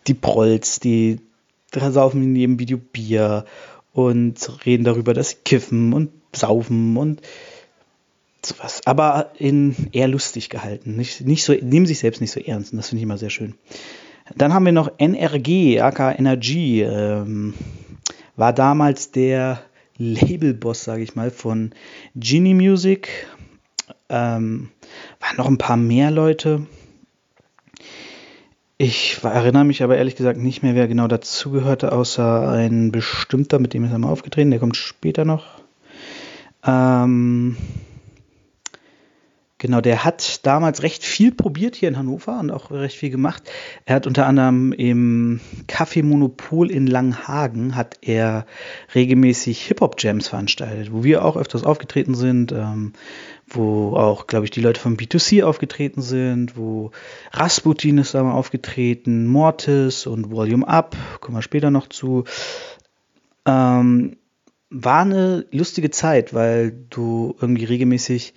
die 0.06 0.14
Prolls, 0.14 0.80
die 0.80 1.20
saufen 1.72 2.22
in 2.22 2.36
jedem 2.36 2.58
Video 2.58 2.78
Bier 2.78 3.44
und 3.92 4.64
reden 4.64 4.84
darüber, 4.84 5.14
dass 5.14 5.30
sie 5.30 5.36
kiffen 5.44 5.92
und 5.92 6.10
saufen 6.32 6.96
und 6.96 7.20
sowas. 8.42 8.80
Aber 8.84 9.32
in 9.38 9.74
eher 9.92 10.08
lustig 10.08 10.50
gehalten. 10.50 10.96
Nicht, 10.96 11.22
nicht 11.22 11.44
so, 11.44 11.52
nehmen 11.52 11.86
sich 11.86 11.98
selbst 12.00 12.20
nicht 12.20 12.32
so 12.32 12.40
ernst 12.40 12.72
und 12.72 12.76
das 12.78 12.88
finde 12.88 13.00
ich 13.00 13.04
immer 13.04 13.18
sehr 13.18 13.30
schön. 13.30 13.54
Dann 14.36 14.54
haben 14.54 14.64
wir 14.64 14.72
noch 14.72 14.90
NRG, 14.98 15.80
aka 15.80 16.12
Energy. 16.12 16.82
Ähm, 16.82 17.54
war 18.36 18.52
damals 18.52 19.10
der 19.10 19.60
Labelboss, 19.96 20.84
sage 20.84 21.02
ich 21.02 21.14
mal, 21.14 21.30
von 21.30 21.72
Genie 22.14 22.54
Music. 22.54 23.08
Ähm, 24.08 24.70
waren 25.20 25.36
noch 25.36 25.46
ein 25.46 25.58
paar 25.58 25.76
mehr 25.76 26.10
Leute. 26.10 26.66
Ich 28.76 29.22
erinnere 29.22 29.64
mich 29.64 29.82
aber 29.82 29.96
ehrlich 29.96 30.16
gesagt 30.16 30.38
nicht 30.38 30.62
mehr, 30.62 30.74
wer 30.74 30.88
genau 30.88 31.06
dazugehörte, 31.06 31.92
außer 31.92 32.48
ein 32.48 32.90
bestimmter, 32.90 33.60
mit 33.60 33.72
dem 33.72 33.84
ist 33.84 33.92
er 33.92 33.98
mal 33.98 34.10
aufgetreten, 34.10 34.50
der 34.50 34.58
kommt 34.58 34.76
später 34.76 35.24
noch. 35.24 35.62
Ähm, 36.66 37.56
Genau, 39.64 39.80
der 39.80 40.04
hat 40.04 40.44
damals 40.44 40.82
recht 40.82 41.02
viel 41.04 41.32
probiert 41.32 41.74
hier 41.74 41.88
in 41.88 41.96
Hannover 41.96 42.38
und 42.38 42.50
auch 42.50 42.70
recht 42.70 42.98
viel 42.98 43.08
gemacht. 43.08 43.50
Er 43.86 43.94
hat 43.94 44.06
unter 44.06 44.26
anderem 44.26 44.74
im 44.74 45.40
Café 45.68 46.02
Monopol 46.02 46.70
in 46.70 46.86
Langhagen 46.86 47.74
hat 47.74 47.96
er 48.02 48.44
regelmäßig 48.94 49.62
Hip-Hop-Jams 49.62 50.28
veranstaltet, 50.28 50.92
wo 50.92 51.02
wir 51.02 51.24
auch 51.24 51.38
öfters 51.38 51.64
aufgetreten 51.64 52.14
sind, 52.14 52.52
ähm, 52.52 52.92
wo 53.48 53.96
auch, 53.96 54.26
glaube 54.26 54.44
ich, 54.44 54.50
die 54.50 54.60
Leute 54.60 54.82
vom 54.82 54.96
B2C 54.96 55.44
aufgetreten 55.44 56.02
sind, 56.02 56.58
wo 56.58 56.90
Rasputin 57.32 57.96
ist 57.96 58.12
da 58.12 58.22
mal 58.22 58.32
aufgetreten, 58.32 59.26
Mortis 59.26 60.06
und 60.06 60.30
Volume 60.30 60.68
Up, 60.68 60.94
kommen 61.20 61.38
wir 61.38 61.42
später 61.42 61.70
noch 61.70 61.88
zu. 61.88 62.24
Ähm, 63.46 64.18
war 64.68 65.00
eine 65.00 65.46
lustige 65.52 65.88
Zeit, 65.90 66.34
weil 66.34 66.70
du 66.90 67.34
irgendwie 67.40 67.64
regelmäßig 67.64 68.34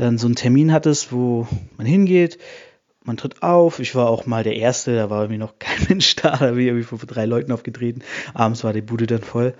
dann 0.00 0.18
so 0.18 0.26
einen 0.26 0.36
Termin 0.36 0.72
hattest, 0.72 1.12
wo 1.12 1.46
man 1.76 1.86
hingeht, 1.86 2.38
man 3.04 3.16
tritt 3.16 3.42
auf. 3.42 3.78
Ich 3.80 3.94
war 3.94 4.08
auch 4.08 4.26
mal 4.26 4.42
der 4.42 4.56
Erste, 4.56 4.94
da 4.96 5.10
war 5.10 5.22
irgendwie 5.22 5.38
noch 5.38 5.54
kein 5.58 5.86
Mensch 5.88 6.16
da, 6.16 6.36
da 6.36 6.50
bin 6.50 6.60
ich 6.60 6.66
irgendwie 6.66 6.84
vor 6.84 6.98
drei 6.98 7.26
Leuten 7.26 7.52
aufgetreten. 7.52 8.02
Abends 8.34 8.64
war 8.64 8.72
die 8.72 8.82
Bude 8.82 9.06
dann 9.06 9.22
voll. 9.22 9.54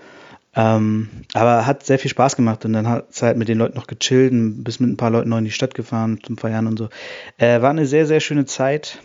Ähm, 0.53 1.07
aber 1.33 1.65
hat 1.65 1.85
sehr 1.85 1.97
viel 1.97 2.11
Spaß 2.11 2.35
gemacht 2.35 2.65
und 2.65 2.73
dann 2.73 2.89
hat 2.89 3.11
es 3.11 3.21
halt 3.21 3.37
mit 3.37 3.47
den 3.47 3.57
Leuten 3.57 3.77
noch 3.77 3.87
gechillt 3.87 4.33
und 4.33 4.65
bis 4.65 4.81
mit 4.81 4.89
ein 4.89 4.97
paar 4.97 5.09
Leuten 5.09 5.29
noch 5.29 5.37
in 5.37 5.45
die 5.45 5.51
Stadt 5.51 5.75
gefahren 5.75 6.19
zum 6.23 6.37
Feiern 6.37 6.67
und 6.67 6.77
so. 6.77 6.89
Äh, 7.37 7.61
war 7.61 7.69
eine 7.69 7.85
sehr, 7.85 8.05
sehr 8.05 8.19
schöne 8.19 8.45
Zeit. 8.45 8.99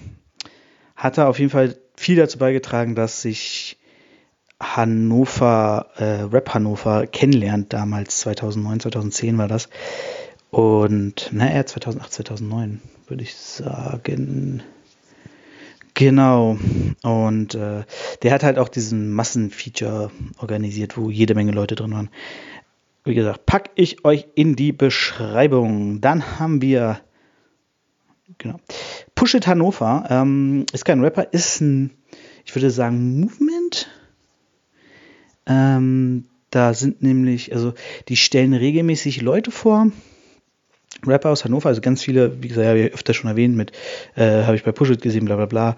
Hatte 0.97 1.27
auf 1.27 1.39
jeden 1.39 1.51
Fall 1.51 1.77
viel 1.95 2.17
dazu 2.17 2.39
beigetragen, 2.39 2.97
dass 2.97 3.23
sich 3.23 3.79
Hannover, 4.59 5.87
äh, 5.97 6.23
Rap 6.33 6.53
Hannover 6.55 7.07
kennenlernt 7.07 7.73
damals, 7.73 8.21
2009, 8.21 8.81
2010 8.81 9.39
war 9.39 9.49
das. 9.49 9.69
Und, 10.51 11.31
naja, 11.33 11.67
2008, 11.67 12.13
2009 12.13 12.81
würde 13.09 13.23
ich 13.23 13.35
sagen. 13.35 14.63
Genau. 15.95 16.59
Und 17.03 17.55
äh, 17.55 17.85
der 18.23 18.33
hat 18.33 18.43
halt 18.43 18.59
auch 18.59 18.69
diesen 18.69 19.13
Massenfeature 19.13 20.11
organisiert, 20.39 20.97
wo 20.97 21.11
jede 21.11 21.35
Menge 21.35 21.53
Leute 21.53 21.75
drin 21.75 21.93
waren. 21.93 22.11
Wie 23.05 23.15
gesagt, 23.15 23.47
packe 23.47 23.71
ich 23.77 24.05
euch 24.05 24.27
in 24.35 24.57
die 24.57 24.73
Beschreibung. 24.73 26.01
Dann 26.01 26.39
haben 26.39 26.61
wir, 26.61 27.01
genau, 28.39 28.61
Push 29.15 29.35
It 29.35 29.47
Hannover. 29.47 30.07
Ähm, 30.11 30.67
ist 30.73 30.85
kein 30.85 31.03
Rapper, 31.03 31.33
ist 31.33 31.61
ein, 31.61 31.93
ich 32.45 32.55
würde 32.55 32.71
sagen, 32.71 33.21
Movement. 33.21 33.89
Ähm, 35.47 36.27
da 36.51 36.75
sind 36.75 37.03
nämlich, 37.03 37.55
also 37.55 37.75
die 38.09 38.17
stellen 38.17 38.55
regelmäßig 38.55 39.23
Leute 39.23 39.51
vor 39.51 39.91
Rapper 41.07 41.31
aus 41.31 41.45
Hannover, 41.45 41.69
also 41.69 41.81
ganz 41.81 42.03
viele, 42.03 42.43
wie 42.43 42.49
gesagt, 42.49 42.67
habe 42.67 42.79
ich 42.79 42.95
öfter 42.95 43.15
schon 43.15 43.31
erwähnt, 43.31 43.57
mit, 43.57 43.73
äh, 44.15 44.45
habe 44.45 44.57
ich 44.57 44.65
bei 44.65 44.73
Push 44.73 44.91
It 44.91 45.03
gesehen, 45.03 45.25
bla 45.25 45.37
bla 45.37 45.47
bla. 45.47 45.77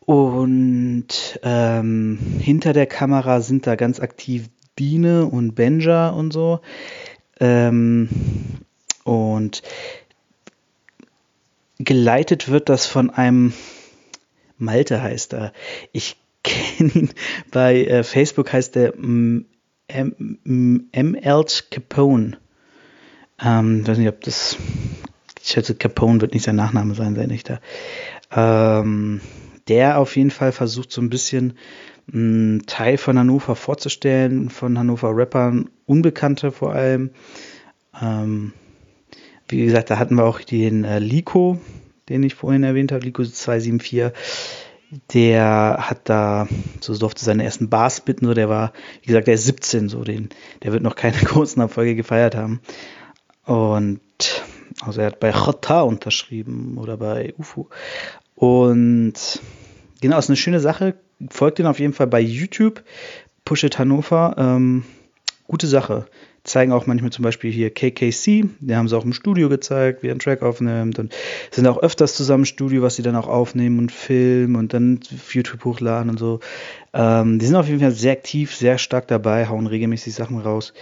Und 0.00 1.38
ähm, 1.42 2.18
hinter 2.40 2.72
der 2.72 2.86
Kamera 2.86 3.40
sind 3.40 3.66
da 3.66 3.76
ganz 3.76 4.00
aktiv 4.00 4.48
Biene 4.74 5.26
und 5.26 5.54
Benja 5.54 6.08
und 6.08 6.32
so. 6.32 6.60
Ähm, 7.38 8.08
und 9.04 9.62
geleitet 11.78 12.48
wird 12.48 12.68
das 12.68 12.86
von 12.86 13.10
einem 13.10 13.52
Malte 14.58 15.02
heißt 15.02 15.34
er. 15.34 15.52
Ich 15.92 16.16
kenne 16.42 16.90
ihn 16.94 17.10
bei 17.50 17.84
äh, 17.84 18.02
Facebook 18.02 18.52
heißt 18.52 18.74
der 18.74 18.94
M. 18.94 19.46
M. 19.88 20.88
M. 20.92 21.14
Elch 21.14 21.70
Capone. 21.70 22.38
Ähm, 23.42 23.86
weiß 23.86 23.98
nicht, 23.98 24.08
ob 24.08 24.20
das. 24.22 24.56
Ich 25.42 25.48
schätze, 25.48 25.74
Capone 25.74 26.20
wird 26.20 26.34
nicht 26.34 26.44
sein 26.44 26.56
Nachname 26.56 26.94
sein, 26.94 27.16
sein 27.16 27.30
echter. 27.30 27.60
Ähm, 28.30 29.20
der 29.68 29.98
auf 29.98 30.16
jeden 30.16 30.30
Fall 30.30 30.52
versucht 30.52 30.92
so 30.92 31.00
ein 31.00 31.10
bisschen 31.10 31.54
einen 32.12 32.66
Teil 32.66 32.98
von 32.98 33.18
Hannover 33.18 33.56
vorzustellen, 33.56 34.50
von 34.50 34.78
Hannover 34.78 35.16
Rappern, 35.16 35.70
Unbekannte 35.86 36.52
vor 36.52 36.72
allem. 36.72 37.10
Ähm, 38.00 38.52
wie 39.48 39.64
gesagt, 39.64 39.90
da 39.90 39.98
hatten 39.98 40.16
wir 40.16 40.24
auch 40.24 40.40
den 40.40 40.84
äh, 40.84 40.98
Lico, 40.98 41.58
den 42.08 42.22
ich 42.22 42.34
vorhin 42.34 42.62
erwähnt 42.62 42.92
habe, 42.92 43.04
Lico 43.04 43.24
274. 43.24 44.12
Der 45.12 45.76
hat 45.78 46.08
da, 46.08 46.48
so 46.80 46.96
durfte 46.96 47.24
seine 47.24 47.44
ersten 47.44 47.70
Bars 47.70 48.00
bitten, 48.00 48.26
so 48.26 48.34
der 48.34 48.48
war, 48.48 48.72
wie 49.02 49.06
gesagt, 49.06 49.28
der 49.28 49.34
ist 49.34 49.44
17, 49.44 49.88
so 49.88 50.02
den, 50.02 50.30
der 50.64 50.72
wird 50.72 50.82
noch 50.82 50.96
keine 50.96 51.16
großen 51.24 51.62
Erfolge 51.62 51.94
gefeiert 51.94 52.34
haben. 52.34 52.60
Und 53.50 54.00
also 54.80 55.00
er 55.00 55.08
hat 55.08 55.18
bei 55.18 55.32
Chota 55.32 55.80
unterschrieben 55.80 56.78
oder 56.78 56.96
bei 56.96 57.34
UFO. 57.36 57.68
Und 58.36 59.14
genau, 60.00 60.18
ist 60.18 60.30
eine 60.30 60.36
schöne 60.36 60.60
Sache. 60.60 60.94
Folgt 61.30 61.58
ihn 61.58 61.66
auf 61.66 61.80
jeden 61.80 61.92
Fall 61.92 62.06
bei 62.06 62.20
YouTube. 62.20 62.84
Push 63.44 63.64
It 63.64 63.76
Hannover. 63.76 64.36
Ähm, 64.38 64.84
gute 65.48 65.66
Sache 65.66 66.06
zeigen 66.50 66.72
auch 66.72 66.86
manchmal 66.86 67.10
zum 67.10 67.22
Beispiel 67.22 67.50
hier 67.50 67.70
KKC, 67.70 68.44
die 68.60 68.76
haben 68.76 68.88
sie 68.88 68.96
auch 68.96 69.04
im 69.04 69.12
Studio 69.12 69.48
gezeigt, 69.48 70.02
wie 70.02 70.08
er 70.08 70.12
einen 70.12 70.20
Track 70.20 70.42
aufnimmt 70.42 70.98
und 70.98 71.14
sind 71.50 71.66
auch 71.66 71.78
öfters 71.78 72.14
zusammen 72.14 72.42
im 72.42 72.46
Studio, 72.46 72.82
was 72.82 72.96
sie 72.96 73.02
dann 73.02 73.16
auch 73.16 73.28
aufnehmen 73.28 73.78
und 73.78 73.92
filmen 73.92 74.56
und 74.56 74.74
dann 74.74 75.00
auf 75.14 75.34
YouTube 75.34 75.64
hochladen 75.64 76.10
und 76.10 76.18
so. 76.18 76.40
Ähm, 76.92 77.38
die 77.38 77.46
sind 77.46 77.56
auf 77.56 77.68
jeden 77.68 77.80
Fall 77.80 77.92
sehr 77.92 78.12
aktiv, 78.12 78.54
sehr 78.54 78.78
stark 78.78 79.08
dabei, 79.08 79.48
hauen 79.48 79.66
regelmäßig 79.66 80.14
Sachen 80.14 80.38
raus. 80.38 80.72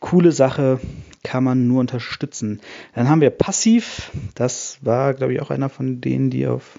Coole 0.00 0.32
Sache, 0.32 0.78
kann 1.22 1.44
man 1.44 1.66
nur 1.66 1.80
unterstützen. 1.80 2.60
Dann 2.94 3.08
haben 3.08 3.20
wir 3.20 3.30
Passiv, 3.30 4.10
das 4.34 4.78
war, 4.82 5.14
glaube 5.14 5.34
ich, 5.34 5.42
auch 5.42 5.50
einer 5.50 5.68
von 5.68 6.00
denen, 6.00 6.30
die 6.30 6.46
auf 6.46 6.78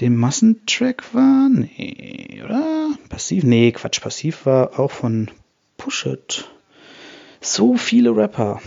dem 0.00 0.16
Massentrack 0.16 1.14
war. 1.14 1.48
Nee, 1.48 2.42
oder? 2.44 2.90
Passiv? 3.08 3.44
Nee, 3.44 3.72
Quatsch, 3.72 4.00
Passiv 4.00 4.44
war 4.46 4.78
auch 4.78 4.90
von 4.90 5.30
Push 5.76 6.06
It. 6.06 6.53
So 7.44 7.76
viele 7.76 8.16
Rapper. 8.16 8.62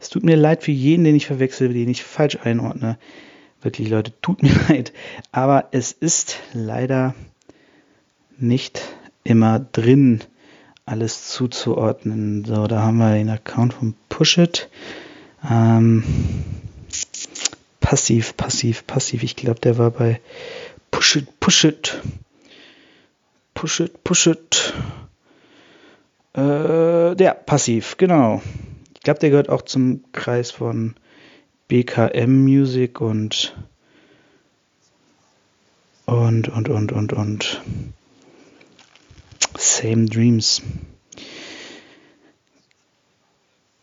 Es 0.00 0.08
tut 0.08 0.24
mir 0.24 0.36
leid 0.36 0.64
für 0.64 0.72
jeden, 0.72 1.04
den 1.04 1.14
ich 1.14 1.28
verwechsel, 1.28 1.72
den 1.72 1.88
ich 1.88 2.02
falsch 2.02 2.38
einordne. 2.42 2.98
Wirklich, 3.62 3.88
Leute, 3.88 4.12
tut 4.20 4.42
mir 4.42 4.50
leid. 4.68 4.92
Aber 5.30 5.68
es 5.70 5.92
ist 5.92 6.38
leider 6.54 7.14
nicht 8.36 8.82
immer 9.22 9.60
drin, 9.60 10.24
alles 10.86 11.28
zuzuordnen. 11.28 12.44
So, 12.44 12.66
da 12.66 12.82
haben 12.82 12.98
wir 12.98 13.14
den 13.14 13.30
Account 13.30 13.74
von 13.74 13.94
Pushit. 14.08 14.68
Ähm, 15.48 16.02
passiv, 17.78 18.36
passiv, 18.36 18.88
passiv. 18.88 19.22
Ich 19.22 19.36
glaube, 19.36 19.60
der 19.60 19.78
war 19.78 19.92
bei 19.92 20.20
Pushit, 20.90 21.38
Pushit. 21.38 22.02
Pushit, 23.54 24.02
Pushit. 24.02 24.74
Äh, 26.32 27.16
der, 27.16 27.34
passiv, 27.34 27.96
genau. 27.96 28.42
Ich 28.94 29.00
glaube, 29.00 29.20
der 29.20 29.30
gehört 29.30 29.48
auch 29.48 29.62
zum 29.62 30.04
Kreis 30.12 30.50
von 30.50 30.94
BKM 31.68 32.44
Music 32.44 33.00
und 33.00 33.56
und 36.06 36.48
und 36.48 36.68
und 36.68 36.92
und 36.92 37.12
und 37.12 37.62
Same 39.56 40.06
Dreams. 40.06 40.62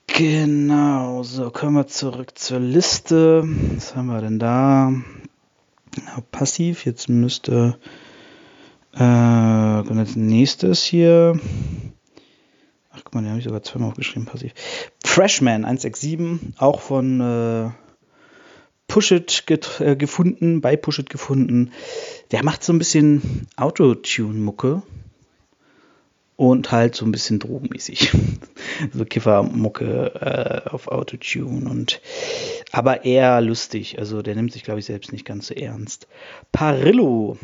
Genau, 0.07 1.23
so 1.23 1.51
kommen 1.51 1.75
wir 1.75 1.87
zurück 1.87 2.37
zur 2.39 2.59
Liste. 2.59 3.43
Was 3.75 3.95
haben 3.95 4.07
wir 4.07 4.21
denn 4.21 4.39
da? 4.39 4.93
Passiv, 6.31 6.85
jetzt 6.85 7.09
müsste 7.09 7.77
äh, 8.95 9.83
nächstes 10.15 10.83
hier 10.83 11.39
Ach, 12.97 13.03
guck 13.03 13.13
mal, 13.13 13.21
den 13.21 13.29
habe 13.29 13.39
ich 13.39 13.45
sogar 13.45 13.61
zweimal 13.61 13.89
aufgeschrieben, 13.89 14.25
passiv. 14.25 14.53
Freshman 15.03 15.65
167, 15.65 16.53
auch 16.57 16.81
von 16.81 17.21
äh, 17.21 17.69
Pushit 18.87 19.43
äh, 19.79 19.95
gefunden, 19.95 20.61
bei 20.61 20.75
Pushit 20.75 21.09
gefunden. 21.09 21.71
Der 22.31 22.43
macht 22.43 22.63
so 22.63 22.73
ein 22.73 22.79
bisschen 22.79 23.47
Autotune-Mucke 23.55 24.81
und 26.37 26.71
halt 26.71 26.95
so 26.95 27.05
ein 27.05 27.11
bisschen 27.11 27.37
drogenmäßig. 27.37 28.11
so 28.93 29.05
Kiffermucke 29.05 30.65
äh, 30.65 30.69
auf 30.69 30.87
Autotune 30.87 31.69
und 31.69 32.01
aber 32.71 33.05
eher 33.05 33.41
lustig. 33.41 33.99
Also 33.99 34.23
der 34.23 34.35
nimmt 34.35 34.53
sich, 34.53 34.63
glaube 34.63 34.79
ich, 34.79 34.85
selbst 34.85 35.11
nicht 35.11 35.25
ganz 35.25 35.47
so 35.47 35.53
ernst. 35.53 36.07
Parillo, 36.51 37.37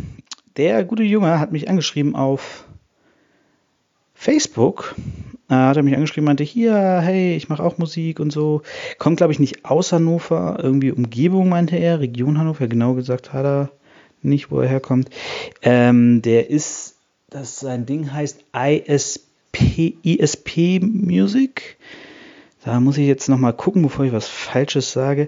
der 0.58 0.84
gute 0.84 1.04
Junge, 1.04 1.40
hat 1.40 1.52
mich 1.52 1.70
angeschrieben 1.70 2.16
auf 2.16 2.66
Facebook 4.24 4.96
äh, 5.50 5.54
hat 5.54 5.76
er 5.76 5.84
mich 5.84 5.96
angeschrieben, 5.96 6.24
meinte, 6.24 6.46
hier, 6.46 7.02
hey, 7.02 7.36
ich 7.36 7.50
mache 7.50 7.62
auch 7.62 7.78
Musik 7.78 8.22
und 8.22 8.32
so. 8.32 8.62
Kommt, 8.98 9.18
glaube 9.18 9.34
ich, 9.34 9.40
nicht 9.40 9.66
aus 9.66 9.92
Hannover, 9.92 10.60
irgendwie 10.64 10.94
Umgebung, 10.94 11.50
meinte 11.50 11.76
er, 11.76 12.00
Region 12.00 12.38
Hannover, 12.38 12.68
genau 12.68 12.94
gesagt 12.94 13.34
hat 13.34 13.46
er 13.46 13.70
nicht, 14.22 14.50
wo 14.50 14.62
er 14.62 14.70
herkommt. 14.70 15.10
Ähm, 15.62 16.22
der 16.22 16.50
ist, 16.50 16.96
das 17.30 17.60
sein 17.60 17.86
Ding 17.86 18.14
heißt 18.14 18.46
ISP 18.56 19.98
ESP 20.06 20.80
Music. 20.82 21.78
Da 22.64 22.80
muss 22.80 22.98
ich 22.98 23.06
jetzt 23.06 23.28
nochmal 23.28 23.54
gucken, 23.54 23.82
bevor 23.82 24.06
ich 24.06 24.14
was 24.14 24.30
Falsches 24.30 24.94
sage. 24.94 25.28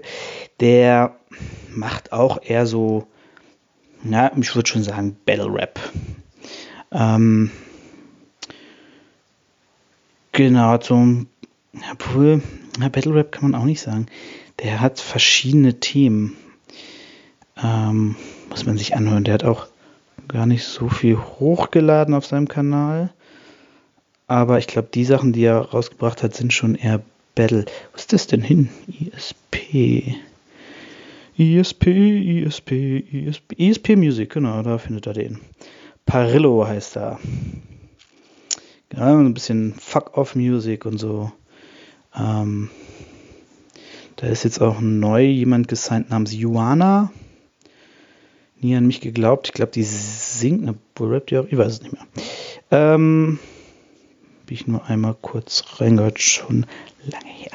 Der 0.60 1.16
macht 1.70 2.12
auch 2.12 2.42
eher 2.42 2.64
so, 2.64 3.06
na, 4.02 4.32
ich 4.40 4.54
würde 4.56 4.70
schon 4.70 4.82
sagen, 4.82 5.18
Battle 5.26 5.52
Rap. 5.52 5.78
Ähm, 6.90 7.50
genau, 10.36 10.78
ein, 10.78 11.26
obwohl, 11.92 12.42
Battle 12.78 13.14
Rap 13.14 13.32
kann 13.32 13.50
man 13.50 13.60
auch 13.60 13.64
nicht 13.64 13.80
sagen. 13.80 14.06
Der 14.62 14.80
hat 14.80 15.00
verschiedene 15.00 15.80
Themen. 15.80 16.36
Ähm, 17.62 18.16
muss 18.50 18.66
man 18.66 18.76
sich 18.78 18.94
anhören. 18.94 19.24
Der 19.24 19.34
hat 19.34 19.44
auch 19.44 19.66
gar 20.28 20.46
nicht 20.46 20.64
so 20.64 20.88
viel 20.88 21.16
hochgeladen 21.16 22.14
auf 22.14 22.26
seinem 22.26 22.48
Kanal. 22.48 23.12
Aber 24.26 24.58
ich 24.58 24.66
glaube, 24.66 24.88
die 24.92 25.04
Sachen, 25.04 25.32
die 25.32 25.44
er 25.44 25.58
rausgebracht 25.58 26.22
hat, 26.22 26.34
sind 26.34 26.52
schon 26.52 26.74
eher 26.74 27.00
Battle. 27.34 27.64
Was 27.92 28.02
ist 28.02 28.12
das 28.12 28.26
denn 28.26 28.42
hin? 28.42 28.68
ISP. 28.88 30.16
ISP, 31.38 31.86
ISP, 31.86 33.04
ISP, 33.12 33.52
ISP 33.56 33.96
Music, 33.96 34.30
genau, 34.30 34.62
da 34.62 34.78
findet 34.78 35.06
er 35.06 35.12
den. 35.12 35.40
Parillo 36.06 36.66
heißt 36.66 36.96
er. 36.96 37.18
Genau, 38.88 39.18
ein 39.18 39.34
bisschen 39.34 39.74
Fuck-Off-Music 39.74 40.84
und 40.86 40.98
so. 40.98 41.32
Ähm, 42.14 42.70
da 44.16 44.28
ist 44.28 44.44
jetzt 44.44 44.60
auch 44.60 44.80
neu 44.80 45.24
jemand 45.24 45.68
gesigned 45.68 46.10
namens 46.10 46.32
Juana 46.32 47.10
nie 48.60 48.76
an 48.76 48.86
mich 48.86 49.00
geglaubt. 49.00 49.48
Ich 49.48 49.52
glaube, 49.52 49.72
die 49.72 49.82
singt 49.82 50.62
eine 50.62 50.74
Bullrap, 50.94 51.26
die 51.26 51.38
auch, 51.38 51.46
ich 51.48 51.56
weiß 51.56 51.72
es 51.72 51.82
nicht 51.82 51.92
mehr. 51.92 52.06
Ähm, 52.70 53.38
bin 54.46 54.54
ich 54.54 54.66
nur 54.66 54.84
einmal 54.86 55.14
kurz 55.20 55.64
reingehört, 55.78 56.20
schon 56.20 56.66
lange 57.04 57.32
her. 57.32 57.52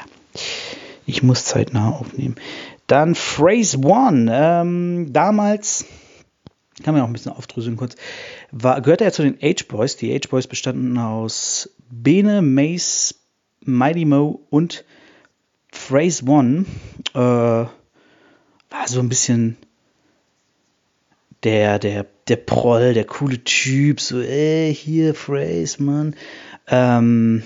Ich 1.06 1.22
muss 1.22 1.44
zeitnah 1.44 1.90
aufnehmen. 1.90 2.36
Dann 2.86 3.14
Phrase 3.14 3.78
One. 3.78 4.30
Ähm, 4.32 5.12
damals, 5.12 5.84
kann 6.82 6.94
man 6.94 7.02
auch 7.02 7.06
ein 7.06 7.12
bisschen 7.12 7.32
aufdröseln 7.32 7.76
kurz, 7.76 7.96
war, 8.50 8.80
gehörte 8.80 9.04
er 9.04 9.12
zu 9.12 9.22
den 9.22 9.38
H-Boys. 9.40 9.96
Die 9.96 10.14
H-Boys 10.14 10.46
bestanden 10.46 10.96
aus 10.98 11.70
Bene, 11.90 12.42
Mace, 12.42 13.14
Mighty 13.60 14.04
Mo 14.04 14.40
und 14.50 14.84
Phrase 15.70 16.24
One. 16.24 16.64
Äh, 17.14 17.18
war 17.18 18.86
so 18.86 19.00
ein 19.00 19.08
bisschen 19.08 19.56
der, 21.42 21.78
der, 21.78 22.06
der 22.28 22.36
Proll, 22.36 22.94
der 22.94 23.04
coole 23.04 23.42
Typ, 23.44 24.00
so, 24.00 24.20
ey, 24.20 24.74
hier, 24.74 25.14
Phrase, 25.14 25.82
Mann. 25.82 26.16
Ähm, 26.68 27.42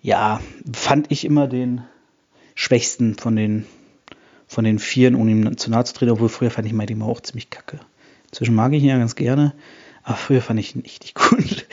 ja, 0.00 0.40
fand 0.72 1.12
ich 1.12 1.24
immer 1.24 1.46
den 1.46 1.82
schwächsten 2.54 3.14
von 3.14 3.36
den, 3.36 3.66
von 4.52 4.64
den 4.64 4.78
Vieren, 4.78 5.14
ohne 5.14 5.30
ihm 5.30 5.56
zu 5.56 5.70
nahe 5.70 5.84
zu 5.84 5.94
treten, 5.94 6.12
obwohl 6.12 6.28
früher 6.28 6.50
fand 6.50 6.66
ich 6.66 6.72
Mighty 6.72 6.94
Mo 6.94 7.06
auch 7.06 7.20
ziemlich 7.20 7.50
kacke. 7.50 7.80
Inzwischen 8.26 8.54
mag 8.54 8.72
ich 8.72 8.82
ihn 8.82 8.90
ja 8.90 8.98
ganz 8.98 9.16
gerne, 9.16 9.54
aber 10.02 10.16
früher 10.16 10.42
fand 10.42 10.60
ich 10.60 10.76
ihn 10.76 10.82
richtig 10.82 11.14
gut. 11.30 11.66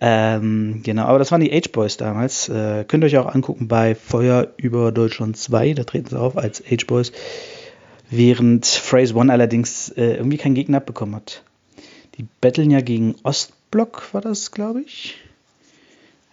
ähm, 0.00 0.80
genau, 0.82 1.04
aber 1.06 1.18
das 1.18 1.32
waren 1.32 1.40
die 1.40 1.50
H-Boys 1.50 1.96
damals. 1.96 2.48
Äh, 2.48 2.84
könnt 2.86 3.04
ihr 3.04 3.06
euch 3.06 3.18
auch 3.18 3.34
angucken 3.34 3.68
bei 3.68 3.94
Feuer 3.94 4.48
über 4.56 4.92
Deutschland 4.92 5.36
2, 5.36 5.74
da 5.74 5.84
treten 5.84 6.10
sie 6.10 6.18
auf 6.18 6.36
als 6.36 6.62
H-Boys 6.70 7.12
während 8.10 8.66
Phrase 8.66 9.14
One 9.14 9.32
allerdings 9.32 9.88
äh, 9.90 10.16
irgendwie 10.16 10.36
keinen 10.36 10.54
Gegner 10.54 10.78
abbekommen 10.78 11.16
hat. 11.16 11.42
Die 12.18 12.26
battlen 12.40 12.70
ja 12.70 12.80
gegen 12.80 13.16
Ostblock, 13.22 14.12
war 14.12 14.20
das, 14.20 14.52
glaube 14.52 14.82
ich. 14.82 15.16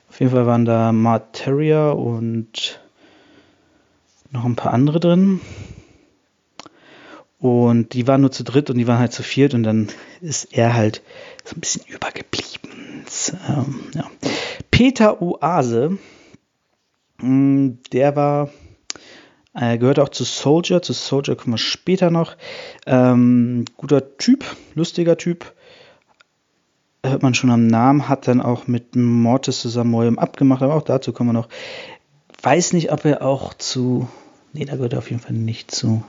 Auf 0.10 0.20
jeden 0.20 0.32
Fall 0.32 0.46
waren 0.46 0.66
da 0.66 0.92
Materia 0.92 1.92
und 1.92 2.80
noch 4.32 4.46
ein 4.46 4.56
paar 4.56 4.74
andere 4.74 5.00
drin. 5.00 5.42
Und 7.44 7.92
die 7.92 8.08
waren 8.08 8.22
nur 8.22 8.32
zu 8.32 8.46
dritt 8.46 8.70
und 8.70 8.78
die 8.78 8.88
waren 8.88 9.00
halt 9.00 9.12
zu 9.12 9.22
viert 9.22 9.54
und 9.54 9.64
dann 9.64 9.90
ist 10.22 10.54
er 10.54 10.76
halt 10.76 11.02
so 11.44 11.58
ein 11.58 11.60
bisschen 11.60 11.84
übergeblieben. 11.88 13.04
Ähm, 13.50 13.82
ja. 13.94 14.10
Peter 14.72 15.22
Oase, 15.22 15.98
mm, 17.22 17.72
der 17.92 18.16
war 18.16 18.50
er 19.54 19.78
gehört 19.78 20.00
auch 20.00 20.08
zu 20.08 20.24
Soldier. 20.24 20.82
Zu 20.82 20.94
Soldier 20.94 21.36
kommen 21.36 21.56
wir 21.56 21.58
später 21.58 22.12
noch. 22.12 22.38
Ähm, 22.86 23.66
guter 23.76 24.18
Typ, 24.18 24.46
lustiger 24.74 25.18
Typ. 25.18 25.54
Hört 27.06 27.24
man 27.24 27.34
schon 27.34 27.50
am 27.50 27.68
Namen. 27.68 28.08
Hat 28.08 28.30
dann 28.30 28.40
auch 28.40 28.68
mit 28.68 28.96
Mortis 28.96 29.60
zusammen 29.60 29.92
Moyum 29.92 30.18
abgemacht. 30.18 30.62
Aber 30.62 30.76
auch 30.76 30.82
dazu 30.82 31.12
kommen 31.12 31.32
wir 31.32 31.34
noch. 31.34 31.50
Weiß 32.42 32.72
nicht, 32.72 32.94
ob 32.94 33.04
er 33.04 33.22
auch 33.22 33.54
zu. 33.54 34.08
Nee, 34.54 34.64
da 34.64 34.78
gehört 34.78 34.94
er 34.94 35.00
auf 35.00 35.10
jeden 35.10 35.22
Fall 35.22 35.34
nicht 35.34 35.72
zu. 35.72 36.06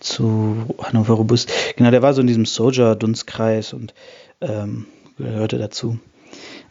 Zu 0.00 0.74
Hannover 0.82 1.14
Robust. 1.14 1.50
Genau, 1.76 1.90
der 1.90 2.02
war 2.02 2.14
so 2.14 2.20
in 2.20 2.26
diesem 2.26 2.44
Soldier-Dunstkreis 2.44 3.72
und 3.72 3.94
ähm, 4.40 4.86
gehörte 5.18 5.58
dazu. 5.58 5.98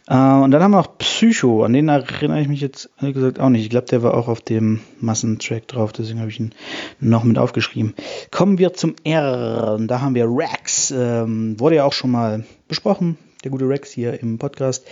Äh, 0.08 0.14
und 0.14 0.50
dann 0.50 0.62
haben 0.62 0.70
wir 0.70 0.78
noch 0.78 0.98
Psycho, 0.98 1.64
an 1.64 1.72
den 1.72 1.88
erinnere 1.88 2.40
ich 2.40 2.48
mich 2.48 2.60
jetzt 2.60 2.90
ehrlich 3.00 3.14
gesagt 3.14 3.40
auch 3.40 3.48
nicht. 3.48 3.62
Ich 3.62 3.70
glaube, 3.70 3.86
der 3.86 4.02
war 4.02 4.14
auch 4.14 4.28
auf 4.28 4.40
dem 4.40 4.80
Massentrack 5.00 5.66
drauf, 5.66 5.92
deswegen 5.92 6.20
habe 6.20 6.30
ich 6.30 6.40
ihn 6.40 6.52
noch 7.00 7.24
mit 7.24 7.38
aufgeschrieben. 7.38 7.94
Kommen 8.30 8.58
wir 8.58 8.72
zum 8.74 8.94
R. 9.04 9.78
Da 9.80 10.00
haben 10.00 10.14
wir 10.14 10.26
Rex. 10.28 10.90
Ähm, 10.90 11.58
wurde 11.58 11.76
ja 11.76 11.84
auch 11.84 11.92
schon 11.92 12.10
mal 12.10 12.44
besprochen, 12.68 13.18
der 13.44 13.50
gute 13.50 13.68
Rex 13.68 13.90
hier 13.90 14.20
im 14.20 14.38
Podcast. 14.38 14.86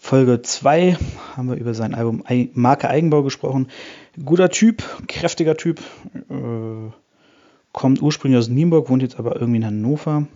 Folge 0.00 0.42
2 0.42 0.98
haben 1.34 1.48
wir 1.48 1.56
über 1.56 1.72
sein 1.72 1.94
Album 1.94 2.24
Marke 2.52 2.90
Eigenbau 2.90 3.22
gesprochen. 3.22 3.68
Guter 4.22 4.50
Typ, 4.50 4.82
kräftiger 5.08 5.56
Typ. 5.56 5.80
Äh, 6.28 6.92
kommt 7.74 8.00
ursprünglich 8.00 8.38
aus 8.38 8.48
Nienburg, 8.48 8.88
wohnt 8.88 9.02
jetzt 9.02 9.18
aber 9.18 9.34
irgendwie 9.34 9.58
in 9.58 9.66
Hannover. 9.66 10.26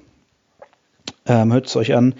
Ähm, 1.24 1.52
Hört 1.52 1.66
es 1.66 1.76
euch 1.76 1.94
an 1.94 2.14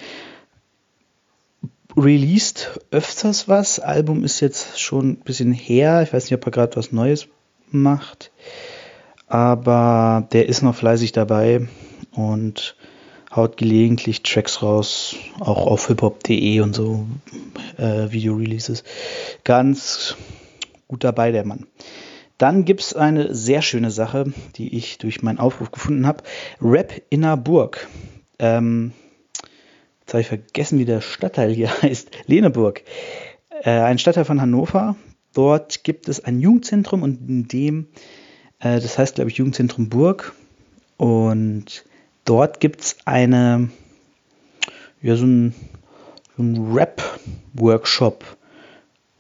released 1.99 2.81
öfters 2.91 3.49
was. 3.49 3.81
Album 3.81 4.25
ist 4.25 4.41
jetzt 4.41 4.81
schon 4.81 5.11
ein 5.11 5.17
bisschen 5.17 5.53
her. 5.53 6.03
Ich 6.03 6.13
weiß 6.13 6.25
nicht, 6.25 6.35
ob 6.35 6.47
er 6.47 6.53
gerade 6.53 6.77
was 6.77 6.93
Neues 6.93 7.27
macht. 7.71 8.31
Aber 9.27 10.27
der 10.33 10.49
ist 10.49 10.63
noch 10.63 10.75
fleißig 10.75 11.13
dabei 11.13 11.69
und 12.13 12.77
haut 13.35 13.57
gelegentlich 13.57 14.23
Tracks 14.23 14.63
raus, 14.63 15.17
auch 15.41 15.67
auf 15.67 15.89
hiphop.de 15.89 16.61
und 16.61 16.75
so 16.75 17.07
äh, 17.77 18.11
Video-Releases. 18.11 18.85
Ganz 19.45 20.17
gut 20.87 21.05
dabei, 21.05 21.31
der 21.33 21.45
Mann. 21.45 21.67
Dann 22.39 22.65
gibt 22.65 22.81
es 22.81 22.95
eine 22.95 23.35
sehr 23.35 23.63
schöne 23.63 23.91
Sache, 23.91 24.33
die 24.57 24.77
ich 24.77 24.99
durch 24.99 25.23
meinen 25.23 25.39
Aufruf 25.39 25.71
gefunden 25.71 26.07
habe. 26.07 26.23
Rap 26.63 27.03
in 27.11 27.23
der 27.23 27.37
Burg. 27.37 27.89
Ähm, 28.39 28.93
Jetzt 30.09 30.15
habe 30.15 30.23
ich 30.23 30.29
vergessen, 30.29 30.79
wie 30.79 30.87
der 30.87 31.03
Stadtteil 31.03 31.53
hier 31.53 31.71
heißt. 31.83 32.11
Leneburg. 32.25 32.83
Äh, 33.63 33.73
ein 33.81 33.99
Stadtteil 33.99 34.25
von 34.25 34.41
Hannover. 34.41 34.97
Dort 35.35 35.85
gibt 35.85 36.09
es 36.09 36.25
ein 36.25 36.41
Jugendzentrum 36.41 37.03
und 37.03 37.29
in 37.29 37.47
dem, 37.47 37.89
äh, 38.59 38.81
das 38.81 38.97
heißt, 38.97 39.17
glaube 39.17 39.29
ich, 39.29 39.37
Jugendzentrum 39.37 39.91
Burg. 39.91 40.33
Und 40.97 41.85
dort 42.25 42.61
gibt 42.61 42.81
es 42.81 42.97
eine, 43.05 43.69
ja, 45.03 45.15
so 45.15 45.27
ein, 45.27 45.55
so 46.39 46.43
ein 46.43 46.73
Rap-Workshop, 46.73 48.38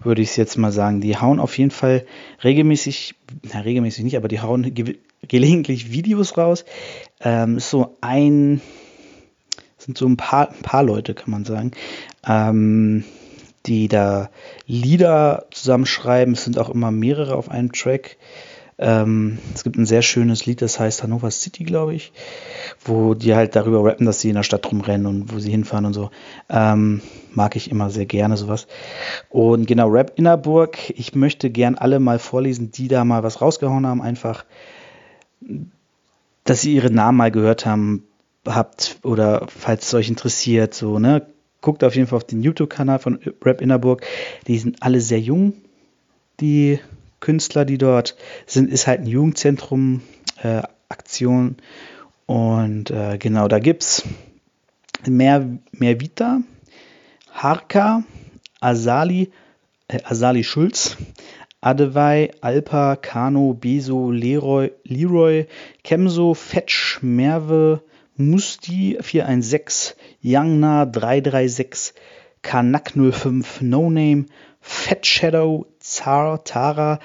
würde 0.00 0.22
ich 0.22 0.30
es 0.30 0.36
jetzt 0.36 0.56
mal 0.56 0.72
sagen. 0.72 1.00
Die 1.00 1.16
hauen 1.16 1.40
auf 1.40 1.56
jeden 1.58 1.70
Fall 1.70 2.06
regelmäßig, 2.42 3.14
na, 3.52 3.60
regelmäßig 3.60 4.04
nicht, 4.04 4.16
aber 4.16 4.28
die 4.28 4.40
hauen 4.40 4.74
ge 4.74 4.98
gelegentlich 5.26 5.90
Videos 5.90 6.38
raus. 6.38 6.64
Ähm, 7.20 7.58
so 7.58 7.96
ein 8.00 8.60
sind 9.78 9.98
so 9.98 10.06
ein 10.06 10.16
paar, 10.16 10.50
ein 10.50 10.62
paar 10.62 10.82
Leute, 10.82 11.14
kann 11.14 11.30
man 11.30 11.44
sagen, 11.44 11.72
ähm, 12.26 13.04
die 13.66 13.88
da 13.88 14.30
Lieder 14.66 15.46
zusammenschreiben. 15.50 16.34
Es 16.34 16.44
sind 16.44 16.58
auch 16.58 16.68
immer 16.68 16.90
mehrere 16.90 17.36
auf 17.36 17.50
einem 17.50 17.72
Track. 17.72 18.16
Ähm, 18.78 19.38
es 19.54 19.64
gibt 19.64 19.76
ein 19.76 19.86
sehr 19.86 20.02
schönes 20.02 20.46
Lied, 20.46 20.62
das 20.62 20.78
heißt 20.78 21.02
Hannover 21.02 21.30
City, 21.30 21.64
glaube 21.64 21.94
ich, 21.94 22.12
wo 22.84 23.14
die 23.14 23.34
halt 23.34 23.56
darüber 23.56 23.84
rappen, 23.84 24.06
dass 24.06 24.20
sie 24.20 24.28
in 24.28 24.36
der 24.36 24.44
Stadt 24.44 24.70
rumrennen 24.70 25.06
und 25.06 25.32
wo 25.32 25.40
sie 25.40 25.50
hinfahren 25.50 25.84
und 25.84 25.94
so. 25.94 26.10
Ähm, 26.48 27.02
mag 27.32 27.56
ich 27.56 27.70
immer 27.70 27.90
sehr 27.90 28.06
gerne 28.06 28.36
sowas. 28.36 28.68
Und 29.30 29.66
genau, 29.66 29.88
Rap 29.88 30.12
Innerburg. 30.16 30.90
Ich 30.90 31.14
möchte 31.14 31.50
gern 31.50 31.74
alle 31.74 31.98
mal 31.98 32.18
vorlesen, 32.20 32.70
die 32.70 32.88
da 32.88 33.04
mal 33.04 33.24
was 33.24 33.40
rausgehauen 33.40 33.86
haben, 33.86 34.00
einfach, 34.00 34.44
dass 36.44 36.60
sie 36.60 36.74
ihre 36.74 36.90
Namen 36.90 37.18
mal 37.18 37.32
gehört 37.32 37.66
haben, 37.66 38.04
habt 38.46 38.98
oder 39.02 39.46
falls 39.48 39.88
es 39.88 39.94
euch 39.94 40.08
interessiert, 40.08 40.72
so, 40.72 40.98
ne, 40.98 41.26
guckt 41.60 41.82
auf 41.84 41.96
jeden 41.96 42.06
Fall 42.06 42.18
auf 42.18 42.24
den 42.24 42.42
YouTube-Kanal 42.42 42.98
von 43.00 43.18
Rap 43.44 43.60
Innerburg. 43.60 44.04
Die 44.46 44.58
sind 44.58 44.82
alle 44.82 45.00
sehr 45.00 45.20
jung, 45.20 45.54
die 46.40 46.78
Künstler, 47.20 47.64
die 47.64 47.78
dort 47.78 48.16
sind, 48.46 48.70
ist 48.70 48.86
halt 48.86 49.00
ein 49.00 49.06
Jugendzentrum, 49.06 50.02
äh, 50.42 50.62
Aktion. 50.88 51.56
Und 52.26 52.90
äh, 52.90 53.18
genau, 53.18 53.48
da 53.48 53.58
gibt 53.58 53.82
es 53.82 54.04
mehr, 55.06 55.46
Vita, 55.72 56.40
Harka, 57.32 58.02
Asali, 58.60 59.30
äh, 59.88 60.00
Asali 60.04 60.44
Schulz, 60.44 60.96
Adewey, 61.60 62.30
Alpa, 62.40 62.96
Kano, 62.96 63.54
Beso, 63.54 64.10
Leroy, 64.10 64.70
Leroy, 64.84 65.46
Kemso, 65.82 66.34
Fetch, 66.34 67.00
Merve, 67.02 67.82
Musti 68.16 68.98
416, 69.00 69.94
Youngna 70.22 70.86
336, 70.86 71.94
Kanak 72.42 72.92
05, 72.94 73.60
No 73.62 73.90
Name, 73.90 74.26
Fat 74.60 75.06
Shadow, 75.06 75.66
Zar, 75.88 76.44
Tara, 76.44 77.00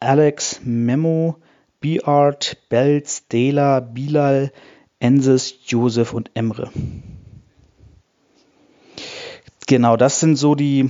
Alex, 0.00 0.60
Memo, 0.64 1.36
B-Art, 1.80 2.56
Belz, 2.68 3.28
Dela, 3.28 3.80
Bilal, 3.80 4.52
Ensis, 4.98 5.54
Josef 5.66 6.12
und 6.12 6.30
Emre. 6.34 6.70
Genau, 9.66 9.96
das 9.96 10.20
sind 10.20 10.36
so 10.36 10.54
die, 10.54 10.88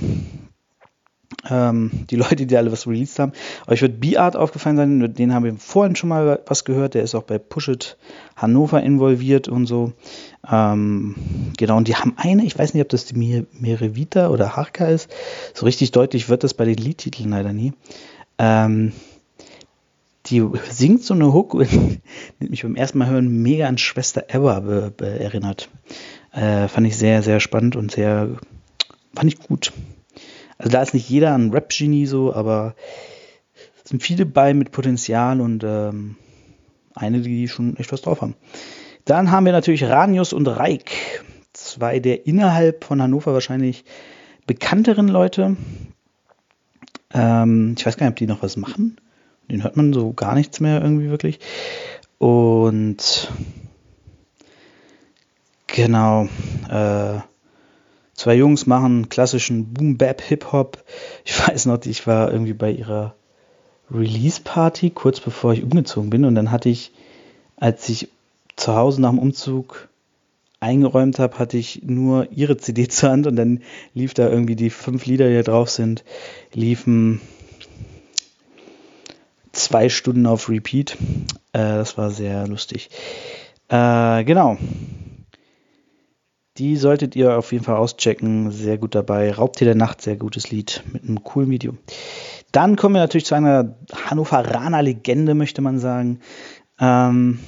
ähm, 1.49 1.91
die 2.09 2.15
Leute, 2.15 2.45
die 2.45 2.57
alle 2.57 2.71
was 2.71 2.87
released 2.87 3.19
haben. 3.19 3.33
Euch 3.67 3.81
wird 3.81 3.99
B-Art 3.99 4.35
aufgefallen 4.35 4.77
sein, 4.77 5.13
den 5.13 5.33
haben 5.33 5.45
wir 5.45 5.55
vorhin 5.55 5.95
schon 5.95 6.09
mal 6.09 6.41
was 6.45 6.65
gehört, 6.65 6.93
der 6.93 7.03
ist 7.03 7.15
auch 7.15 7.23
bei 7.23 7.37
Push 7.37 7.69
It 7.69 7.97
Hannover 8.35 8.81
involviert 8.81 9.47
und 9.47 9.65
so. 9.65 9.93
Ähm, 10.49 11.15
genau, 11.57 11.77
und 11.77 11.87
die 11.87 11.95
haben 11.95 12.13
eine, 12.17 12.45
ich 12.45 12.57
weiß 12.57 12.73
nicht, 12.73 12.83
ob 12.83 12.89
das 12.89 13.05
die 13.05 13.45
Merevita 13.51 14.29
oder 14.29 14.55
Harka 14.55 14.87
ist, 14.87 15.09
so 15.53 15.65
richtig 15.65 15.91
deutlich 15.91 16.29
wird 16.29 16.43
das 16.43 16.53
bei 16.53 16.65
den 16.65 16.77
Liedtiteln 16.77 17.29
leider 17.29 17.53
nie. 17.53 17.73
Ähm, 18.37 18.91
die 20.27 20.43
singt 20.69 21.03
so 21.03 21.13
eine 21.13 21.33
Hook 21.33 21.53
und 21.53 21.99
mich 22.39 22.63
beim 22.63 22.75
ersten 22.75 22.97
Mal 22.97 23.09
hören 23.09 23.41
mega 23.41 23.67
an 23.67 23.77
Schwester 23.77 24.25
Ever 24.29 24.91
erinnert. 24.99 25.69
Äh, 26.31 26.67
fand 26.67 26.87
ich 26.87 26.97
sehr, 26.97 27.23
sehr 27.23 27.39
spannend 27.39 27.75
und 27.75 27.91
sehr, 27.91 28.29
fand 29.15 29.33
ich 29.33 29.39
gut. 29.39 29.71
Also 30.57 30.71
da 30.71 30.81
ist 30.81 30.93
nicht 30.93 31.09
jeder 31.09 31.35
ein 31.35 31.51
Rap-Genie 31.51 32.05
so, 32.05 32.33
aber 32.33 32.75
es 33.83 33.89
sind 33.89 34.01
viele 34.01 34.25
bei 34.25 34.53
mit 34.53 34.71
Potenzial 34.71 35.41
und 35.41 35.63
ähm, 35.63 36.15
eine, 36.93 37.21
die 37.21 37.47
schon 37.47 37.77
echt 37.77 37.91
was 37.91 38.01
drauf 38.01 38.21
haben. 38.21 38.35
Dann 39.03 39.31
haben 39.31 39.45
wir 39.45 39.51
natürlich 39.51 39.83
Ranius 39.83 40.33
und 40.33 40.47
Reik, 40.47 41.23
zwei 41.53 41.99
der 41.99 42.25
innerhalb 42.25 42.83
von 42.83 43.01
Hannover 43.01 43.33
wahrscheinlich 43.33 43.85
bekannteren 44.47 45.07
Leute. 45.07 45.55
Ähm, 47.13 47.75
ich 47.77 47.85
weiß 47.85 47.97
gar 47.97 48.07
nicht, 48.07 48.13
ob 48.13 48.17
die 48.17 48.27
noch 48.27 48.41
was 48.41 48.57
machen. 48.57 48.97
Den 49.49 49.63
hört 49.63 49.77
man 49.77 49.93
so 49.93 50.13
gar 50.13 50.33
nichts 50.33 50.59
mehr 50.59 50.81
irgendwie 50.81 51.09
wirklich. 51.09 51.39
Und 52.17 53.31
genau, 55.67 56.27
äh, 56.69 57.19
zwei 58.15 58.35
Jungs 58.35 58.65
machen 58.65 59.09
klassischen 59.09 59.73
Boom 59.73 59.97
Bap 59.97 60.21
Hip 60.21 60.51
Hop. 60.51 60.83
Ich 61.23 61.39
weiß 61.47 61.67
noch, 61.67 61.85
ich 61.85 62.07
war 62.07 62.31
irgendwie 62.31 62.53
bei 62.53 62.71
ihrer 62.71 63.15
Release 63.91 64.41
Party 64.43 64.89
kurz 64.89 65.19
bevor 65.19 65.53
ich 65.53 65.63
umgezogen 65.63 66.09
bin 66.09 66.25
und 66.25 66.33
dann 66.33 66.51
hatte 66.51 66.69
ich, 66.69 66.91
als 67.55 67.87
ich 67.87 68.09
zu 68.55 68.75
Hause 68.75 69.01
nach 69.01 69.11
dem 69.11 69.19
Umzug 69.19 69.89
eingeräumt 70.59 71.19
habe, 71.19 71.37
hatte 71.37 71.57
ich 71.57 71.83
nur 71.83 72.31
ihre 72.31 72.57
CD 72.57 72.87
zur 72.87 73.11
Hand 73.11 73.27
und 73.27 73.35
dann 73.35 73.61
lief 73.93 74.13
da 74.13 74.27
irgendwie 74.27 74.55
die 74.55 74.69
fünf 74.69 75.05
Lieder, 75.05 75.27
die 75.27 75.35
da 75.35 75.43
drauf 75.43 75.69
sind, 75.69 76.03
liefen 76.53 77.21
zwei 79.51 79.89
Stunden 79.89 80.25
auf 80.25 80.49
Repeat. 80.49 80.97
Äh, 81.53 81.59
das 81.59 81.97
war 81.97 82.09
sehr 82.09 82.47
lustig. 82.47 82.89
Äh, 83.69 84.23
genau. 84.23 84.57
Die 86.57 86.77
solltet 86.77 87.15
ihr 87.17 87.37
auf 87.37 87.51
jeden 87.51 87.65
Fall 87.65 87.75
auschecken. 87.75 88.51
Sehr 88.51 88.77
gut 88.77 88.95
dabei. 88.95 89.31
Raubtier 89.31 89.65
der 89.65 89.75
Nacht, 89.75 90.01
sehr 90.01 90.15
gutes 90.15 90.51
Lied 90.51 90.83
mit 90.93 91.03
einem 91.03 91.23
coolen 91.23 91.49
Video. 91.49 91.73
Dann 92.53 92.77
kommen 92.77 92.95
wir 92.95 93.01
natürlich 93.01 93.25
zu 93.25 93.35
einer 93.35 93.75
Hannoveraner 94.05 94.81
Legende, 94.81 95.33
möchte 95.33 95.61
man 95.61 95.79
sagen. 95.79 96.21
Ähm, 96.79 97.39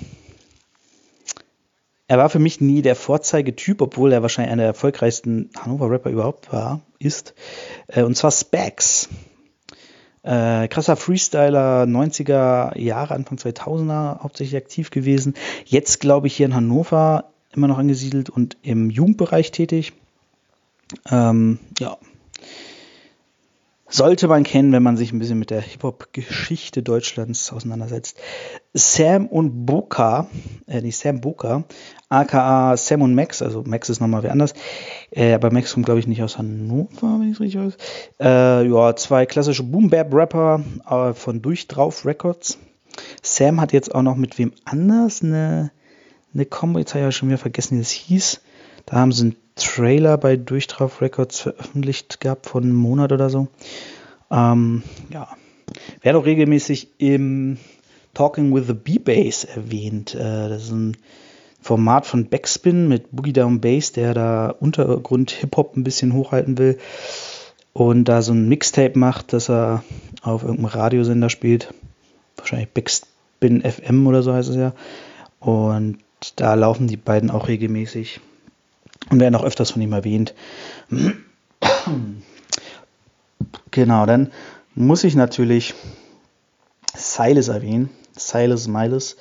er 2.09 2.17
war 2.17 2.29
für 2.29 2.39
mich 2.39 2.59
nie 2.59 2.81
der 2.81 2.95
Vorzeigetyp, 2.95 3.81
obwohl 3.81 4.11
er 4.11 4.21
wahrscheinlich 4.21 4.51
einer 4.51 4.63
der 4.63 4.71
erfolgreichsten 4.71 5.49
Hannover-Rapper 5.57 6.09
überhaupt 6.09 6.51
war, 6.51 6.81
ist. 6.99 7.33
Äh, 7.87 8.03
und 8.03 8.15
zwar 8.17 8.31
Spax. 8.31 9.07
Äh, 10.23 10.67
krasser 10.67 10.97
Freestyler, 10.97 11.83
90er 11.83 12.77
Jahre, 12.77 13.13
Anfang 13.13 13.37
2000er 13.37 14.21
hauptsächlich 14.21 14.57
aktiv 14.57 14.89
gewesen. 14.89 15.35
Jetzt, 15.63 16.01
glaube 16.01 16.27
ich, 16.27 16.35
hier 16.35 16.47
in 16.47 16.55
Hannover 16.55 17.31
immer 17.57 17.67
noch 17.67 17.77
angesiedelt 17.77 18.29
und 18.29 18.57
im 18.61 18.89
Jugendbereich 18.89 19.51
tätig. 19.51 19.93
Ähm, 21.11 21.59
ja, 21.79 21.97
sollte 23.89 24.27
man 24.27 24.43
kennen, 24.43 24.71
wenn 24.73 24.83
man 24.83 24.97
sich 24.97 25.11
ein 25.11 25.19
bisschen 25.19 25.39
mit 25.39 25.49
der 25.49 25.61
Hip-Hop-Geschichte 25.61 26.83
Deutschlands 26.83 27.51
auseinandersetzt. 27.53 28.17
Sam 28.73 29.27
und 29.27 29.65
Boca, 29.65 30.27
äh, 30.67 30.81
nicht 30.81 30.97
Sam 30.97 31.21
Boca, 31.21 31.63
aka 32.09 32.75
Sam 32.75 33.01
und 33.01 33.15
Max, 33.15 33.41
also 33.41 33.63
Max 33.65 33.89
ist 33.89 34.01
nochmal 34.01 34.23
wer 34.23 34.31
anders, 34.31 34.53
äh, 35.11 35.33
aber 35.33 35.51
Max 35.51 35.73
kommt, 35.73 35.85
glaube 35.85 35.99
ich, 35.99 36.07
nicht 36.07 36.21
aus 36.21 36.37
Hannover, 36.37 37.17
wenn 37.19 37.29
ich 37.29 37.35
es 37.35 37.39
richtig 37.39 37.61
weiß. 37.61 37.77
Äh, 38.19 38.67
ja, 38.67 38.95
zwei 38.95 39.25
klassische 39.25 39.63
Boom-Bap-Rapper 39.63 40.63
äh, 40.89 41.13
von 41.13 41.41
Durchdrauf 41.41 42.05
Records. 42.05 42.57
Sam 43.21 43.61
hat 43.61 43.73
jetzt 43.73 43.93
auch 43.95 44.01
noch 44.01 44.15
mit 44.15 44.37
wem 44.37 44.51
anders 44.65 45.23
eine, 45.23 45.71
eine 46.37 46.45
Combo, 46.45 46.79
jetzt 46.79 46.93
habe 46.93 46.99
ich 46.99 47.05
ja 47.05 47.11
schon 47.11 47.29
wieder 47.29 47.37
vergessen, 47.37 47.77
wie 47.77 47.81
das 47.81 47.91
hieß. 47.91 48.41
Da 48.85 48.97
haben 48.97 49.11
sie 49.11 49.23
einen 49.23 49.35
Trailer 49.55 50.17
bei 50.17 50.37
Durchdrauf 50.37 51.01
Records 51.01 51.39
veröffentlicht 51.39 52.19
gehabt 52.19 52.45
von 52.45 52.63
einem 52.63 52.75
Monat 52.75 53.11
oder 53.11 53.29
so. 53.29 53.47
Ähm, 54.31 54.83
ja. 55.11 55.27
Werde 56.01 56.19
auch 56.19 56.25
regelmäßig 56.25 56.89
im 56.99 57.57
Talking 58.13 58.53
with 58.53 58.67
the 58.67 58.73
B-Bass 58.73 59.43
erwähnt. 59.45 60.15
Äh, 60.15 60.49
das 60.49 60.65
ist 60.65 60.71
ein 60.71 60.97
Format 61.59 62.05
von 62.05 62.29
Backspin 62.29 62.87
mit 62.87 63.11
Boogie 63.11 63.33
Down 63.33 63.59
Bass, 63.59 63.91
der 63.91 64.13
da 64.13 64.49
Untergrund 64.49 65.31
Hip-Hop 65.31 65.75
ein 65.75 65.83
bisschen 65.83 66.13
hochhalten 66.13 66.57
will 66.57 66.77
und 67.73 68.05
da 68.05 68.21
so 68.21 68.31
ein 68.31 68.47
Mixtape 68.47 68.97
macht, 68.97 69.33
das 69.33 69.49
er 69.49 69.83
auf 70.21 70.43
irgendeinem 70.43 70.65
Radiosender 70.67 71.29
spielt. 71.29 71.73
Wahrscheinlich 72.37 72.69
Backspin 72.69 73.63
FM 73.63 74.07
oder 74.07 74.21
so 74.21 74.33
heißt 74.33 74.49
es 74.49 74.55
ja. 74.55 74.73
Und 75.39 75.97
da 76.35 76.53
laufen 76.53 76.87
die 76.87 76.97
beiden 76.97 77.29
auch 77.31 77.47
regelmäßig 77.47 78.21
und 79.09 79.19
werden 79.19 79.35
auch 79.35 79.43
öfters 79.43 79.71
von 79.71 79.81
ihm 79.81 79.93
erwähnt. 79.93 80.33
Genau, 83.71 84.05
dann 84.05 84.31
muss 84.75 85.03
ich 85.03 85.15
natürlich 85.15 85.75
Silas 86.95 87.47
erwähnen. 87.47 87.89
Silas 88.17 88.67
Miles. 88.67 89.17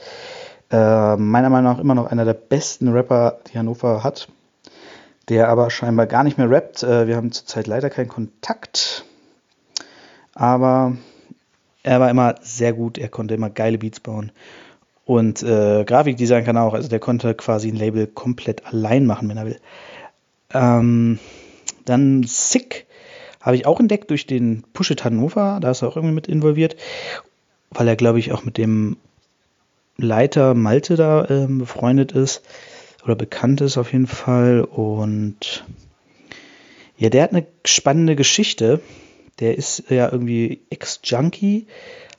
Äh, 0.70 1.16
meiner 1.16 1.50
Meinung 1.50 1.72
nach 1.72 1.78
immer 1.78 1.94
noch 1.94 2.10
einer 2.10 2.24
der 2.24 2.34
besten 2.34 2.88
Rapper, 2.88 3.38
die 3.48 3.58
Hannover 3.58 4.02
hat. 4.02 4.28
Der 5.28 5.48
aber 5.48 5.70
scheinbar 5.70 6.06
gar 6.06 6.24
nicht 6.24 6.38
mehr 6.38 6.50
rappt. 6.50 6.82
Äh, 6.82 7.06
wir 7.06 7.16
haben 7.16 7.32
zurzeit 7.32 7.66
leider 7.66 7.90
keinen 7.90 8.08
Kontakt. 8.08 9.04
Aber 10.34 10.96
er 11.82 12.00
war 12.00 12.10
immer 12.10 12.36
sehr 12.40 12.72
gut. 12.72 12.98
Er 12.98 13.08
konnte 13.08 13.34
immer 13.34 13.50
geile 13.50 13.78
Beats 13.78 14.00
bauen. 14.00 14.32
Und 15.06 15.44
äh, 15.44 15.84
Grafikdesign 15.84 16.44
kann 16.44 16.56
er 16.56 16.64
auch. 16.64 16.74
Also 16.74 16.88
der 16.88 16.98
konnte 16.98 17.32
quasi 17.34 17.68
ein 17.68 17.76
Label 17.76 18.08
komplett 18.08 18.66
allein 18.66 19.06
machen, 19.06 19.28
wenn 19.28 19.36
er 19.36 19.46
will. 19.46 19.60
Ähm, 20.52 21.20
dann 21.84 22.24
Sick 22.24 22.86
habe 23.40 23.54
ich 23.54 23.66
auch 23.66 23.78
entdeckt 23.78 24.10
durch 24.10 24.26
den 24.26 24.64
Push 24.72 24.92
Hannover. 25.04 25.60
Da 25.62 25.70
ist 25.70 25.82
er 25.82 25.88
auch 25.88 25.96
irgendwie 25.96 26.14
mit 26.16 26.26
involviert. 26.26 26.76
Weil 27.70 27.86
er, 27.86 27.94
glaube 27.94 28.18
ich, 28.18 28.32
auch 28.32 28.44
mit 28.44 28.58
dem 28.58 28.96
Leiter 29.96 30.54
Malte 30.54 30.96
da 30.96 31.24
äh, 31.24 31.46
befreundet 31.46 32.10
ist. 32.10 32.42
Oder 33.04 33.14
bekannt 33.14 33.60
ist 33.60 33.78
auf 33.78 33.92
jeden 33.92 34.08
Fall. 34.08 34.62
Und 34.62 35.64
ja, 36.98 37.10
der 37.10 37.22
hat 37.22 37.30
eine 37.30 37.46
spannende 37.64 38.16
Geschichte. 38.16 38.80
Der 39.38 39.56
ist 39.56 39.84
ja 39.88 40.10
irgendwie 40.10 40.62
Ex-Junkie 40.70 41.68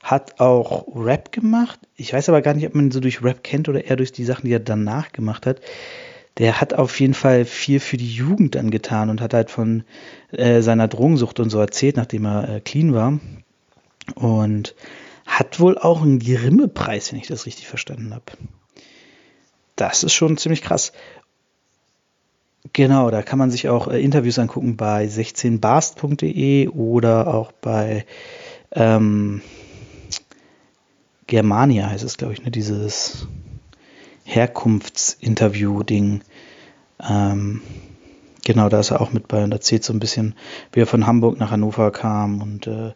hat 0.02 0.40
auch 0.40 0.86
Rap 0.94 1.32
gemacht. 1.32 1.78
Ich 1.96 2.12
weiß 2.12 2.28
aber 2.28 2.42
gar 2.42 2.54
nicht, 2.54 2.66
ob 2.66 2.74
man 2.74 2.86
ihn 2.86 2.90
so 2.90 3.00
durch 3.00 3.22
Rap 3.22 3.42
kennt 3.42 3.68
oder 3.68 3.84
eher 3.84 3.96
durch 3.96 4.12
die 4.12 4.24
Sachen, 4.24 4.46
die 4.46 4.52
er 4.52 4.60
danach 4.60 5.12
gemacht 5.12 5.46
hat. 5.46 5.60
Der 6.38 6.60
hat 6.60 6.74
auf 6.74 6.98
jeden 7.00 7.14
Fall 7.14 7.44
viel 7.44 7.80
für 7.80 7.96
die 7.96 8.12
Jugend 8.12 8.54
dann 8.54 8.70
getan 8.70 9.10
und 9.10 9.20
hat 9.20 9.34
halt 9.34 9.50
von 9.50 9.82
äh, 10.30 10.60
seiner 10.62 10.86
Drogensucht 10.86 11.40
und 11.40 11.50
so 11.50 11.58
erzählt, 11.58 11.96
nachdem 11.96 12.26
er 12.26 12.48
äh, 12.48 12.60
clean 12.60 12.94
war. 12.94 13.18
Und 14.14 14.74
hat 15.26 15.60
wohl 15.60 15.76
auch 15.76 16.02
einen 16.02 16.20
Grimme-Preis, 16.20 17.12
wenn 17.12 17.18
ich 17.18 17.26
das 17.26 17.44
richtig 17.44 17.66
verstanden 17.66 18.14
habe. 18.14 18.24
Das 19.76 20.02
ist 20.02 20.14
schon 20.14 20.38
ziemlich 20.38 20.62
krass. 20.62 20.92
Genau, 22.72 23.10
da 23.10 23.22
kann 23.22 23.38
man 23.38 23.50
sich 23.50 23.68
auch 23.68 23.88
äh, 23.88 24.00
Interviews 24.02 24.38
angucken 24.38 24.76
bei 24.76 25.06
16barst.de 25.06 26.68
oder 26.68 27.34
auch 27.34 27.52
bei 27.52 28.04
ähm, 28.72 29.42
Germania 31.28 31.88
heißt 31.90 32.02
es, 32.04 32.16
glaube 32.16 32.32
ich, 32.32 32.42
ne? 32.42 32.50
dieses 32.50 33.28
Herkunftsinterview-Ding. 34.24 36.22
Ähm, 37.06 37.62
genau, 38.44 38.68
da 38.70 38.80
ist 38.80 38.90
er 38.90 39.00
auch 39.02 39.12
mit 39.12 39.28
bei 39.28 39.44
und 39.44 39.52
erzählt 39.52 39.84
so 39.84 39.92
ein 39.92 40.00
bisschen, 40.00 40.34
wie 40.72 40.80
er 40.80 40.86
von 40.86 41.06
Hamburg 41.06 41.38
nach 41.38 41.50
Hannover 41.50 41.92
kam 41.92 42.40
und 42.40 42.66
äh, 42.66 42.94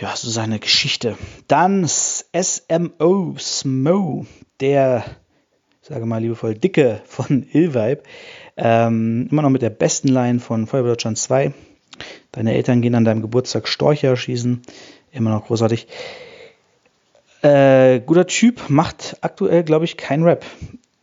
ja, 0.00 0.16
so 0.16 0.30
seine 0.30 0.58
Geschichte. 0.58 1.18
Dann 1.48 1.86
SMO, 1.86 3.36
SMO, 3.38 4.24
der, 4.60 5.04
sage 5.82 6.06
mal 6.06 6.22
liebevoll, 6.22 6.54
Dicke 6.54 7.02
von 7.04 7.46
Illvibe. 7.52 8.02
Ähm, 8.56 9.28
immer 9.30 9.42
noch 9.42 9.50
mit 9.50 9.60
der 9.60 9.68
besten 9.70 10.08
Line 10.08 10.40
von 10.40 10.66
Feuerwehr 10.66 10.92
Deutschland 10.92 11.18
2. 11.18 11.52
Deine 12.32 12.54
Eltern 12.54 12.80
gehen 12.80 12.94
an 12.94 13.04
deinem 13.04 13.20
Geburtstag 13.20 13.68
Storche 13.68 14.06
erschießen. 14.06 14.62
Immer 15.12 15.28
noch 15.28 15.46
großartig. 15.46 15.88
Äh, 17.42 18.00
guter 18.00 18.26
Typ, 18.26 18.68
macht 18.68 19.16
aktuell, 19.20 19.64
glaube 19.64 19.84
ich, 19.84 19.96
kein 19.96 20.22
Rap. 20.22 20.44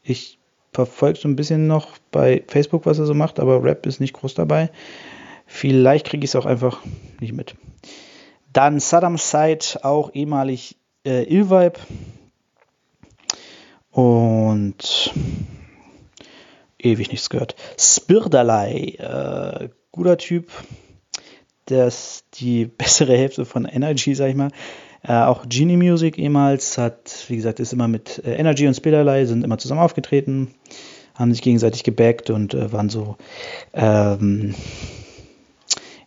Ich 0.04 0.40
verfolge 0.72 1.20
so 1.20 1.28
ein 1.28 1.36
bisschen 1.36 1.68
noch 1.68 1.98
bei 2.12 2.44
Facebook, 2.48 2.86
was 2.86 3.00
er 3.00 3.06
so 3.06 3.14
macht, 3.14 3.40
aber 3.40 3.64
Rap 3.64 3.86
ist 3.86 4.00
nicht 4.00 4.14
groß 4.14 4.36
dabei. 4.36 4.70
Vielleicht 5.46 6.08
kriege 6.08 6.24
ich 6.24 6.32
es 6.32 6.36
auch 6.36 6.46
einfach 6.46 6.82
nicht 7.20 7.34
mit. 7.34 7.56
Dann 8.54 8.80
Saddam 8.80 9.18
Said, 9.18 9.80
auch 9.84 10.14
ehemalig 10.14 10.78
äh, 11.06 11.24
Ilvibe. 11.24 11.80
Und 13.92 15.14
ewig 16.78 17.12
nichts 17.12 17.30
gehört. 17.30 17.56
Spirdalei, 17.78 18.96
äh, 18.98 19.70
guter 19.92 20.18
Typ. 20.18 20.52
Das 21.66 22.24
die 22.36 22.66
bessere 22.78 23.18
Hälfte 23.18 23.46
von 23.46 23.66
Energy, 23.66 24.16
sag 24.16 24.30
ich 24.30 24.36
mal. 24.36 24.52
Äh, 25.10 25.14
auch 25.14 25.50
Genie 25.50 25.76
Music 25.76 26.18
ehemals 26.18 26.78
hat, 26.78 27.26
wie 27.28 27.36
gesagt, 27.36 27.60
ist 27.60 27.74
immer 27.74 27.88
mit 27.88 28.24
äh, 28.24 28.36
Energy 28.36 28.68
und 28.68 28.76
Spirdalei, 28.76 29.26
sind 29.26 29.44
immer 29.44 29.58
zusammen 29.58 29.82
aufgetreten, 29.82 30.54
haben 31.16 31.34
sich 31.34 31.42
gegenseitig 31.42 31.84
gebackt 31.84 32.30
und 32.30 32.54
äh, 32.54 32.72
waren 32.72 32.90
so, 32.90 33.18
ähm, 33.74 34.54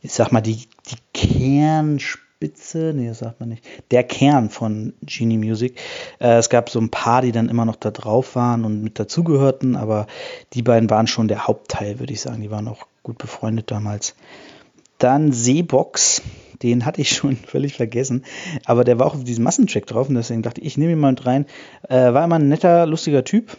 ich 0.01 0.13
sag 0.13 0.31
mal, 0.33 0.41
die, 0.41 0.69
die 0.87 0.97
Kernspieler 1.13 2.23
Spitze, 2.43 2.93
nee, 2.93 3.07
das 3.07 3.21
sagt 3.21 3.39
man 3.39 3.51
nicht, 3.51 3.65
der 3.93 4.03
Kern 4.03 4.51
von 4.51 4.95
Genie 5.03 5.39
Music. 5.39 5.79
Äh, 6.19 6.39
es 6.39 6.49
gab 6.49 6.71
so 6.71 6.81
ein 6.81 6.91
paar, 6.91 7.23
die 7.23 7.31
dann 7.31 7.49
immer 7.49 7.65
noch 7.65 7.77
da 7.77 7.93
drauf 7.93 8.35
waren 8.35 8.65
und 8.65 8.83
mit 8.83 8.99
dazugehörten, 8.99 9.77
aber 9.77 10.09
die 10.53 10.63
beiden 10.63 10.91
waren 10.91 11.07
schon 11.07 11.29
der 11.29 11.47
Hauptteil, 11.47 12.01
würde 12.01 12.13
ich 12.13 12.21
sagen. 12.21 12.43
Die 12.43 12.51
waren 12.51 12.67
auch 12.67 12.89
gut 13.05 13.19
befreundet 13.19 13.71
damals. 13.71 14.17
Dann 14.99 15.31
Seebox, 15.31 16.23
den 16.63 16.85
hatte 16.85 17.01
ich 17.01 17.11
schon 17.11 17.37
völlig 17.47 17.75
vergessen, 17.75 18.25
aber 18.65 18.85
der 18.85 18.99
war 18.99 19.07
auch 19.07 19.15
auf 19.15 19.25
diesem 19.25 19.45
Massencheck 19.45 19.87
drauf 19.87 20.09
und 20.09 20.15
deswegen 20.15 20.43
dachte 20.43 20.61
ich, 20.61 20.69
ich 20.69 20.79
nehme 20.79 20.93
ihn 20.93 21.01
mal 21.01 21.13
mit 21.13 21.27
rein. 21.27 21.47
Äh, 21.89 22.13
war 22.13 22.25
immer 22.25 22.37
ein 22.37 22.49
netter, 22.49 22.87
lustiger 22.87 23.25
Typ, 23.25 23.57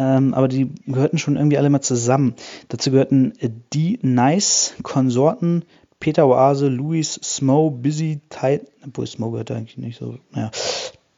Ähm, 0.00 0.32
aber 0.32 0.48
die 0.48 0.70
gehörten 0.86 1.18
schon 1.18 1.36
irgendwie 1.36 1.58
alle 1.58 1.68
mal 1.68 1.82
zusammen. 1.82 2.34
Dazu 2.68 2.90
gehörten 2.90 3.34
die 3.74 3.98
Nice 4.00 4.72
Konsorten, 4.82 5.66
Peter 5.98 6.26
Oase, 6.26 6.68
Louis, 6.68 7.20
Smo, 7.22 7.68
Busy, 7.68 8.20
Titan, 8.30 8.66
obwohl 8.86 9.06
Smo 9.06 9.30
gehört 9.30 9.50
eigentlich 9.50 9.76
nicht 9.76 9.98
so, 9.98 10.16
naja, 10.30 10.50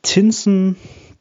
Tinsen, 0.02 0.74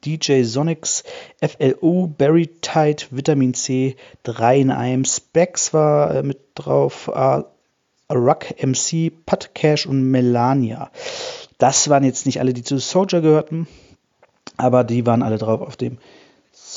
DJ 0.04 0.42
Sonics, 0.42 1.04
FLO, 1.40 2.08
Berry 2.08 2.48
Tide, 2.48 3.04
Vitamin 3.12 3.54
C, 3.54 3.94
3 4.24 4.58
in 4.58 4.70
einem, 4.72 5.04
Specs 5.04 5.72
war 5.72 6.16
äh, 6.16 6.22
mit 6.24 6.40
drauf, 6.56 7.08
äh, 7.14 7.42
Ruck 8.12 8.46
MC, 8.60 9.12
Pat 9.24 9.54
Cash 9.54 9.86
und 9.86 10.10
Melania. 10.10 10.90
Das 11.58 11.88
waren 11.88 12.02
jetzt 12.02 12.26
nicht 12.26 12.40
alle, 12.40 12.54
die 12.54 12.64
zu 12.64 12.78
Soldier 12.78 13.20
gehörten, 13.20 13.68
aber 14.56 14.82
die 14.82 15.06
waren 15.06 15.22
alle 15.22 15.38
drauf 15.38 15.60
auf 15.60 15.76
dem 15.76 15.98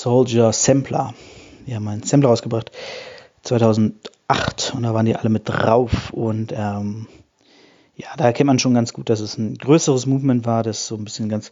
Soldier 0.05 0.53
Sampler. 0.53 1.15
Wir 1.65 1.77
haben 1.77 1.87
einen 1.87 2.03
Sampler 2.03 2.29
rausgebracht 2.29 2.69
2008 3.41 4.73
und 4.75 4.83
da 4.83 4.93
waren 4.93 5.07
die 5.07 5.15
alle 5.15 5.29
mit 5.29 5.49
drauf 5.49 6.13
und 6.13 6.53
ähm, 6.55 7.07
ja, 7.95 8.09
da 8.15 8.25
erkennt 8.25 8.45
man 8.45 8.59
schon 8.59 8.75
ganz 8.75 8.93
gut, 8.93 9.09
dass 9.09 9.19
es 9.19 9.39
ein 9.39 9.55
größeres 9.57 10.05
Movement 10.05 10.45
war, 10.45 10.61
das 10.61 10.85
so 10.85 10.93
ein 10.93 11.05
bisschen 11.05 11.27
ganz 11.27 11.51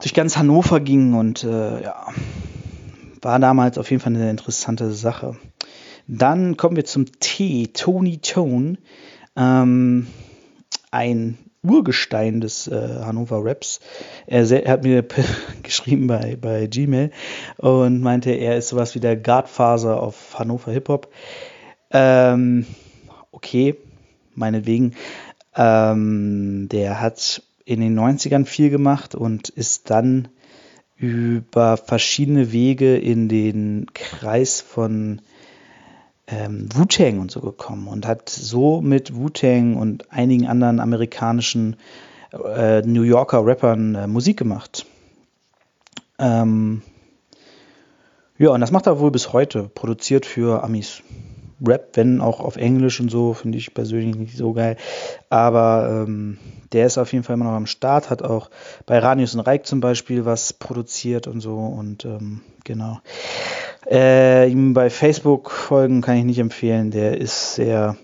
durch 0.00 0.12
ganz 0.12 0.36
Hannover 0.36 0.80
ging 0.80 1.14
und 1.14 1.44
äh, 1.44 1.84
ja, 1.84 2.08
war 3.20 3.38
damals 3.38 3.78
auf 3.78 3.92
jeden 3.92 4.02
Fall 4.02 4.16
eine 4.16 4.28
interessante 4.28 4.90
Sache. 4.90 5.36
Dann 6.08 6.56
kommen 6.56 6.74
wir 6.74 6.84
zum 6.84 7.12
T, 7.20 7.68
Tony 7.68 8.18
Tone, 8.18 8.76
ähm, 9.36 10.08
ein 10.90 11.38
Urgestein 11.62 12.40
des 12.40 12.66
äh, 12.66 13.00
Hannover 13.04 13.44
Raps. 13.44 13.80
Er, 14.26 14.50
er, 14.50 14.72
hat 14.72 14.82
mir 14.82 15.04
geschrieben 15.62 16.06
bei, 16.06 16.36
bei 16.40 16.66
Gmail 16.66 17.10
und 17.58 18.00
meinte, 18.00 18.30
er 18.32 18.56
ist 18.56 18.68
sowas 18.68 18.94
wie 18.94 19.00
der 19.00 19.16
Godfather 19.16 20.00
auf 20.02 20.38
Hannover 20.38 20.72
Hip 20.72 20.88
Hop. 20.88 21.12
Ähm, 21.90 22.66
okay, 23.30 23.76
meinetwegen. 24.34 24.94
Ähm, 25.54 26.68
der 26.70 27.00
hat 27.00 27.42
in 27.64 27.80
den 27.80 27.98
90ern 27.98 28.44
viel 28.44 28.70
gemacht 28.70 29.14
und 29.14 29.48
ist 29.48 29.90
dann 29.90 30.28
über 30.96 31.76
verschiedene 31.76 32.52
Wege 32.52 32.96
in 32.96 33.28
den 33.28 33.86
Kreis 33.92 34.60
von 34.60 35.20
ähm, 36.32 36.68
Wu-Tang 36.74 37.20
und 37.20 37.30
so 37.30 37.40
gekommen 37.40 37.88
und 37.88 38.06
hat 38.06 38.28
so 38.28 38.80
mit 38.80 39.14
Wu-Tang 39.14 39.76
und 39.76 40.10
einigen 40.10 40.46
anderen 40.46 40.80
amerikanischen 40.80 41.76
äh, 42.32 42.80
New 42.82 43.02
Yorker 43.02 43.44
Rappern 43.44 43.94
äh, 43.94 44.06
Musik 44.06 44.38
gemacht. 44.38 44.86
Ähm, 46.18 46.82
ja, 48.38 48.50
und 48.50 48.60
das 48.60 48.70
macht 48.70 48.86
er 48.86 48.98
wohl 48.98 49.10
bis 49.10 49.32
heute, 49.32 49.64
produziert 49.64 50.26
für 50.26 50.64
Amis. 50.64 51.02
Rap, 51.64 51.90
wenn 51.94 52.20
auch 52.20 52.40
auf 52.40 52.56
Englisch 52.56 52.98
und 52.98 53.08
so, 53.08 53.34
finde 53.34 53.58
ich 53.58 53.72
persönlich 53.72 54.16
nicht 54.16 54.36
so 54.36 54.52
geil. 54.52 54.76
Aber 55.30 56.04
ähm, 56.08 56.38
der 56.72 56.86
ist 56.86 56.98
auf 56.98 57.12
jeden 57.12 57.24
Fall 57.24 57.34
immer 57.34 57.44
noch 57.44 57.52
am 57.52 57.66
Start, 57.66 58.10
hat 58.10 58.22
auch 58.22 58.50
bei 58.84 58.98
Ranius 58.98 59.34
und 59.34 59.40
Reik 59.40 59.66
zum 59.66 59.80
Beispiel 59.80 60.24
was 60.24 60.52
produziert 60.52 61.28
und 61.28 61.40
so. 61.40 61.56
Und 61.56 62.04
ähm, 62.04 62.40
genau. 62.64 62.98
Äh, 63.90 64.50
ihm 64.50 64.74
bei 64.74 64.90
Facebook 64.90 65.50
folgen 65.50 66.00
kann 66.00 66.16
ich 66.16 66.24
nicht 66.24 66.38
empfehlen. 66.38 66.90
Der 66.90 67.20
ist 67.20 67.54
sehr 67.54 67.96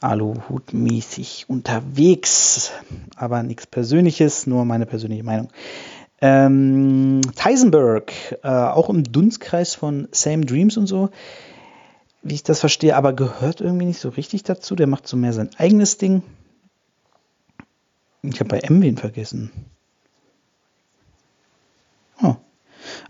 Aluhut-mäßig 0.00 1.46
unterwegs. 1.48 2.72
Aber 3.16 3.42
nichts 3.42 3.66
Persönliches, 3.66 4.46
nur 4.46 4.64
meine 4.64 4.86
persönliche 4.86 5.24
Meinung. 5.24 5.48
Ähm, 6.20 7.20
Teisenberg, 7.36 8.12
äh, 8.42 8.48
auch 8.48 8.88
im 8.88 9.04
Dunstkreis 9.04 9.74
von 9.74 10.08
Same 10.12 10.46
Dreams 10.46 10.76
und 10.76 10.86
so 10.86 11.10
wie 12.24 12.34
ich 12.34 12.42
das 12.42 12.60
verstehe, 12.60 12.96
aber 12.96 13.12
gehört 13.12 13.60
irgendwie 13.60 13.84
nicht 13.84 14.00
so 14.00 14.08
richtig 14.08 14.42
dazu. 14.42 14.74
Der 14.74 14.86
macht 14.86 15.06
so 15.06 15.16
mehr 15.16 15.34
sein 15.34 15.50
eigenes 15.58 15.98
Ding. 15.98 16.22
Ich 18.22 18.40
habe 18.40 18.48
bei 18.48 18.60
M 18.60 18.80
wen 18.80 18.96
vergessen. 18.96 19.52
Oh, 22.22 22.36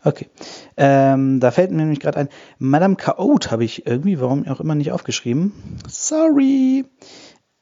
okay. 0.04 0.28
Ähm, 0.76 1.40
da 1.40 1.50
fällt 1.50 1.70
mir 1.70 1.78
nämlich 1.78 2.00
gerade 2.00 2.18
ein, 2.18 2.28
Madame 2.58 2.96
Chaot 2.96 3.50
habe 3.50 3.64
ich 3.64 3.86
irgendwie, 3.86 4.20
warum 4.20 4.46
auch 4.46 4.60
immer, 4.60 4.74
nicht 4.74 4.92
aufgeschrieben. 4.92 5.52
Sorry. 5.88 6.84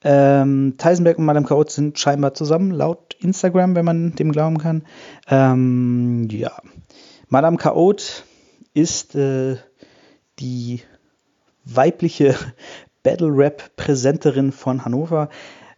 Ähm, 0.05 0.74
Teisenberg 0.78 1.18
und 1.18 1.24
Madame 1.24 1.47
Chaot 1.47 1.70
sind 1.70 1.99
scheinbar 1.99 2.34
zusammen, 2.34 2.70
laut 2.70 3.14
Instagram, 3.20 3.74
wenn 3.76 3.84
man 3.84 4.14
dem 4.14 4.32
glauben 4.32 4.59
kann. 4.59 4.82
Ähm, 5.28 6.28
ja. 6.30 6.53
Madame 7.28 7.57
Chaot 7.57 8.24
ist 8.74 9.14
äh, 9.14 9.57
die 10.38 10.82
weibliche 11.64 12.34
Battle-Rap-Präsenterin 13.03 14.53
von 14.53 14.84
Hannover. 14.84 15.28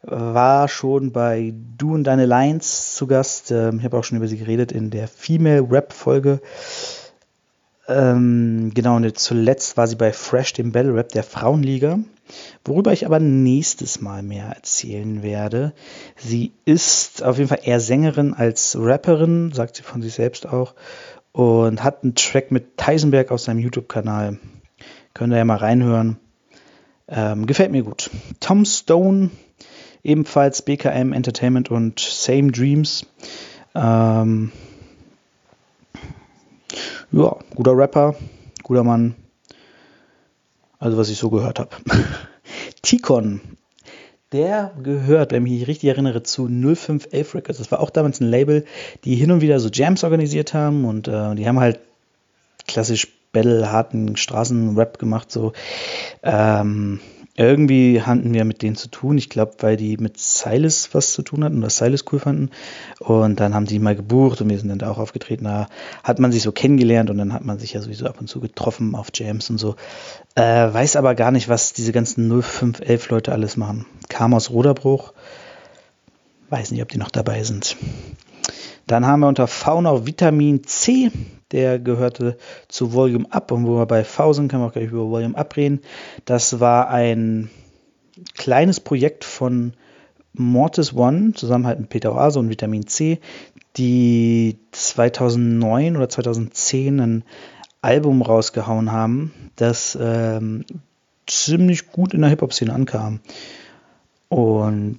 War 0.06 0.68
schon 0.68 1.12
bei 1.12 1.54
Du 1.78 1.94
und 1.94 2.04
deine 2.04 2.26
Lines 2.26 2.94
zu 2.94 3.06
Gast. 3.06 3.50
Ähm, 3.50 3.78
ich 3.78 3.84
habe 3.84 3.98
auch 3.98 4.04
schon 4.04 4.18
über 4.18 4.28
sie 4.28 4.36
geredet 4.36 4.70
in 4.72 4.90
der 4.90 5.08
Female 5.08 5.66
Rap-Folge. 5.70 6.40
Ähm, 7.86 8.70
genau, 8.74 8.96
und 8.96 9.18
zuletzt 9.18 9.76
war 9.76 9.86
sie 9.86 9.96
bei 9.96 10.12
Fresh, 10.12 10.54
dem 10.54 10.72
Battle 10.72 10.94
Rap 10.94 11.10
der 11.10 11.22
Frauenliga, 11.22 11.98
worüber 12.64 12.92
ich 12.92 13.04
aber 13.04 13.20
nächstes 13.20 14.00
Mal 14.00 14.22
mehr 14.22 14.46
erzählen 14.46 15.22
werde. 15.22 15.74
Sie 16.16 16.52
ist 16.64 17.22
auf 17.22 17.36
jeden 17.36 17.48
Fall 17.48 17.60
eher 17.62 17.80
Sängerin 17.80 18.32
als 18.32 18.76
Rapperin, 18.78 19.52
sagt 19.52 19.76
sie 19.76 19.82
von 19.82 20.00
sich 20.00 20.14
selbst 20.14 20.46
auch, 20.46 20.74
und 21.32 21.82
hat 21.82 22.02
einen 22.02 22.14
Track 22.14 22.50
mit 22.50 22.78
Teisenberg 22.78 23.30
aus 23.30 23.44
seinem 23.44 23.58
YouTube-Kanal. 23.58 24.38
Könnt 25.12 25.32
ihr 25.32 25.38
ja 25.38 25.44
mal 25.44 25.56
reinhören. 25.56 26.18
Ähm, 27.06 27.46
gefällt 27.46 27.70
mir 27.70 27.82
gut. 27.82 28.10
Tom 28.40 28.64
Stone, 28.64 29.30
ebenfalls 30.04 30.62
BKM 30.62 31.12
Entertainment 31.12 31.70
und 31.70 31.98
Same 31.98 32.52
Dreams. 32.52 33.06
Ähm, 33.74 34.52
ja, 37.10 37.36
guter 37.54 37.76
Rapper, 37.76 38.14
guter 38.62 38.84
Mann. 38.84 39.14
Also 40.78 40.96
was 40.96 41.08
ich 41.08 41.18
so 41.18 41.30
gehört 41.30 41.58
habe. 41.58 41.70
Tikon, 42.82 43.40
der 44.32 44.74
gehört, 44.82 45.32
wenn 45.32 45.46
ich 45.46 45.52
mich 45.52 45.68
richtig 45.68 45.88
erinnere, 45.88 46.22
zu 46.22 46.46
0511 46.46 47.34
Records. 47.34 47.58
Das 47.58 47.72
war 47.72 47.80
auch 47.80 47.90
damals 47.90 48.20
ein 48.20 48.28
Label, 48.28 48.64
die 49.04 49.14
hin 49.14 49.30
und 49.30 49.40
wieder 49.40 49.58
so 49.60 49.70
Jams 49.70 50.04
organisiert 50.04 50.52
haben 50.52 50.84
und 50.84 51.08
äh, 51.08 51.34
die 51.34 51.48
haben 51.48 51.60
halt 51.60 51.80
klassisch 52.66 53.08
Battle, 53.32 53.70
harten 53.70 54.16
Straßenrap 54.16 54.98
gemacht, 54.98 55.30
so. 55.30 55.52
Ähm, 56.22 57.00
irgendwie 57.36 58.00
hatten 58.00 58.32
wir 58.32 58.44
mit 58.44 58.62
denen 58.62 58.76
zu 58.76 58.88
tun. 58.88 59.18
Ich 59.18 59.28
glaube, 59.28 59.54
weil 59.58 59.76
die 59.76 59.96
mit 59.96 60.18
Silas 60.18 60.90
was 60.92 61.12
zu 61.12 61.22
tun 61.22 61.42
hatten 61.42 61.58
oder 61.58 61.70
Silas 61.70 62.04
cool 62.12 62.20
fanden. 62.20 62.50
Und 63.00 63.40
dann 63.40 63.54
haben 63.54 63.66
die 63.66 63.80
mal 63.80 63.96
gebucht 63.96 64.40
und 64.40 64.48
wir 64.48 64.58
sind 64.58 64.68
dann 64.68 64.78
da 64.78 64.90
auch 64.90 64.98
aufgetreten. 64.98 65.44
Da 65.44 65.66
hat 66.04 66.20
man 66.20 66.30
sich 66.30 66.42
so 66.42 66.52
kennengelernt 66.52 67.10
und 67.10 67.18
dann 67.18 67.32
hat 67.32 67.44
man 67.44 67.58
sich 67.58 67.72
ja 67.72 67.80
sowieso 67.80 68.06
ab 68.06 68.20
und 68.20 68.28
zu 68.28 68.40
getroffen 68.40 68.94
auf 68.94 69.08
Jams 69.12 69.50
und 69.50 69.58
so. 69.58 69.74
Äh, 70.36 70.42
weiß 70.42 70.94
aber 70.96 71.16
gar 71.16 71.32
nicht, 71.32 71.48
was 71.48 71.72
diese 71.72 71.92
ganzen 71.92 72.28
0511 72.28 73.10
Leute 73.10 73.32
alles 73.32 73.56
machen. 73.56 73.86
Kam 74.08 74.32
aus 74.32 74.50
Roderbruch. 74.50 75.12
Weiß 76.50 76.70
nicht, 76.70 76.82
ob 76.82 76.88
die 76.88 76.98
noch 76.98 77.10
dabei 77.10 77.42
sind. 77.42 77.76
Dann 78.86 79.06
haben 79.06 79.20
wir 79.20 79.28
unter 79.28 79.46
V 79.46 79.80
noch 79.80 80.06
Vitamin 80.06 80.64
C 80.64 81.10
der 81.54 81.78
gehörte 81.78 82.36
zu 82.68 82.92
Volume 82.92 83.26
Up. 83.30 83.52
Und 83.52 83.66
wo 83.66 83.76
wir 83.76 83.86
bei 83.86 84.04
V 84.04 84.32
sind, 84.32 84.48
können 84.48 84.62
wir 84.62 84.66
auch 84.66 84.72
gleich 84.72 84.90
über 84.90 85.08
Volume 85.08 85.38
Up 85.38 85.56
reden. 85.56 85.80
Das 86.24 86.58
war 86.58 86.90
ein 86.90 87.48
kleines 88.34 88.80
Projekt 88.80 89.24
von 89.24 89.72
Mortis 90.32 90.94
One, 90.94 91.32
zusammen 91.34 91.66
halt 91.66 91.78
mit 91.78 91.90
Peter 91.90 92.12
Oase 92.14 92.40
und 92.40 92.50
Vitamin 92.50 92.88
C, 92.88 93.20
die 93.76 94.58
2009 94.72 95.96
oder 95.96 96.08
2010 96.08 97.00
ein 97.00 97.24
Album 97.82 98.22
rausgehauen 98.22 98.90
haben, 98.90 99.32
das 99.54 99.96
ähm, 100.00 100.64
ziemlich 101.28 101.92
gut 101.92 102.14
in 102.14 102.22
der 102.22 102.30
Hip-Hop-Szene 102.30 102.72
ankam. 102.72 103.20
Und 104.28 104.98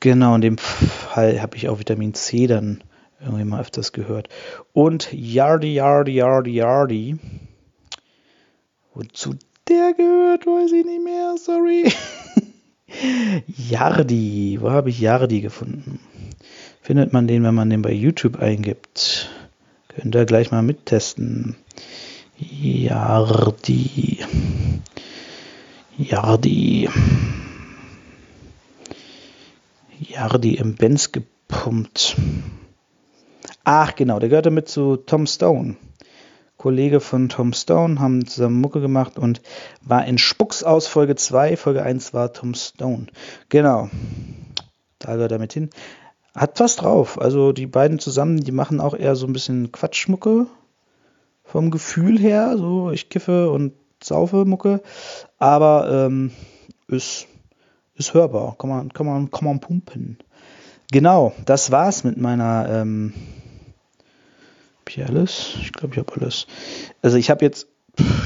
genau 0.00 0.34
in 0.36 0.40
dem 0.40 0.56
Fall 0.56 1.42
habe 1.42 1.56
ich 1.56 1.68
auch 1.68 1.78
Vitamin 1.78 2.14
C 2.14 2.46
dann 2.46 2.82
irgendwie 3.20 3.44
mal 3.44 3.60
öfters 3.60 3.92
gehört. 3.92 4.28
Und 4.72 5.12
Yardi, 5.12 5.74
Yardi, 5.74 6.12
Yardi, 6.12 6.52
Yardi. 6.52 7.18
Wozu 8.94 9.34
der 9.68 9.92
gehört, 9.94 10.46
weiß 10.46 10.72
ich 10.72 10.84
nicht 10.84 11.04
mehr, 11.04 11.36
sorry. 11.36 11.92
Yardi, 13.70 14.58
wo 14.60 14.70
habe 14.70 14.90
ich 14.90 15.00
Yardi 15.00 15.40
gefunden? 15.40 16.00
Findet 16.80 17.12
man 17.12 17.26
den, 17.26 17.42
wenn 17.42 17.54
man 17.54 17.70
den 17.70 17.82
bei 17.82 17.92
YouTube 17.92 18.40
eingibt? 18.40 19.28
Könnt 19.88 20.14
ihr 20.14 20.24
gleich 20.24 20.50
mal 20.50 20.62
mittesten. 20.62 21.56
Yardi. 22.38 24.18
Yardi. 25.98 26.88
Yardi 29.98 30.54
im 30.54 30.76
Benz 30.76 31.12
gepumpt. 31.12 32.16
Ach 33.70 33.94
genau, 33.94 34.18
der 34.18 34.30
gehörte 34.30 34.50
mit 34.50 34.66
zu 34.66 34.96
Tom 34.96 35.26
Stone. 35.26 35.76
Kollege 36.56 37.00
von 37.00 37.28
Tom 37.28 37.52
Stone, 37.52 38.00
haben 38.00 38.26
zusammen 38.26 38.62
Mucke 38.62 38.80
gemacht 38.80 39.18
und 39.18 39.42
war 39.82 40.06
in 40.06 40.16
Spucks 40.16 40.62
aus 40.62 40.86
Folge 40.86 41.16
2. 41.16 41.58
Folge 41.58 41.82
1 41.82 42.14
war 42.14 42.32
Tom 42.32 42.54
Stone. 42.54 43.08
Genau. 43.50 43.90
Da 44.98 45.16
gehört 45.16 45.32
er 45.32 45.38
mit 45.38 45.52
hin. 45.52 45.68
Hat 46.34 46.58
was 46.60 46.76
drauf. 46.76 47.20
Also 47.20 47.52
die 47.52 47.66
beiden 47.66 47.98
zusammen, 47.98 48.40
die 48.40 48.52
machen 48.52 48.80
auch 48.80 48.94
eher 48.94 49.16
so 49.16 49.26
ein 49.26 49.34
bisschen 49.34 49.70
Quatschmucke. 49.70 50.46
Vom 51.44 51.70
Gefühl 51.70 52.18
her. 52.18 52.56
So, 52.56 52.90
ich 52.90 53.10
kiffe 53.10 53.50
und 53.50 53.74
saufe 54.02 54.46
Mucke. 54.46 54.80
Aber 55.38 56.06
ähm, 56.06 56.30
ist, 56.86 57.26
ist 57.96 58.14
hörbar. 58.14 58.56
Kann 58.56 58.70
man, 58.70 58.92
kann, 58.94 59.04
man, 59.04 59.30
kann 59.30 59.44
man 59.44 59.60
pumpen. 59.60 60.16
Genau, 60.90 61.34
das 61.44 61.70
war's 61.70 62.02
mit 62.02 62.16
meiner 62.16 62.66
ähm, 62.70 63.12
habe 64.88 65.02
ich 65.02 65.08
alles? 65.08 65.56
Ich 65.60 65.72
glaube, 65.72 65.94
ich 65.94 65.98
habe 65.98 66.12
alles. 66.20 66.46
Also 67.02 67.16
ich 67.16 67.30
habe 67.30 67.44
jetzt 67.44 67.68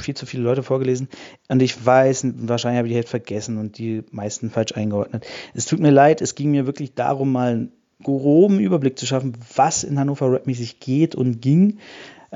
viel 0.03 0.15
zu 0.15 0.27
viele 0.27 0.43
Leute 0.43 0.63
vorgelesen 0.63 1.09
und 1.49 1.63
ich 1.63 1.85
weiß, 1.85 2.27
wahrscheinlich 2.37 2.79
habe 2.79 2.89
ich 2.89 2.93
die 2.93 2.99
halt 2.99 3.09
vergessen 3.09 3.59
und 3.59 3.79
die 3.79 4.05
meisten 4.11 4.51
falsch 4.51 4.73
eingeordnet. 4.73 5.27
Es 5.55 5.65
tut 5.65 5.81
mir 5.81 5.91
leid, 5.91 6.21
es 6.21 6.35
ging 6.35 6.51
mir 6.51 6.67
wirklich 6.67 6.95
darum, 6.95 7.33
mal 7.33 7.53
einen 7.53 7.73
groben 8.03 8.59
Überblick 8.59 8.99
zu 8.99 9.07
schaffen, 9.07 9.33
was 9.57 9.85
in 9.85 9.99
Hannover 9.99 10.33
rapmäßig 10.33 10.81
geht 10.81 11.15
und 11.15 11.41
ging. 11.41 11.79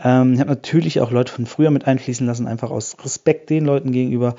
Ähm, 0.03 0.35
ich 0.35 0.41
habe 0.41 0.51
natürlich 0.51 1.01
auch 1.01 1.11
Leute 1.11 1.33
von 1.33 1.47
früher 1.47 1.71
mit 1.71 1.87
einfließen 1.87 2.27
lassen, 2.27 2.47
einfach 2.47 2.71
aus 2.71 2.97
Respekt 3.03 3.51
den 3.51 3.65
Leuten 3.65 3.93
gegenüber, 3.93 4.37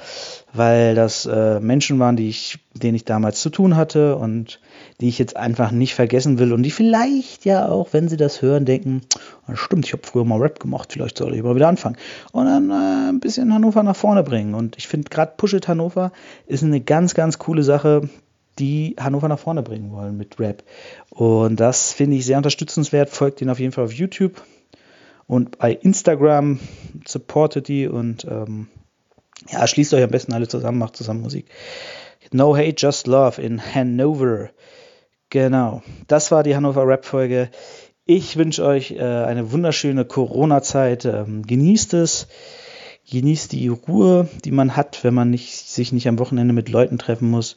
weil 0.53 0.93
das 0.93 1.25
äh, 1.25 1.59
Menschen 1.59 1.99
waren, 1.99 2.15
die 2.15 2.29
ich, 2.29 2.59
denen 2.73 2.95
ich 2.95 3.05
damals 3.05 3.41
zu 3.41 3.49
tun 3.49 3.75
hatte 3.75 4.15
und 4.17 4.59
die 5.01 5.09
ich 5.09 5.17
jetzt 5.17 5.35
einfach 5.35 5.71
nicht 5.71 5.95
vergessen 5.95 6.37
will 6.37 6.53
und 6.53 6.63
die 6.63 6.71
vielleicht 6.71 7.45
ja 7.45 7.67
auch, 7.67 7.89
wenn 7.91 8.07
sie 8.07 8.17
das 8.17 8.41
hören, 8.41 8.65
denken, 8.65 9.01
oh, 9.47 9.55
stimmt, 9.55 9.85
ich 9.85 9.93
habe 9.93 10.03
früher 10.05 10.25
mal 10.25 10.39
Rap 10.39 10.59
gemacht, 10.59 10.93
vielleicht 10.93 11.17
soll 11.17 11.33
ich 11.33 11.41
mal 11.41 11.55
wieder 11.55 11.67
anfangen 11.67 11.97
und 12.31 12.45
dann 12.45 12.69
äh, 12.69 13.09
ein 13.09 13.19
bisschen 13.19 13.53
Hannover 13.53 13.81
nach 13.81 13.95
vorne 13.95 14.23
bringen. 14.23 14.53
Und 14.53 14.77
ich 14.77 14.87
finde 14.87 15.09
gerade 15.09 15.33
Push 15.37 15.53
It 15.53 15.67
Hannover 15.67 16.11
ist 16.45 16.63
eine 16.63 16.81
ganz, 16.81 17.15
ganz 17.15 17.39
coole 17.39 17.63
Sache, 17.63 18.09
die 18.59 18.95
Hannover 18.99 19.27
nach 19.27 19.39
vorne 19.39 19.63
bringen 19.63 19.91
wollen 19.91 20.17
mit 20.17 20.39
Rap. 20.39 20.63
Und 21.09 21.59
das 21.59 21.93
finde 21.93 22.17
ich 22.17 22.25
sehr 22.25 22.37
unterstützenswert. 22.37 23.09
Folgt 23.09 23.41
ihnen 23.41 23.51
auf 23.51 23.59
jeden 23.59 23.71
Fall 23.71 23.85
auf 23.85 23.93
YouTube 23.93 24.41
und 25.27 25.57
bei 25.59 25.73
Instagram 25.73 26.59
supportet 27.05 27.67
die 27.67 27.87
und 27.87 28.25
ähm, 28.25 28.67
ja, 29.49 29.67
schließt 29.67 29.93
euch 29.93 30.03
am 30.03 30.09
besten 30.09 30.33
alle 30.33 30.47
zusammen, 30.47 30.79
macht 30.79 30.95
zusammen 30.95 31.21
Musik. 31.21 31.47
No 32.31 32.55
Hate, 32.55 32.75
Just 32.77 33.07
Love 33.07 33.41
in 33.41 33.61
Hanover. 33.61 34.49
Genau, 35.29 35.83
das 36.07 36.31
war 36.31 36.43
die 36.43 36.55
Hannover 36.55 36.87
Rap-Folge. 36.87 37.49
Ich 38.05 38.37
wünsche 38.37 38.63
euch 38.65 38.91
äh, 38.91 39.01
eine 39.01 39.51
wunderschöne 39.51 40.05
Corona-Zeit. 40.05 41.05
Ähm, 41.05 41.43
genießt 41.45 41.93
es. 41.95 42.27
Genießt 43.09 43.53
die 43.53 43.69
Ruhe, 43.69 44.27
die 44.43 44.51
man 44.51 44.75
hat, 44.75 45.03
wenn 45.03 45.13
man 45.13 45.29
nicht, 45.29 45.55
sich 45.55 45.93
nicht 45.93 46.07
am 46.07 46.19
Wochenende 46.19 46.53
mit 46.53 46.69
Leuten 46.69 46.97
treffen 46.97 47.29
muss. 47.29 47.55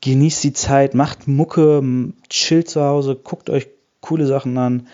Genießt 0.00 0.42
die 0.42 0.52
Zeit, 0.52 0.94
macht 0.94 1.28
Mucke, 1.28 1.82
chillt 2.28 2.68
zu 2.68 2.82
Hause, 2.82 3.14
guckt 3.16 3.50
euch 3.50 3.68
coole 4.00 4.26
Sachen 4.26 4.56
an. 4.58 4.88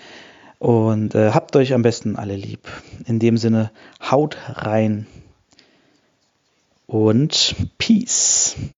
Und 0.58 1.14
äh, 1.14 1.32
habt 1.32 1.54
euch 1.56 1.74
am 1.74 1.82
besten 1.82 2.16
alle 2.16 2.36
lieb. 2.36 2.60
In 3.06 3.18
dem 3.18 3.36
Sinne, 3.36 3.70
haut 4.00 4.36
rein 4.48 5.06
und 6.86 7.56
Peace. 7.78 8.56